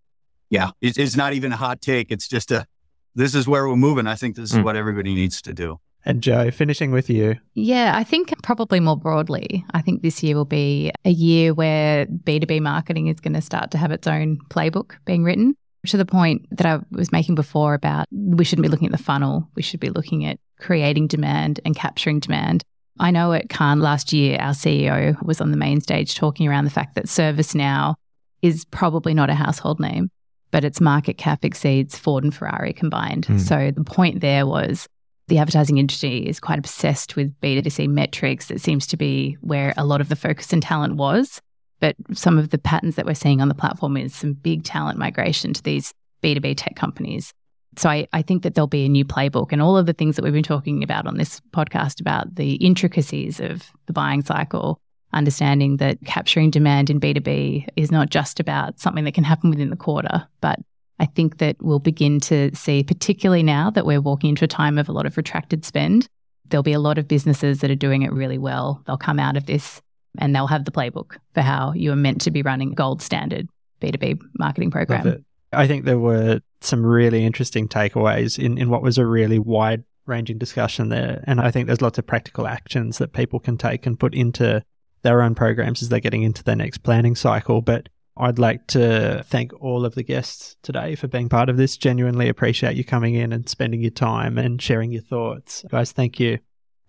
Yeah, 0.50 0.70
it- 0.80 0.98
it's 0.98 1.16
not 1.16 1.32
even 1.32 1.52
a 1.52 1.56
hot 1.56 1.80
take. 1.80 2.10
It's 2.10 2.28
just 2.28 2.50
a, 2.50 2.66
this 3.14 3.34
is 3.34 3.48
where 3.48 3.66
we're 3.66 3.76
moving. 3.76 4.06
I 4.06 4.14
think 4.14 4.36
this 4.36 4.52
is 4.52 4.58
Mm. 4.58 4.64
what 4.64 4.76
everybody 4.76 5.14
needs 5.14 5.40
to 5.42 5.54
do. 5.54 5.80
And 6.06 6.22
Joe, 6.22 6.50
finishing 6.50 6.90
with 6.90 7.08
you. 7.08 7.36
Yeah, 7.54 7.92
I 7.96 8.04
think 8.04 8.32
probably 8.42 8.78
more 8.78 8.96
broadly, 8.96 9.64
I 9.72 9.80
think 9.80 10.02
this 10.02 10.22
year 10.22 10.36
will 10.36 10.44
be 10.44 10.92
a 11.04 11.10
year 11.10 11.54
where 11.54 12.06
B2B 12.06 12.60
marketing 12.60 13.06
is 13.06 13.20
going 13.20 13.34
to 13.34 13.40
start 13.40 13.70
to 13.70 13.78
have 13.78 13.90
its 13.90 14.06
own 14.06 14.38
playbook 14.50 14.92
being 15.06 15.24
written 15.24 15.56
to 15.86 15.96
the 15.96 16.06
point 16.06 16.46
that 16.50 16.66
I 16.66 16.80
was 16.90 17.12
making 17.12 17.34
before 17.34 17.74
about 17.74 18.06
we 18.10 18.44
shouldn't 18.44 18.64
be 18.64 18.68
looking 18.68 18.86
at 18.86 18.92
the 18.92 19.02
funnel, 19.02 19.48
we 19.54 19.62
should 19.62 19.80
be 19.80 19.90
looking 19.90 20.24
at 20.24 20.38
creating 20.58 21.06
demand 21.06 21.60
and 21.64 21.76
capturing 21.76 22.20
demand. 22.20 22.64
I 22.98 23.10
know 23.10 23.32
at 23.32 23.48
Cannes 23.48 23.80
last 23.80 24.12
year, 24.12 24.38
our 24.40 24.52
CEO 24.52 25.20
was 25.22 25.40
on 25.40 25.50
the 25.50 25.56
main 25.56 25.80
stage 25.80 26.14
talking 26.14 26.48
around 26.48 26.64
the 26.64 26.70
fact 26.70 26.94
that 26.94 27.06
ServiceNow 27.06 27.96
is 28.40 28.64
probably 28.66 29.14
not 29.14 29.30
a 29.30 29.34
household 29.34 29.80
name, 29.80 30.10
but 30.50 30.64
its 30.64 30.80
market 30.80 31.18
cap 31.18 31.44
exceeds 31.44 31.98
Ford 31.98 32.24
and 32.24 32.34
Ferrari 32.34 32.72
combined. 32.72 33.26
Hmm. 33.26 33.38
So 33.38 33.72
the 33.72 33.84
point 33.84 34.20
there 34.20 34.46
was 34.46 34.86
the 35.28 35.38
advertising 35.38 35.78
industry 35.78 36.18
is 36.18 36.40
quite 36.40 36.58
obsessed 36.58 37.16
with 37.16 37.38
B2C 37.40 37.88
metrics. 37.88 38.50
It 38.50 38.60
seems 38.60 38.86
to 38.88 38.96
be 38.96 39.36
where 39.40 39.72
a 39.76 39.84
lot 39.84 40.00
of 40.00 40.08
the 40.08 40.16
focus 40.16 40.52
and 40.52 40.62
talent 40.62 40.96
was. 40.96 41.40
But 41.80 41.96
some 42.12 42.38
of 42.38 42.50
the 42.50 42.58
patterns 42.58 42.96
that 42.96 43.06
we're 43.06 43.14
seeing 43.14 43.40
on 43.40 43.48
the 43.48 43.54
platform 43.54 43.96
is 43.96 44.14
some 44.14 44.34
big 44.34 44.64
talent 44.64 44.98
migration 44.98 45.52
to 45.54 45.62
these 45.62 45.92
B2B 46.22 46.54
tech 46.56 46.76
companies. 46.76 47.32
So 47.76 47.88
I, 47.88 48.06
I 48.12 48.22
think 48.22 48.42
that 48.42 48.54
there'll 48.54 48.68
be 48.68 48.84
a 48.84 48.88
new 48.88 49.04
playbook 49.04 49.48
and 49.50 49.60
all 49.60 49.76
of 49.76 49.86
the 49.86 49.92
things 49.92 50.16
that 50.16 50.22
we've 50.22 50.32
been 50.32 50.42
talking 50.42 50.82
about 50.82 51.06
on 51.06 51.16
this 51.16 51.40
podcast 51.50 52.00
about 52.00 52.36
the 52.36 52.54
intricacies 52.54 53.40
of 53.40 53.70
the 53.86 53.92
buying 53.92 54.22
cycle, 54.22 54.80
understanding 55.12 55.78
that 55.78 55.98
capturing 56.04 56.50
demand 56.50 56.90
in 56.90 57.00
B2B 57.00 57.68
is 57.76 57.90
not 57.90 58.10
just 58.10 58.38
about 58.40 58.78
something 58.78 59.04
that 59.04 59.14
can 59.14 59.24
happen 59.24 59.50
within 59.50 59.70
the 59.70 59.76
quarter, 59.76 60.26
but 60.40 60.60
I 61.00 61.06
think 61.06 61.38
that 61.38 61.56
we'll 61.60 61.80
begin 61.80 62.20
to 62.20 62.54
see, 62.54 62.82
particularly 62.82 63.42
now 63.42 63.70
that 63.70 63.86
we're 63.86 64.00
walking 64.00 64.30
into 64.30 64.44
a 64.44 64.48
time 64.48 64.78
of 64.78 64.88
a 64.88 64.92
lot 64.92 65.06
of 65.06 65.16
retracted 65.16 65.64
spend, 65.64 66.08
there'll 66.46 66.62
be 66.62 66.72
a 66.72 66.80
lot 66.80 66.98
of 66.98 67.08
businesses 67.08 67.60
that 67.60 67.70
are 67.70 67.76
doing 67.76 68.02
it 68.02 68.12
really 68.12 68.38
well. 68.38 68.82
They'll 68.86 68.96
come 68.96 69.18
out 69.18 69.36
of 69.36 69.46
this 69.46 69.82
and 70.18 70.34
they'll 70.34 70.46
have 70.46 70.64
the 70.64 70.70
playbook 70.70 71.16
for 71.34 71.40
how 71.40 71.72
you 71.72 71.90
are 71.92 71.96
meant 71.96 72.20
to 72.22 72.30
be 72.30 72.42
running 72.42 72.72
gold 72.74 73.02
standard 73.02 73.48
B2B 73.80 74.20
marketing 74.38 74.70
program. 74.70 75.24
I 75.52 75.66
think 75.66 75.84
there 75.84 75.98
were 75.98 76.40
some 76.60 76.84
really 76.84 77.24
interesting 77.24 77.68
takeaways 77.68 78.38
in, 78.38 78.58
in 78.58 78.70
what 78.70 78.82
was 78.82 78.98
a 78.98 79.06
really 79.06 79.38
wide 79.38 79.84
ranging 80.06 80.38
discussion 80.38 80.88
there. 80.88 81.22
And 81.26 81.40
I 81.40 81.50
think 81.50 81.66
there's 81.66 81.82
lots 81.82 81.98
of 81.98 82.06
practical 82.06 82.46
actions 82.46 82.98
that 82.98 83.12
people 83.12 83.40
can 83.40 83.56
take 83.56 83.86
and 83.86 83.98
put 83.98 84.14
into 84.14 84.62
their 85.02 85.22
own 85.22 85.34
programs 85.34 85.82
as 85.82 85.88
they're 85.88 86.00
getting 86.00 86.22
into 86.22 86.42
their 86.42 86.56
next 86.56 86.78
planning 86.78 87.14
cycle. 87.14 87.60
But 87.60 87.88
I'd 88.16 88.38
like 88.38 88.66
to 88.68 89.24
thank 89.26 89.52
all 89.60 89.84
of 89.84 89.96
the 89.96 90.04
guests 90.04 90.56
today 90.62 90.94
for 90.94 91.08
being 91.08 91.28
part 91.28 91.48
of 91.48 91.56
this. 91.56 91.76
Genuinely 91.76 92.28
appreciate 92.28 92.76
you 92.76 92.84
coming 92.84 93.14
in 93.14 93.32
and 93.32 93.48
spending 93.48 93.80
your 93.80 93.90
time 93.90 94.38
and 94.38 94.62
sharing 94.62 94.92
your 94.92 95.02
thoughts. 95.02 95.64
Guys, 95.68 95.90
thank 95.92 96.20
you. 96.20 96.38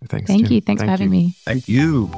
Thanks. 0.07 0.28
Thank 0.28 0.45
Jim. 0.45 0.53
you. 0.53 0.61
Thanks 0.61 0.84
for 0.84 0.88
having 0.88 1.05
you. 1.05 1.11
me. 1.11 1.36
Thank 1.45 1.67
you. 1.67 2.11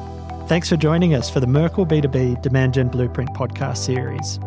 Thanks 0.47 0.67
for 0.69 0.77
joining 0.77 1.13
us 1.13 1.29
for 1.29 1.39
the 1.39 1.47
Merkle 1.47 1.85
B2B 1.85 2.41
Demand 2.41 2.73
Gen 2.73 2.89
Blueprint 2.89 3.29
podcast 3.31 3.77
series. 3.77 4.39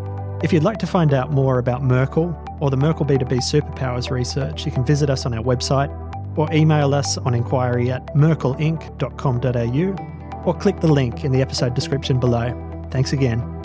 If 0.43 0.53
you'd 0.53 0.63
like 0.63 0.77
to 0.79 0.87
find 0.87 1.15
out 1.15 1.33
more 1.33 1.59
about 1.59 1.83
Merkle 1.83 2.37
or 2.61 2.71
the 2.71 2.77
Merkle 2.77 3.07
B2B 3.07 3.39
Superpowers 3.39 4.11
research, 4.11 4.67
you 4.67 4.73
can 4.73 4.85
visit 4.85 5.11
us 5.11 5.27
on 5.27 5.35
our 5.35 5.43
website 5.43 5.91
or 6.37 6.49
email 6.53 6.95
us 6.95 7.19
on 7.19 7.35
inquiry 7.35 7.91
at 7.91 8.07
merkleinc.com.au 8.15 10.43
or 10.47 10.55
click 10.55 10.81
the 10.81 10.91
link 10.91 11.25
in 11.25 11.33
the 11.33 11.43
episode 11.43 11.75
description 11.75 12.19
below. 12.19 12.87
Thanks 12.91 13.13
again. 13.13 13.60